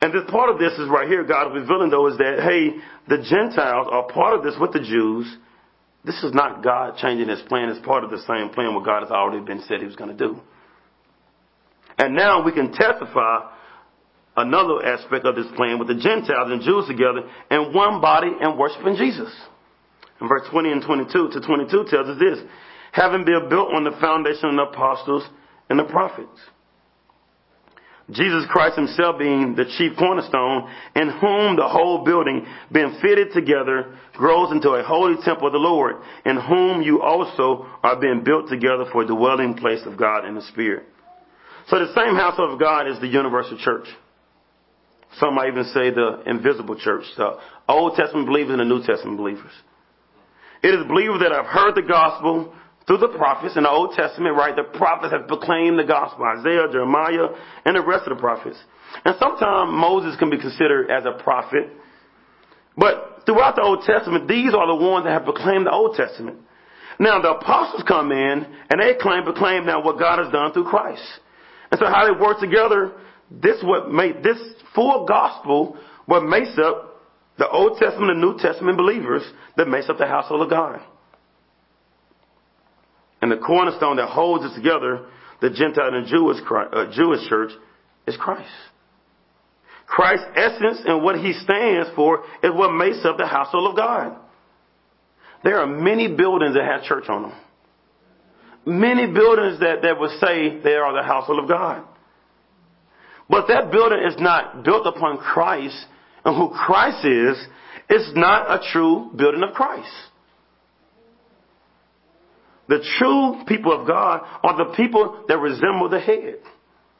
And 0.00 0.12
this 0.12 0.22
part 0.30 0.50
of 0.50 0.58
this 0.58 0.72
is 0.74 0.88
right 0.88 1.08
here, 1.08 1.24
God 1.24 1.52
revealing 1.52 1.90
though, 1.90 2.06
is 2.06 2.18
that, 2.18 2.40
hey, 2.40 2.78
the 3.08 3.24
Gentiles 3.28 3.88
are 3.90 4.06
part 4.08 4.38
of 4.38 4.44
this 4.44 4.54
with 4.60 4.72
the 4.72 4.80
Jews. 4.80 5.26
This 6.04 6.22
is 6.22 6.32
not 6.32 6.62
God 6.62 6.96
changing 6.98 7.28
his 7.28 7.42
plan. 7.48 7.68
It's 7.70 7.84
part 7.84 8.04
of 8.04 8.10
the 8.10 8.18
same 8.18 8.50
plan 8.50 8.74
what 8.74 8.84
God 8.84 9.02
has 9.02 9.10
already 9.10 9.44
been 9.44 9.62
said 9.66 9.80
he 9.80 9.86
was 9.86 9.96
going 9.96 10.16
to 10.16 10.16
do. 10.16 10.38
And 11.98 12.14
now 12.14 12.44
we 12.44 12.52
can 12.52 12.72
testify 12.72 13.50
another 14.36 14.84
aspect 14.84 15.24
of 15.24 15.34
this 15.34 15.46
plan 15.56 15.78
with 15.78 15.88
the 15.88 15.94
Gentiles 15.94 16.52
and 16.52 16.60
Jews 16.62 16.86
together 16.86 17.28
in 17.50 17.72
one 17.72 18.00
body 18.00 18.30
and 18.40 18.58
worshiping 18.58 18.94
Jesus. 18.96 19.34
And 20.20 20.28
verse 20.28 20.42
20 20.50 20.72
and 20.72 20.82
22 20.82 21.30
to 21.32 21.40
22 21.40 21.84
tells 21.90 22.08
us 22.08 22.18
this, 22.18 22.38
having 22.92 23.24
been 23.24 23.48
built 23.48 23.74
on 23.74 23.84
the 23.84 23.96
foundation 24.00 24.50
of 24.50 24.56
the 24.56 24.62
apostles 24.62 25.24
and 25.68 25.78
the 25.78 25.84
prophets. 25.84 26.40
Jesus 28.10 28.44
Christ 28.48 28.76
himself 28.76 29.18
being 29.18 29.56
the 29.56 29.64
chief 29.76 29.98
cornerstone, 29.98 30.70
in 30.94 31.10
whom 31.10 31.56
the 31.56 31.66
whole 31.66 32.04
building 32.04 32.46
being 32.70 32.96
fitted 33.02 33.32
together 33.32 33.96
grows 34.12 34.52
into 34.52 34.70
a 34.70 34.84
holy 34.84 35.16
temple 35.24 35.48
of 35.48 35.52
the 35.52 35.58
Lord, 35.58 35.96
in 36.24 36.36
whom 36.36 36.82
you 36.82 37.02
also 37.02 37.66
are 37.82 38.00
being 38.00 38.22
built 38.22 38.48
together 38.48 38.84
for 38.92 39.02
a 39.02 39.06
dwelling 39.06 39.54
place 39.54 39.80
of 39.86 39.96
God 39.96 40.24
in 40.24 40.36
the 40.36 40.42
Spirit. 40.42 40.86
So 41.68 41.80
the 41.80 41.92
same 41.94 42.14
house 42.14 42.36
of 42.38 42.60
God 42.60 42.86
is 42.86 43.00
the 43.00 43.08
universal 43.08 43.58
church. 43.58 43.88
Some 45.18 45.34
might 45.34 45.48
even 45.48 45.64
say 45.64 45.90
the 45.90 46.22
invisible 46.26 46.78
church, 46.78 47.04
the 47.16 47.38
Old 47.68 47.96
Testament 47.96 48.28
believers 48.28 48.52
and 48.52 48.60
the 48.60 48.64
New 48.64 48.84
Testament 48.84 49.18
believers. 49.18 49.52
It 50.66 50.74
is 50.74 50.82
believers 50.88 51.22
that 51.22 51.30
have 51.30 51.46
heard 51.46 51.76
the 51.78 51.86
gospel 51.86 52.52
through 52.88 52.98
the 52.98 53.14
prophets 53.14 53.56
in 53.56 53.62
the 53.62 53.70
Old 53.70 53.94
Testament, 53.94 54.34
right? 54.34 54.50
The 54.50 54.64
prophets 54.64 55.14
have 55.14 55.28
proclaimed 55.28 55.78
the 55.78 55.86
gospel, 55.86 56.26
Isaiah, 56.26 56.66
Jeremiah, 56.72 57.30
and 57.64 57.76
the 57.76 57.86
rest 57.86 58.10
of 58.10 58.16
the 58.16 58.20
prophets. 58.20 58.58
And 59.04 59.14
sometimes 59.20 59.70
Moses 59.70 60.18
can 60.18 60.28
be 60.28 60.38
considered 60.38 60.90
as 60.90 61.04
a 61.06 61.22
prophet. 61.22 61.70
But 62.76 63.22
throughout 63.26 63.54
the 63.54 63.62
Old 63.62 63.86
Testament, 63.86 64.26
these 64.26 64.54
are 64.54 64.66
the 64.66 64.74
ones 64.74 65.04
that 65.06 65.12
have 65.12 65.22
proclaimed 65.22 65.66
the 65.66 65.70
Old 65.70 65.94
Testament. 65.94 66.38
Now 66.98 67.22
the 67.22 67.38
apostles 67.38 67.84
come 67.86 68.10
in 68.10 68.46
and 68.68 68.82
they 68.82 68.94
claim, 68.98 69.22
proclaim 69.22 69.66
now 69.66 69.84
what 69.84 70.00
God 70.00 70.18
has 70.18 70.32
done 70.32 70.52
through 70.52 70.66
Christ. 70.66 71.06
And 71.70 71.78
so 71.78 71.86
how 71.86 72.10
they 72.10 72.18
work 72.18 72.40
together, 72.40 72.90
this 73.30 73.62
what 73.62 73.92
made 73.92 74.24
this 74.24 74.38
full 74.74 75.06
gospel 75.06 75.78
what 76.06 76.24
makes 76.24 76.58
up 76.58 76.95
the 77.38 77.48
Old 77.48 77.78
Testament 77.78 78.12
and 78.12 78.20
New 78.20 78.38
Testament 78.38 78.78
believers 78.78 79.22
that 79.56 79.68
makes 79.68 79.88
up 79.88 79.98
the 79.98 80.06
household 80.06 80.42
of 80.42 80.50
God. 80.50 80.80
And 83.20 83.30
the 83.30 83.36
cornerstone 83.36 83.96
that 83.96 84.08
holds 84.08 84.44
it 84.44 84.54
together, 84.54 85.06
the 85.40 85.50
Gentile 85.50 85.94
and 85.94 86.06
Jewish, 86.06 86.38
uh, 86.50 86.92
Jewish 86.92 87.28
church, 87.28 87.50
is 88.06 88.16
Christ. 88.16 88.48
Christ's 89.86 90.26
essence 90.34 90.80
and 90.84 91.02
what 91.02 91.18
he 91.18 91.32
stands 91.32 91.90
for 91.94 92.24
is 92.42 92.50
what 92.52 92.72
makes 92.72 93.04
up 93.04 93.16
the 93.18 93.26
household 93.26 93.70
of 93.70 93.76
God. 93.76 94.16
There 95.44 95.60
are 95.60 95.66
many 95.66 96.14
buildings 96.14 96.54
that 96.54 96.64
have 96.64 96.82
church 96.84 97.08
on 97.08 97.22
them. 97.22 97.32
Many 98.64 99.06
buildings 99.12 99.60
that, 99.60 99.82
that 99.82 99.98
would 100.00 100.18
say 100.18 100.60
they 100.62 100.74
are 100.74 100.92
the 100.92 101.06
household 101.06 101.38
of 101.38 101.48
God. 101.48 101.84
But 103.28 103.46
that 103.48 103.70
building 103.70 104.00
is 104.06 104.16
not 104.18 104.64
built 104.64 104.86
upon 104.86 105.18
Christ 105.18 105.76
and 106.26 106.36
who 106.36 106.48
Christ 106.50 107.06
is, 107.06 107.36
it's 107.88 108.10
not 108.16 108.50
a 108.50 108.72
true 108.72 109.12
building 109.16 109.44
of 109.44 109.54
Christ. 109.54 109.88
The 112.68 112.84
true 112.98 113.44
people 113.46 113.80
of 113.80 113.86
God 113.86 114.22
are 114.42 114.56
the 114.56 114.74
people 114.74 115.24
that 115.28 115.38
resemble 115.38 115.88
the 115.88 116.00
head, 116.00 116.40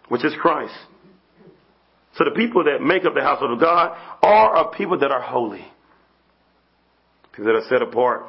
which 0.08 0.24
is 0.24 0.32
Christ. 0.40 0.74
So 2.14 2.24
the 2.24 2.36
people 2.36 2.64
that 2.64 2.80
make 2.80 3.04
up 3.04 3.14
the 3.14 3.20
household 3.20 3.50
of 3.50 3.60
God 3.60 3.98
are 4.22 4.56
a 4.58 4.70
people 4.76 4.96
that 5.00 5.10
are 5.10 5.20
holy. 5.20 5.66
People 7.32 7.46
that 7.46 7.56
are 7.56 7.68
set 7.68 7.82
apart. 7.82 8.26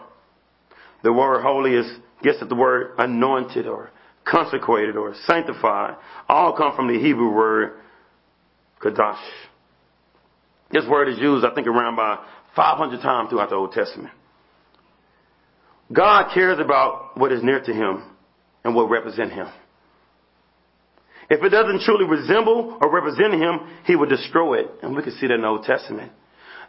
The 1.03 1.13
word 1.13 1.43
holy 1.43 1.75
is, 1.75 1.85
gets 2.23 2.39
at 2.41 2.49
the 2.49 2.55
word 2.55 2.93
anointed 2.97 3.67
or 3.67 3.91
consecrated 4.25 4.97
or 4.97 5.13
sanctified. 5.27 5.95
All 6.27 6.57
come 6.57 6.75
from 6.75 6.87
the 6.87 6.99
Hebrew 6.99 7.31
word 7.31 7.73
kadash. 8.81 9.21
This 10.71 10.83
word 10.89 11.09
is 11.09 11.17
used, 11.17 11.45
I 11.45 11.53
think, 11.53 11.67
around 11.67 11.95
by 11.95 12.17
500 12.55 13.01
times 13.01 13.29
throughout 13.29 13.49
the 13.49 13.55
Old 13.55 13.71
Testament. 13.71 14.13
God 15.91 16.31
cares 16.33 16.59
about 16.59 17.17
what 17.17 17.31
is 17.31 17.41
near 17.41 17.61
to 17.61 17.73
him 17.73 18.03
and 18.63 18.75
what 18.75 18.89
represent 18.89 19.31
him. 19.31 19.47
If 21.29 21.43
it 21.43 21.49
doesn't 21.49 21.81
truly 21.81 22.05
resemble 22.05 22.77
or 22.81 22.93
represent 22.93 23.33
him, 23.33 23.59
he 23.85 23.95
would 23.95 24.09
destroy 24.09 24.61
it. 24.61 24.67
And 24.81 24.95
we 24.95 25.03
can 25.03 25.13
see 25.13 25.27
that 25.27 25.33
in 25.33 25.41
the 25.41 25.47
Old 25.47 25.63
Testament. 25.63 26.11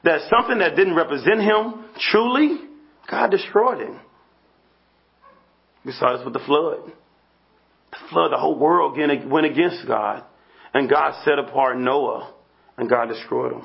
That 0.04 0.20
something 0.30 0.58
that 0.58 0.76
didn't 0.76 0.94
represent 0.94 1.40
him 1.40 1.84
truly, 2.10 2.58
God 3.10 3.30
destroyed 3.30 3.80
it. 3.80 3.90
We 5.84 5.92
saw 5.92 6.16
this 6.16 6.24
with 6.24 6.34
the 6.34 6.40
flood. 6.40 6.92
The 7.90 7.98
flood, 8.10 8.32
the 8.32 8.36
whole 8.36 8.58
world 8.58 8.96
went 8.96 9.46
against 9.46 9.86
God. 9.86 10.24
And 10.74 10.88
God 10.88 11.24
set 11.24 11.38
apart 11.38 11.78
Noah 11.78 12.34
and 12.76 12.88
God 12.88 13.06
destroyed 13.06 13.54
him. 13.54 13.62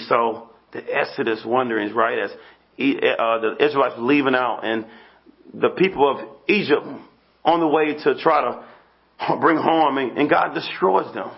Saw 0.00 0.48
the 0.72 0.82
Exodus 0.82 1.42
wanderings, 1.44 1.92
right? 1.92 2.18
As 2.18 2.30
uh, 2.30 2.36
the 2.78 3.56
Israelites 3.60 3.94
leaving 3.98 4.34
out 4.34 4.64
and 4.64 4.86
the 5.52 5.70
people 5.70 6.10
of 6.10 6.28
Egypt 6.48 6.86
on 7.44 7.60
the 7.60 7.68
way 7.68 7.94
to 7.94 8.20
try 8.20 8.42
to 8.42 9.36
bring 9.40 9.56
harm 9.56 9.98
and 9.98 10.28
God 10.28 10.54
destroys 10.54 11.12
them. 11.14 11.30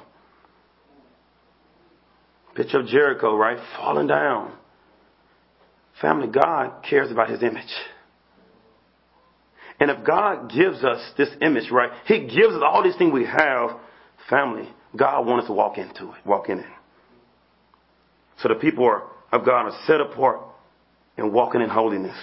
Picture 2.54 2.80
of 2.80 2.86
Jericho, 2.86 3.36
right? 3.36 3.58
Falling 3.76 4.06
down. 4.06 4.52
Family, 6.00 6.28
God 6.28 6.82
cares 6.88 7.10
about 7.10 7.28
his 7.28 7.42
image. 7.42 7.72
And 9.78 9.90
if 9.90 10.04
God 10.04 10.50
gives 10.50 10.82
us 10.82 11.00
this 11.18 11.28
image, 11.42 11.70
right, 11.70 11.90
He 12.06 12.20
gives 12.20 12.54
us 12.54 12.62
all 12.64 12.82
these 12.82 12.96
things 12.96 13.12
we 13.12 13.26
have, 13.26 13.70
family, 14.30 14.68
God 14.96 15.26
wants 15.26 15.44
us 15.44 15.48
to 15.48 15.52
walk 15.52 15.76
into 15.76 16.12
it, 16.12 16.26
walk 16.26 16.48
in 16.48 16.60
it. 16.60 16.66
So 18.42 18.48
the 18.48 18.54
people 18.54 18.84
are, 18.84 19.04
of 19.32 19.44
God 19.44 19.66
are 19.66 19.78
set 19.86 20.00
apart 20.00 20.40
and 21.16 21.32
walking 21.32 21.60
in 21.60 21.68
holiness. 21.68 22.16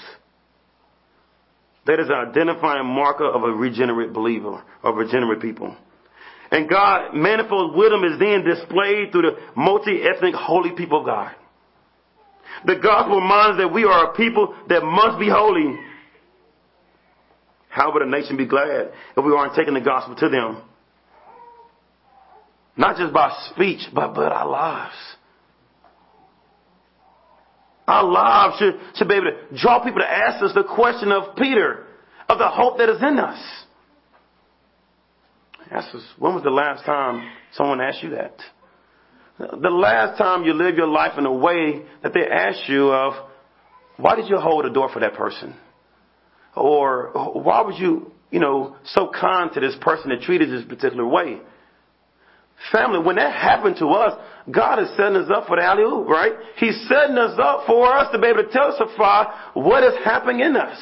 That 1.85 1.99
is 1.99 2.07
an 2.07 2.29
identifying 2.29 2.85
marker 2.85 3.25
of 3.25 3.43
a 3.43 3.51
regenerate 3.51 4.13
believer, 4.13 4.63
of 4.83 4.95
regenerate 4.95 5.41
people. 5.41 5.75
And 6.51 6.69
God, 6.69 7.13
manifold 7.13 7.75
wisdom 7.75 8.03
is 8.03 8.19
then 8.19 8.45
displayed 8.45 9.11
through 9.11 9.23
the 9.23 9.37
multi-ethnic 9.55 10.35
holy 10.35 10.71
people 10.77 10.99
of 10.99 11.05
God. 11.05 11.35
The 12.65 12.75
gospel 12.75 13.19
reminds 13.19 13.57
that 13.57 13.73
we 13.73 13.83
are 13.83 14.11
a 14.11 14.13
people 14.15 14.55
that 14.69 14.83
must 14.83 15.19
be 15.19 15.29
holy. 15.29 15.77
How 17.69 17.91
would 17.91 18.03
a 18.03 18.09
nation 18.09 18.37
be 18.37 18.45
glad 18.45 18.91
if 19.17 19.25
we 19.25 19.33
aren't 19.33 19.55
taking 19.55 19.73
the 19.73 19.81
gospel 19.81 20.15
to 20.15 20.29
them? 20.29 20.61
Not 22.77 22.97
just 22.97 23.13
by 23.13 23.35
speech, 23.51 23.81
but, 23.93 24.13
by 24.13 24.25
our 24.25 24.47
lives. 24.47 24.95
Our 27.87 28.03
lives 28.03 28.57
should, 28.59 28.79
should 28.95 29.07
be 29.07 29.15
able 29.15 29.31
to 29.31 29.57
draw 29.57 29.83
people 29.83 29.99
to 29.99 30.09
ask 30.09 30.43
us 30.43 30.53
the 30.53 30.63
question 30.63 31.11
of 31.11 31.35
Peter, 31.35 31.85
of 32.29 32.37
the 32.37 32.47
hope 32.47 32.77
that 32.77 32.89
is 32.89 33.01
in 33.01 33.19
us. 33.19 33.39
Ask 35.69 35.93
us, 35.95 36.03
when 36.17 36.35
was 36.35 36.43
the 36.43 36.49
last 36.49 36.85
time 36.85 37.29
someone 37.53 37.81
asked 37.81 38.03
you 38.03 38.11
that? 38.11 38.37
The 39.39 39.69
last 39.69 40.17
time 40.17 40.43
you 40.43 40.53
lived 40.53 40.77
your 40.77 40.87
life 40.87 41.17
in 41.17 41.25
a 41.25 41.33
way 41.33 41.81
that 42.03 42.13
they 42.13 42.25
asked 42.25 42.69
you 42.69 42.91
of, 42.91 43.13
why 43.97 44.15
did 44.15 44.29
you 44.29 44.37
hold 44.37 44.65
a 44.65 44.69
door 44.69 44.89
for 44.93 44.99
that 44.99 45.15
person? 45.15 45.55
Or 46.55 47.11
why 47.33 47.61
was 47.61 47.75
you, 47.79 48.11
you 48.29 48.39
know, 48.39 48.75
so 48.85 49.11
kind 49.11 49.51
to 49.53 49.59
this 49.59 49.75
person 49.81 50.09
that 50.09 50.21
treated 50.21 50.49
this 50.49 50.65
particular 50.67 51.05
way? 51.05 51.39
Family, 52.71 52.99
when 52.99 53.17
that 53.17 53.33
happened 53.33 53.75
to 53.79 53.87
us, 53.87 54.13
God 54.49 54.79
is 54.79 54.89
setting 54.95 55.17
us 55.17 55.29
up 55.33 55.47
for 55.47 55.57
the 55.57 55.63
alley 55.63 55.83
oop, 55.83 56.07
right? 56.07 56.31
He's 56.57 56.79
setting 56.87 57.17
us 57.17 57.37
up 57.41 57.65
for 57.67 57.91
us 57.93 58.11
to 58.13 58.19
be 58.19 58.27
able 58.27 58.43
to 58.43 58.49
testify 58.49 59.25
what 59.53 59.83
is 59.83 59.93
happening 60.03 60.41
in 60.41 60.55
us. 60.55 60.79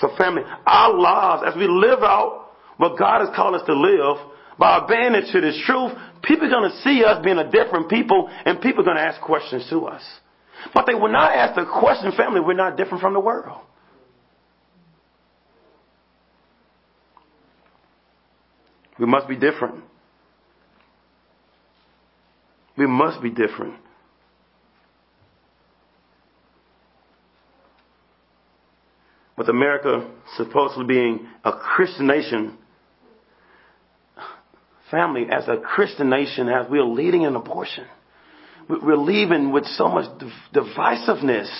So 0.00 0.08
family, 0.18 0.42
our 0.66 0.98
lives, 0.98 1.44
as 1.46 1.56
we 1.56 1.66
live 1.68 2.00
out 2.02 2.52
what 2.76 2.98
God 2.98 3.20
has 3.20 3.34
called 3.34 3.54
us 3.54 3.62
to 3.66 3.74
live, 3.74 4.16
by 4.58 4.78
obeying 4.78 5.12
to 5.12 5.40
this 5.40 5.60
truth, 5.66 5.92
people 6.22 6.46
are 6.46 6.50
going 6.50 6.70
to 6.70 6.76
see 6.82 7.04
us 7.04 7.22
being 7.24 7.38
a 7.38 7.50
different 7.50 7.88
people 7.88 8.28
and 8.44 8.60
people 8.60 8.82
are 8.82 8.84
going 8.84 8.96
to 8.96 9.02
ask 9.02 9.20
questions 9.20 9.66
to 9.70 9.86
us. 9.86 10.02
But 10.72 10.86
they 10.86 10.94
will 10.94 11.12
not 11.12 11.32
ask 11.34 11.56
the 11.56 11.66
question, 11.66 12.12
family, 12.16 12.40
we're 12.40 12.54
not 12.54 12.76
different 12.76 13.00
from 13.00 13.12
the 13.12 13.20
world. 13.20 13.60
We 18.98 19.06
must 19.06 19.28
be 19.28 19.36
different. 19.36 19.82
We 22.76 22.86
must 22.86 23.22
be 23.22 23.30
different. 23.30 23.74
With 29.36 29.48
America 29.48 30.10
supposedly 30.36 30.86
being 30.86 31.26
a 31.44 31.52
Christian 31.52 32.06
nation, 32.06 32.56
family, 34.90 35.26
as 35.30 35.48
a 35.48 35.56
Christian 35.56 36.08
nation, 36.08 36.48
as 36.48 36.66
we're 36.70 36.84
leading 36.84 37.22
in 37.22 37.34
abortion, 37.34 37.84
we're 38.68 38.96
leaving 38.96 39.52
with 39.52 39.66
so 39.66 39.88
much 39.88 40.06
divisiveness. 40.54 41.50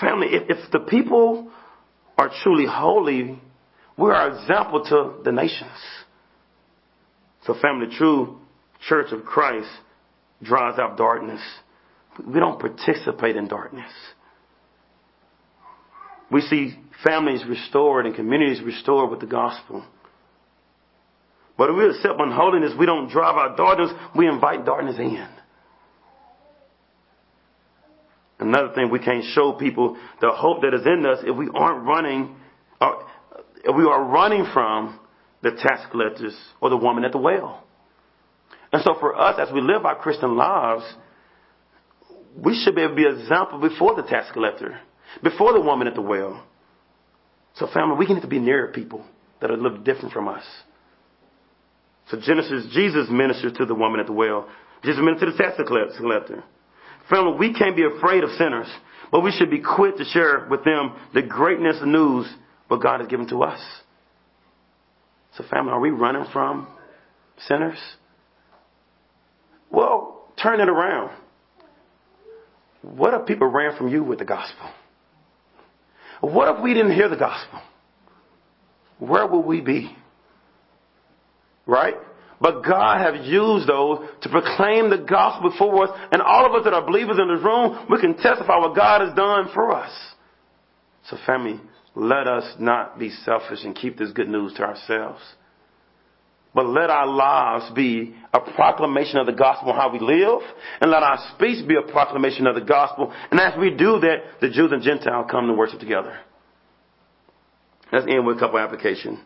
Family, 0.00 0.28
if, 0.30 0.58
if 0.58 0.70
the 0.70 0.78
people 0.80 1.50
are 2.16 2.30
truly 2.42 2.66
holy, 2.66 3.40
We 4.00 4.10
are 4.10 4.30
example 4.30 4.82
to 4.84 5.22
the 5.24 5.30
nations. 5.30 5.76
So 7.44 7.54
family, 7.60 7.88
true 7.98 8.38
church 8.88 9.12
of 9.12 9.24
Christ 9.24 9.68
drives 10.42 10.78
out 10.78 10.96
darkness. 10.96 11.40
We 12.26 12.40
don't 12.40 12.58
participate 12.58 13.36
in 13.36 13.48
darkness. 13.48 13.90
We 16.30 16.40
see 16.42 16.78
families 17.04 17.44
restored 17.48 18.06
and 18.06 18.14
communities 18.14 18.62
restored 18.62 19.10
with 19.10 19.20
the 19.20 19.26
gospel. 19.26 19.84
But 21.58 21.70
if 21.70 21.76
we 21.76 21.86
accept 21.88 22.18
unholiness, 22.18 22.72
we 22.78 22.86
don't 22.86 23.10
drive 23.10 23.36
out 23.36 23.56
darkness, 23.56 23.90
we 24.16 24.26
invite 24.26 24.64
darkness 24.64 24.96
in. 24.98 25.28
Another 28.38 28.72
thing, 28.74 28.90
we 28.90 28.98
can't 28.98 29.24
show 29.34 29.52
people 29.52 29.98
the 30.20 30.30
hope 30.30 30.62
that 30.62 30.72
is 30.72 30.86
in 30.86 31.04
us 31.04 31.18
if 31.22 31.36
we 31.36 31.50
aren't 31.54 31.86
running, 31.86 32.34
uh, 32.80 32.92
if 33.62 33.76
we 33.76 33.84
are 33.84 34.02
running 34.04 34.46
from 34.54 34.98
the 35.42 35.50
tax 35.50 35.82
collectors 35.90 36.34
or 36.62 36.70
the 36.70 36.76
woman 36.76 37.04
at 37.04 37.12
the 37.12 37.18
well. 37.18 37.64
And 38.72 38.82
so 38.82 38.94
for 39.00 39.18
us, 39.18 39.36
as 39.40 39.52
we 39.52 39.60
live 39.60 39.84
our 39.84 39.96
Christian 39.96 40.36
lives, 40.36 40.84
we 42.36 42.60
should 42.62 42.74
be 42.74 42.82
able 42.82 42.92
to 42.92 42.96
be 42.96 43.06
an 43.06 43.20
example 43.20 43.60
before 43.60 43.96
the 43.96 44.02
tax 44.02 44.30
collector, 44.32 44.78
before 45.22 45.52
the 45.52 45.60
woman 45.60 45.88
at 45.88 45.94
the 45.94 46.02
well. 46.02 46.44
So 47.56 47.66
family, 47.66 47.96
we 47.96 48.06
need 48.06 48.22
to 48.22 48.28
be 48.28 48.38
near 48.38 48.68
people 48.68 49.04
that 49.40 49.50
are 49.50 49.54
a 49.54 49.60
little 49.60 49.78
different 49.78 50.12
from 50.12 50.28
us. 50.28 50.44
So 52.10 52.18
Genesis, 52.20 52.66
Jesus 52.72 53.08
ministered 53.10 53.56
to 53.56 53.66
the 53.66 53.74
woman 53.74 54.00
at 54.00 54.06
the 54.06 54.12
well. 54.12 54.48
Jesus 54.82 55.00
ministered 55.02 55.32
to 55.32 55.36
the 55.36 55.42
tax 55.42 55.56
collector. 55.56 56.44
Family, 57.08 57.36
we 57.38 57.54
can't 57.54 57.76
be 57.76 57.84
afraid 57.84 58.22
of 58.22 58.30
sinners, 58.30 58.68
but 59.10 59.20
we 59.20 59.32
should 59.32 59.50
be 59.50 59.60
quick 59.60 59.96
to 59.96 60.04
share 60.04 60.46
with 60.48 60.64
them 60.64 60.94
the 61.12 61.22
greatness 61.22 61.76
of 61.80 61.88
news 61.88 62.26
what 62.68 62.80
God 62.80 63.00
has 63.00 63.08
given 63.08 63.28
to 63.28 63.42
us. 63.42 63.60
So 65.36 65.44
family, 65.50 65.72
are 65.72 65.80
we 65.80 65.90
running 65.90 66.24
from 66.32 66.68
sinners? 67.48 67.78
Well, 69.70 70.24
turn 70.42 70.60
it 70.60 70.68
around. 70.68 71.16
What 72.82 73.14
if 73.14 73.26
people 73.26 73.48
ran 73.48 73.76
from 73.76 73.88
you 73.88 74.02
with 74.02 74.18
the 74.18 74.24
gospel? 74.24 74.70
What 76.20 76.56
if 76.56 76.62
we 76.62 76.74
didn't 76.74 76.94
hear 76.94 77.08
the 77.08 77.16
gospel? 77.16 77.60
Where 78.98 79.26
would 79.26 79.46
we 79.46 79.60
be? 79.60 79.94
Right? 81.66 81.94
But 82.40 82.62
God 82.62 83.00
has 83.00 83.26
used 83.26 83.68
those 83.68 84.06
to 84.22 84.28
proclaim 84.28 84.88
the 84.88 84.98
gospel 84.98 85.50
before 85.50 85.84
us, 85.84 85.98
and 86.10 86.22
all 86.22 86.46
of 86.46 86.54
us 86.54 86.64
that 86.64 86.72
are 86.72 86.84
believers 86.84 87.18
in 87.20 87.28
this 87.28 87.44
room, 87.44 87.86
we 87.90 88.00
can 88.00 88.16
testify 88.16 88.58
what 88.58 88.74
God 88.74 89.02
has 89.02 89.14
done 89.14 89.48
for 89.52 89.74
us. 89.74 89.92
So 91.08 91.18
family, 91.26 91.60
let 91.94 92.26
us 92.26 92.54
not 92.58 92.98
be 92.98 93.10
selfish 93.10 93.60
and 93.64 93.74
keep 93.74 93.98
this 93.98 94.10
good 94.12 94.28
news 94.28 94.54
to 94.54 94.62
ourselves. 94.62 95.20
But 96.54 96.66
let 96.66 96.90
our 96.90 97.06
lives 97.06 97.70
be 97.74 98.14
a 98.34 98.40
proclamation 98.40 99.18
of 99.18 99.26
the 99.26 99.32
gospel 99.32 99.72
how 99.72 99.92
we 99.92 100.00
live, 100.00 100.40
and 100.80 100.90
let 100.90 101.02
our 101.02 101.18
speech 101.34 101.66
be 101.68 101.76
a 101.76 101.92
proclamation 101.92 102.46
of 102.46 102.56
the 102.56 102.60
gospel. 102.60 103.12
And 103.30 103.38
as 103.38 103.52
we 103.58 103.70
do 103.70 104.00
that, 104.00 104.40
the 104.40 104.50
Jews 104.50 104.72
and 104.72 104.82
Gentiles 104.82 105.28
come 105.30 105.46
to 105.46 105.54
worship 105.54 105.78
together. 105.78 106.18
Let's 107.92 108.06
end 108.08 108.26
with 108.26 108.36
a 108.36 108.40
couple 108.40 108.58
application. 108.58 109.20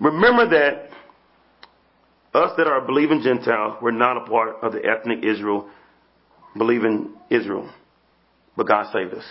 Remember 0.00 0.48
that 0.50 0.90
us 2.34 2.52
that 2.56 2.66
are 2.66 2.80
believing 2.80 3.22
Gentiles, 3.22 3.78
we're 3.80 3.92
not 3.92 4.16
a 4.16 4.28
part 4.28 4.56
of 4.62 4.72
the 4.72 4.80
ethnic 4.84 5.24
Israel, 5.24 5.68
believing 6.56 7.14
Israel. 7.30 7.70
But 8.56 8.66
God 8.66 8.92
saved 8.92 9.14
us. 9.14 9.24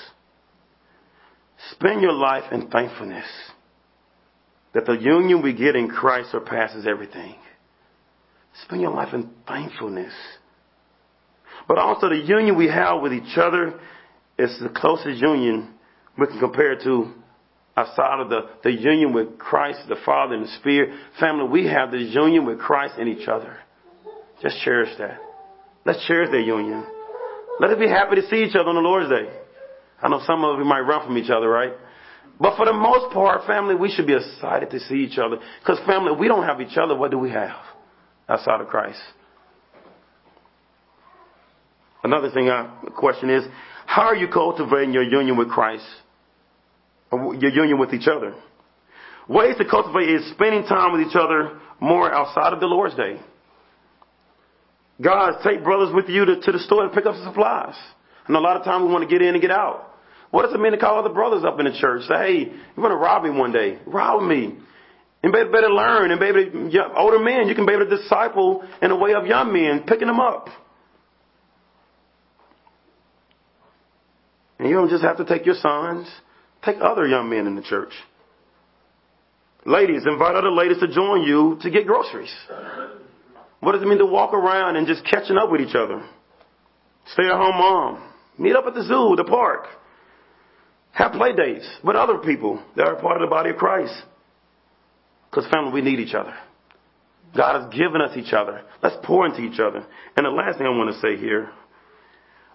Spend 1.71 2.01
your 2.01 2.13
life 2.13 2.51
in 2.51 2.69
thankfulness 2.69 3.25
that 4.73 4.85
the 4.85 4.93
union 4.93 5.41
we 5.41 5.53
get 5.53 5.75
in 5.75 5.87
Christ 5.87 6.31
surpasses 6.31 6.85
everything. 6.87 7.35
Spend 8.63 8.81
your 8.81 8.91
life 8.91 9.13
in 9.13 9.29
thankfulness. 9.47 10.13
But 11.67 11.77
also 11.77 12.09
the 12.09 12.17
union 12.17 12.57
we 12.57 12.67
have 12.67 13.01
with 13.01 13.13
each 13.13 13.37
other 13.37 13.79
is 14.37 14.59
the 14.61 14.69
closest 14.69 15.21
union 15.21 15.73
we 16.17 16.27
can 16.27 16.39
compare 16.39 16.77
to 16.83 17.13
outside 17.75 18.19
of 18.19 18.29
the, 18.29 18.49
the 18.63 18.71
union 18.71 19.13
with 19.13 19.37
Christ, 19.39 19.79
the 19.89 19.95
Father, 20.05 20.35
and 20.35 20.45
the 20.45 20.51
Spirit. 20.59 20.89
Family, 21.19 21.47
we 21.47 21.67
have 21.67 21.91
this 21.91 22.13
union 22.13 22.45
with 22.45 22.59
Christ 22.59 22.95
and 22.99 23.09
each 23.09 23.27
other. 23.27 23.57
Just 24.41 24.57
cherish 24.63 24.89
that. 24.99 25.19
Let's 25.85 26.05
cherish 26.05 26.29
that 26.31 26.45
union. 26.45 26.85
Let 27.59 27.71
us 27.71 27.79
be 27.79 27.87
happy 27.87 28.15
to 28.15 28.27
see 28.27 28.43
each 28.43 28.55
other 28.55 28.69
on 28.69 28.75
the 28.75 28.81
Lord's 28.81 29.09
Day. 29.09 29.29
I 30.01 30.09
know 30.09 30.21
some 30.25 30.43
of 30.43 30.59
you 30.59 30.65
might 30.65 30.81
run 30.81 31.05
from 31.05 31.17
each 31.17 31.29
other, 31.29 31.47
right? 31.47 31.73
But 32.39 32.57
for 32.57 32.65
the 32.65 32.73
most 32.73 33.13
part, 33.13 33.45
family, 33.45 33.75
we 33.75 33.91
should 33.91 34.07
be 34.07 34.15
excited 34.15 34.69
to 34.71 34.79
see 34.79 34.95
each 34.95 35.17
other. 35.17 35.37
Because 35.59 35.79
family, 35.85 36.11
we 36.19 36.27
don't 36.27 36.43
have 36.43 36.59
each 36.61 36.77
other, 36.77 36.95
what 36.95 37.11
do 37.11 37.19
we 37.19 37.29
have 37.29 37.55
outside 38.27 38.59
of 38.59 38.67
Christ? 38.67 38.99
Another 42.03 42.29
thing 42.31 42.49
I 42.49 42.69
question 42.95 43.29
is, 43.29 43.43
how 43.85 44.03
are 44.03 44.15
you 44.15 44.27
cultivating 44.27 44.93
your 44.93 45.03
union 45.03 45.37
with 45.37 45.49
Christ? 45.49 45.85
Uh, 47.11 47.17
or 47.17 47.35
your 47.35 47.51
union 47.51 47.79
with 47.79 47.93
each 47.93 48.07
other? 48.07 48.33
Ways 49.29 49.55
to 49.57 49.65
cultivate 49.65 50.09
is 50.09 50.29
spending 50.31 50.63
time 50.63 50.91
with 50.91 51.07
each 51.07 51.15
other 51.15 51.59
more 51.79 52.11
outside 52.13 52.51
of 52.51 52.59
the 52.59 52.65
Lord's 52.65 52.95
Day. 52.95 53.21
Guys, 55.01 55.35
take 55.43 55.63
brothers 55.63 55.93
with 55.93 56.09
you 56.09 56.25
to, 56.25 56.41
to 56.41 56.51
the 56.51 56.59
store 56.59 56.83
and 56.83 56.93
pick 56.93 57.05
up 57.05 57.15
some 57.15 57.25
supplies. 57.25 57.75
And 58.27 58.35
a 58.35 58.39
lot 58.39 58.57
of 58.57 58.63
times 58.63 58.85
we 58.85 58.91
want 58.91 59.07
to 59.07 59.09
get 59.09 59.25
in 59.25 59.33
and 59.33 59.41
get 59.41 59.51
out. 59.51 59.92
What 60.33 60.47
does 60.47 60.55
it 60.55 60.59
mean 60.59 60.71
to 60.71 60.79
call 60.79 60.97
other 60.97 61.13
brothers 61.13 61.43
up 61.45 61.59
in 61.59 61.65
the 61.65 61.77
church? 61.79 62.07
Say, 62.07 62.15
hey, 62.15 62.37
you're 62.39 62.75
going 62.75 62.89
to 62.89 62.95
rob 62.95 63.23
me 63.23 63.29
one 63.29 63.51
day. 63.51 63.77
Rob 63.85 64.23
me. 64.23 64.55
And 65.21 65.31
be 65.31 65.37
able 65.37 65.51
to 65.51 65.67
learn 65.67 66.09
and 66.09 66.19
to, 66.19 66.83
older 66.97 67.19
men, 67.19 67.47
you 67.47 67.53
can 67.53 67.67
be 67.67 67.73
able 67.73 67.85
to 67.85 67.97
disciple 67.97 68.67
in 68.81 68.89
the 68.89 68.95
way 68.95 69.13
of 69.13 69.27
young 69.27 69.53
men, 69.53 69.83
picking 69.87 70.07
them 70.07 70.19
up. 70.19 70.47
And 74.57 74.67
you 74.67 74.73
don't 74.73 74.89
just 74.89 75.03
have 75.03 75.17
to 75.17 75.25
take 75.25 75.45
your 75.45 75.53
sons, 75.53 76.07
take 76.65 76.77
other 76.81 77.05
young 77.05 77.29
men 77.29 77.45
in 77.45 77.55
the 77.55 77.61
church. 77.61 77.93
Ladies, 79.67 80.01
invite 80.07 80.33
other 80.33 80.49
ladies 80.49 80.79
to 80.79 80.87
join 80.87 81.21
you 81.21 81.59
to 81.61 81.69
get 81.69 81.85
groceries. 81.85 82.33
What 83.59 83.73
does 83.73 83.83
it 83.83 83.87
mean 83.87 83.99
to 83.99 84.05
walk 84.07 84.33
around 84.33 84.77
and 84.77 84.87
just 84.87 85.05
catching 85.05 85.37
up 85.37 85.51
with 85.51 85.61
each 85.61 85.75
other? 85.75 86.03
Stay 87.13 87.27
at 87.27 87.37
home 87.37 87.55
mom. 87.55 88.11
Meet 88.39 88.55
up 88.55 88.65
at 88.65 88.73
the 88.73 88.81
zoo, 88.81 89.13
the 89.15 89.25
park. 89.25 89.67
Have 90.93 91.13
play 91.13 91.33
dates 91.33 91.67
with 91.83 91.95
other 91.95 92.19
people 92.19 92.63
that 92.75 92.87
are 92.87 92.95
part 92.95 93.21
of 93.21 93.27
the 93.27 93.29
body 93.29 93.49
of 93.49 93.57
Christ. 93.57 93.93
Because 95.29 95.49
family, 95.51 95.73
we 95.73 95.81
need 95.81 95.99
each 95.99 96.13
other. 96.13 96.33
God 97.35 97.63
has 97.63 97.73
given 97.73 97.99
us 97.99 98.15
each 98.15 98.31
other. 98.31 98.61
Let's 98.83 98.95
pour 99.03 99.25
into 99.25 99.41
each 99.41 99.59
other. 99.59 99.85
And 100.15 100.25
the 100.25 100.29
last 100.29 100.59
thing 100.59 100.67
I 100.67 100.69
want 100.69 100.93
to 100.93 101.01
say 101.01 101.17
here, 101.19 101.49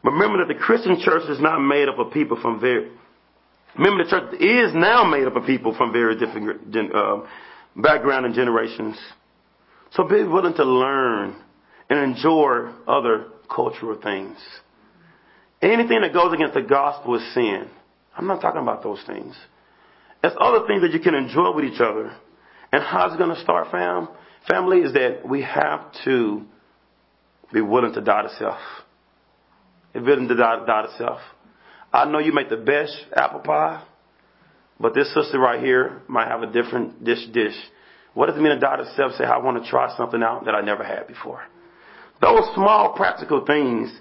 remember 0.05 0.39
that 0.39 0.53
the 0.53 0.59
Christian 0.59 1.01
church 1.01 1.29
is 1.29 1.41
not 1.41 1.59
made 1.59 1.89
up 1.89 1.99
of 1.99 2.13
people 2.13 2.41
from 2.41 2.61
very, 2.61 2.93
remember 3.77 4.05
the 4.05 4.11
church 4.11 4.41
is 4.41 4.73
now 4.73 5.03
made 5.03 5.27
up 5.27 5.35
of 5.35 5.45
people 5.45 5.75
from 5.77 5.93
very 5.93 6.17
different 6.17 6.95
uh, 6.95 7.23
background 7.75 8.27
and 8.27 8.37
generations. 8.37 8.97
So 9.93 10.05
be 10.05 10.23
willing 10.23 10.55
to 10.55 10.65
learn 10.65 11.35
and 11.91 11.99
enjoy 11.99 12.71
other 12.87 13.27
cultural 13.53 14.01
things. 14.01 14.37
Anything 15.61 16.03
that 16.03 16.13
goes 16.13 16.33
against 16.33 16.55
the 16.55 16.63
gospel 16.63 17.17
is 17.17 17.35
sin. 17.35 17.69
I'm 18.19 18.27
not 18.27 18.41
talking 18.41 18.61
about 18.61 18.83
those 18.83 19.01
things. 19.07 19.37
It's 20.25 20.35
other 20.41 20.67
things 20.67 20.83
that 20.83 20.93
you 20.93 20.99
can 20.99 21.15
enjoy 21.15 21.55
with 21.55 21.65
each 21.65 21.81
other. 21.81 22.13
And 22.73 22.83
how's 22.83 23.15
it 23.15 23.19
going 23.19 23.35
to 23.35 23.41
start, 23.41 23.71
fam? 23.71 24.09
Family 24.51 24.79
is 24.79 24.93
that 24.95 25.27
we 25.27 25.43
have 25.43 25.93
to 26.05 26.43
be 27.53 27.61
willing 27.61 27.95
to 27.95 28.01
die 28.01 28.23
to 28.23 28.31
self. 28.37 28.59
Be 29.95 30.01
willing 30.01 30.27
to 30.27 30.35
die, 30.35 30.67
die 30.67 30.83
to 30.83 30.97
self. 30.99 31.21
I 31.93 32.05
know 32.07 32.19
you 32.19 32.33
make 32.33 32.51
the 32.51 32.57
best 32.57 32.95
apple 33.17 33.41
pie, 33.41 33.85
but 34.81 34.95
this 34.95 35.15
sister 35.15 35.39
right 35.39 35.63
here 35.63 36.03
might 36.09 36.29
have 36.29 36.43
a 36.43 36.53
different 36.53 37.05
dish 37.05 37.25
dish. 37.33 37.55
What 38.15 38.27
does 38.27 38.37
it 38.37 38.41
mean 38.41 38.53
to 38.53 38.59
die 38.59 38.77
to 38.77 38.95
self? 38.97 39.13
Say, 39.13 39.25
I 39.25 39.39
want 39.39 39.63
to 39.63 39.71
try 39.71 39.97
something 39.97 40.23
out 40.23 40.45
that 40.45 40.55
I 40.55 40.61
never 40.61 40.83
had 40.83 41.07
before. 41.07 41.43
Those 42.21 42.43
small 42.55 42.95
practical 42.95 43.47
things 43.47 43.97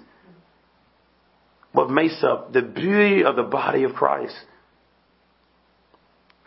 what 1.72 1.90
makes 1.90 2.22
up 2.22 2.52
the 2.52 2.62
beauty 2.62 3.24
of 3.24 3.36
the 3.36 3.42
body 3.42 3.84
of 3.84 3.92
Christ. 3.92 4.34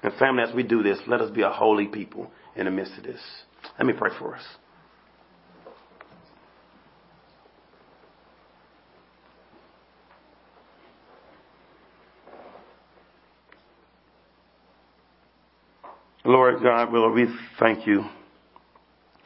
And 0.03 0.13
family, 0.15 0.43
as 0.43 0.53
we 0.53 0.63
do 0.63 0.81
this, 0.81 0.99
let 1.07 1.21
us 1.21 1.31
be 1.31 1.43
a 1.43 1.49
holy 1.49 1.87
people 1.87 2.31
in 2.55 2.65
the 2.65 2.71
midst 2.71 2.97
of 2.97 3.03
this. 3.03 3.21
Let 3.77 3.85
me 3.85 3.93
pray 3.93 4.09
for 4.17 4.35
us. 4.35 4.43
Lord 16.23 16.61
God, 16.61 16.93
Lord, 16.93 17.13
we 17.13 17.27
thank 17.59 17.87
you 17.87 18.03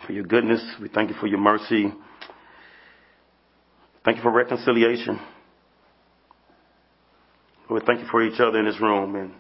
for 0.06 0.14
your 0.14 0.24
goodness. 0.24 0.62
We 0.82 0.88
thank 0.88 1.10
you 1.10 1.16
for 1.20 1.28
your 1.28 1.40
mercy. 1.40 1.94
Thank 4.04 4.18
you 4.18 4.24
for 4.24 4.32
reconciliation. 4.32 5.20
We 7.76 7.82
thank 7.86 8.00
you 8.00 8.08
for 8.10 8.24
each 8.24 8.40
other 8.40 8.60
in 8.60 8.66
this 8.66 8.80
room. 8.80 9.16
And 9.16 9.34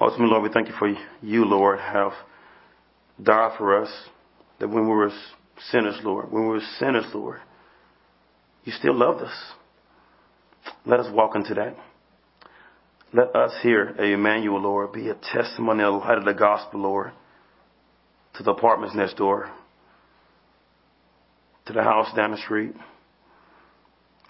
Ultimately, 0.00 0.30
Lord, 0.30 0.42
we 0.42 0.48
thank 0.48 0.68
you 0.68 0.74
for 0.78 0.88
you, 1.22 1.44
Lord, 1.44 1.78
have 1.78 2.12
died 3.22 3.56
for 3.58 3.82
us, 3.82 3.90
that 4.58 4.68
when 4.68 4.84
we 4.84 4.94
were 4.94 5.10
sinners, 5.70 5.98
Lord, 6.02 6.32
when 6.32 6.42
we 6.42 6.48
were 6.48 6.60
sinners, 6.78 7.04
Lord, 7.12 7.40
you 8.64 8.72
still 8.72 8.94
loved 8.94 9.22
us. 9.22 9.52
Let 10.86 11.00
us 11.00 11.12
walk 11.12 11.36
into 11.36 11.52
that. 11.54 11.76
Let 13.12 13.34
us 13.36 13.52
here 13.62 13.94
at 13.98 14.04
Emmanuel, 14.04 14.62
Lord, 14.62 14.92
be 14.92 15.10
a 15.10 15.14
testimony 15.14 15.82
of 15.82 15.92
the 15.92 15.98
light 15.98 16.18
of 16.18 16.24
the 16.24 16.32
gospel, 16.32 16.80
Lord, 16.80 17.12
to 18.36 18.42
the 18.42 18.52
apartments 18.52 18.94
next 18.94 19.16
door, 19.16 19.50
to 21.66 21.72
the 21.74 21.82
house 21.82 22.08
down 22.16 22.30
the 22.30 22.38
street, 22.38 22.72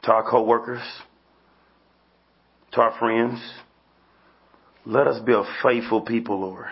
to 0.03 0.12
our 0.12 0.28
co-workers, 0.28 0.82
to 2.72 2.80
our 2.80 2.98
friends. 2.98 3.40
Let 4.86 5.06
us 5.06 5.20
be 5.24 5.32
a 5.32 5.42
faithful 5.62 6.00
people, 6.02 6.40
Lord, 6.40 6.66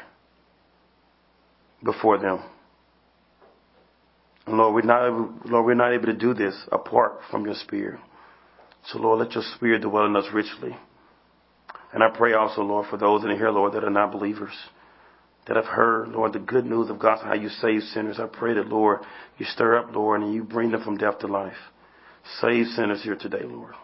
before 1.85 2.19
them. 2.19 2.43
And 4.47 4.57
Lord, 4.57 4.75
we're 4.75 4.83
not 4.83 5.07
able, 5.07 5.35
Lord, 5.45 5.67
we're 5.67 5.75
not 5.75 5.93
able 5.93 6.07
to 6.07 6.15
do 6.15 6.33
this 6.33 6.55
apart 6.73 7.21
from 7.31 7.45
your 7.45 7.55
Spirit. 7.55 8.01
So 8.87 8.99
Lord, 8.99 9.19
let 9.19 9.33
your 9.33 9.45
Spirit 9.57 9.83
dwell 9.83 10.07
in 10.07 10.17
us 10.17 10.25
richly. 10.33 10.75
And 11.93 12.03
I 12.03 12.09
pray 12.09 12.33
also, 12.33 12.63
Lord, 12.63 12.87
for 12.89 12.97
those 12.97 13.25
in 13.25 13.31
here, 13.31 13.51
Lord, 13.51 13.75
that 13.75 13.85
are 13.85 13.91
not 13.91 14.13
believers, 14.13 14.55
that 15.47 15.57
have 15.57 15.67
heard, 15.67 16.09
Lord, 16.09 16.33
the 16.33 16.39
good 16.39 16.65
news 16.65 16.91
of 16.91 16.99
God, 16.99 17.19
how 17.23 17.35
you 17.35 17.49
save 17.49 17.83
sinners. 17.83 18.19
I 18.19 18.27
pray 18.27 18.55
that, 18.55 18.69
Lord, 18.69 19.01
you 19.37 19.47
stir 19.47 19.79
up, 19.79 19.95
Lord, 19.95 20.23
and 20.23 20.35
you 20.35 20.45
bring 20.45 20.71
them 20.71 20.83
from 20.83 20.97
death 20.97 21.19
to 21.21 21.27
life. 21.27 21.57
Save 22.41 22.67
sinners 22.69 23.03
here 23.03 23.17
today, 23.17 23.43
Lord. 23.43 23.75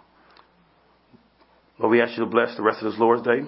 Lord, 1.78 1.90
we 1.90 2.00
ask 2.00 2.16
you 2.16 2.24
to 2.24 2.30
bless 2.30 2.56
the 2.56 2.62
rest 2.62 2.82
of 2.82 2.90
this 2.90 3.00
Lord's 3.00 3.22
day 3.22 3.40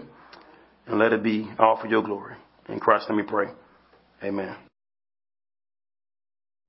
and 0.86 0.98
let 0.98 1.12
it 1.12 1.22
be 1.22 1.48
all 1.58 1.78
for 1.80 1.86
your 1.86 2.02
glory. 2.02 2.34
In 2.68 2.80
Christ's 2.80 3.08
name 3.08 3.18
we 3.18 3.22
pray. 3.22 3.46
Amen. 4.22 4.56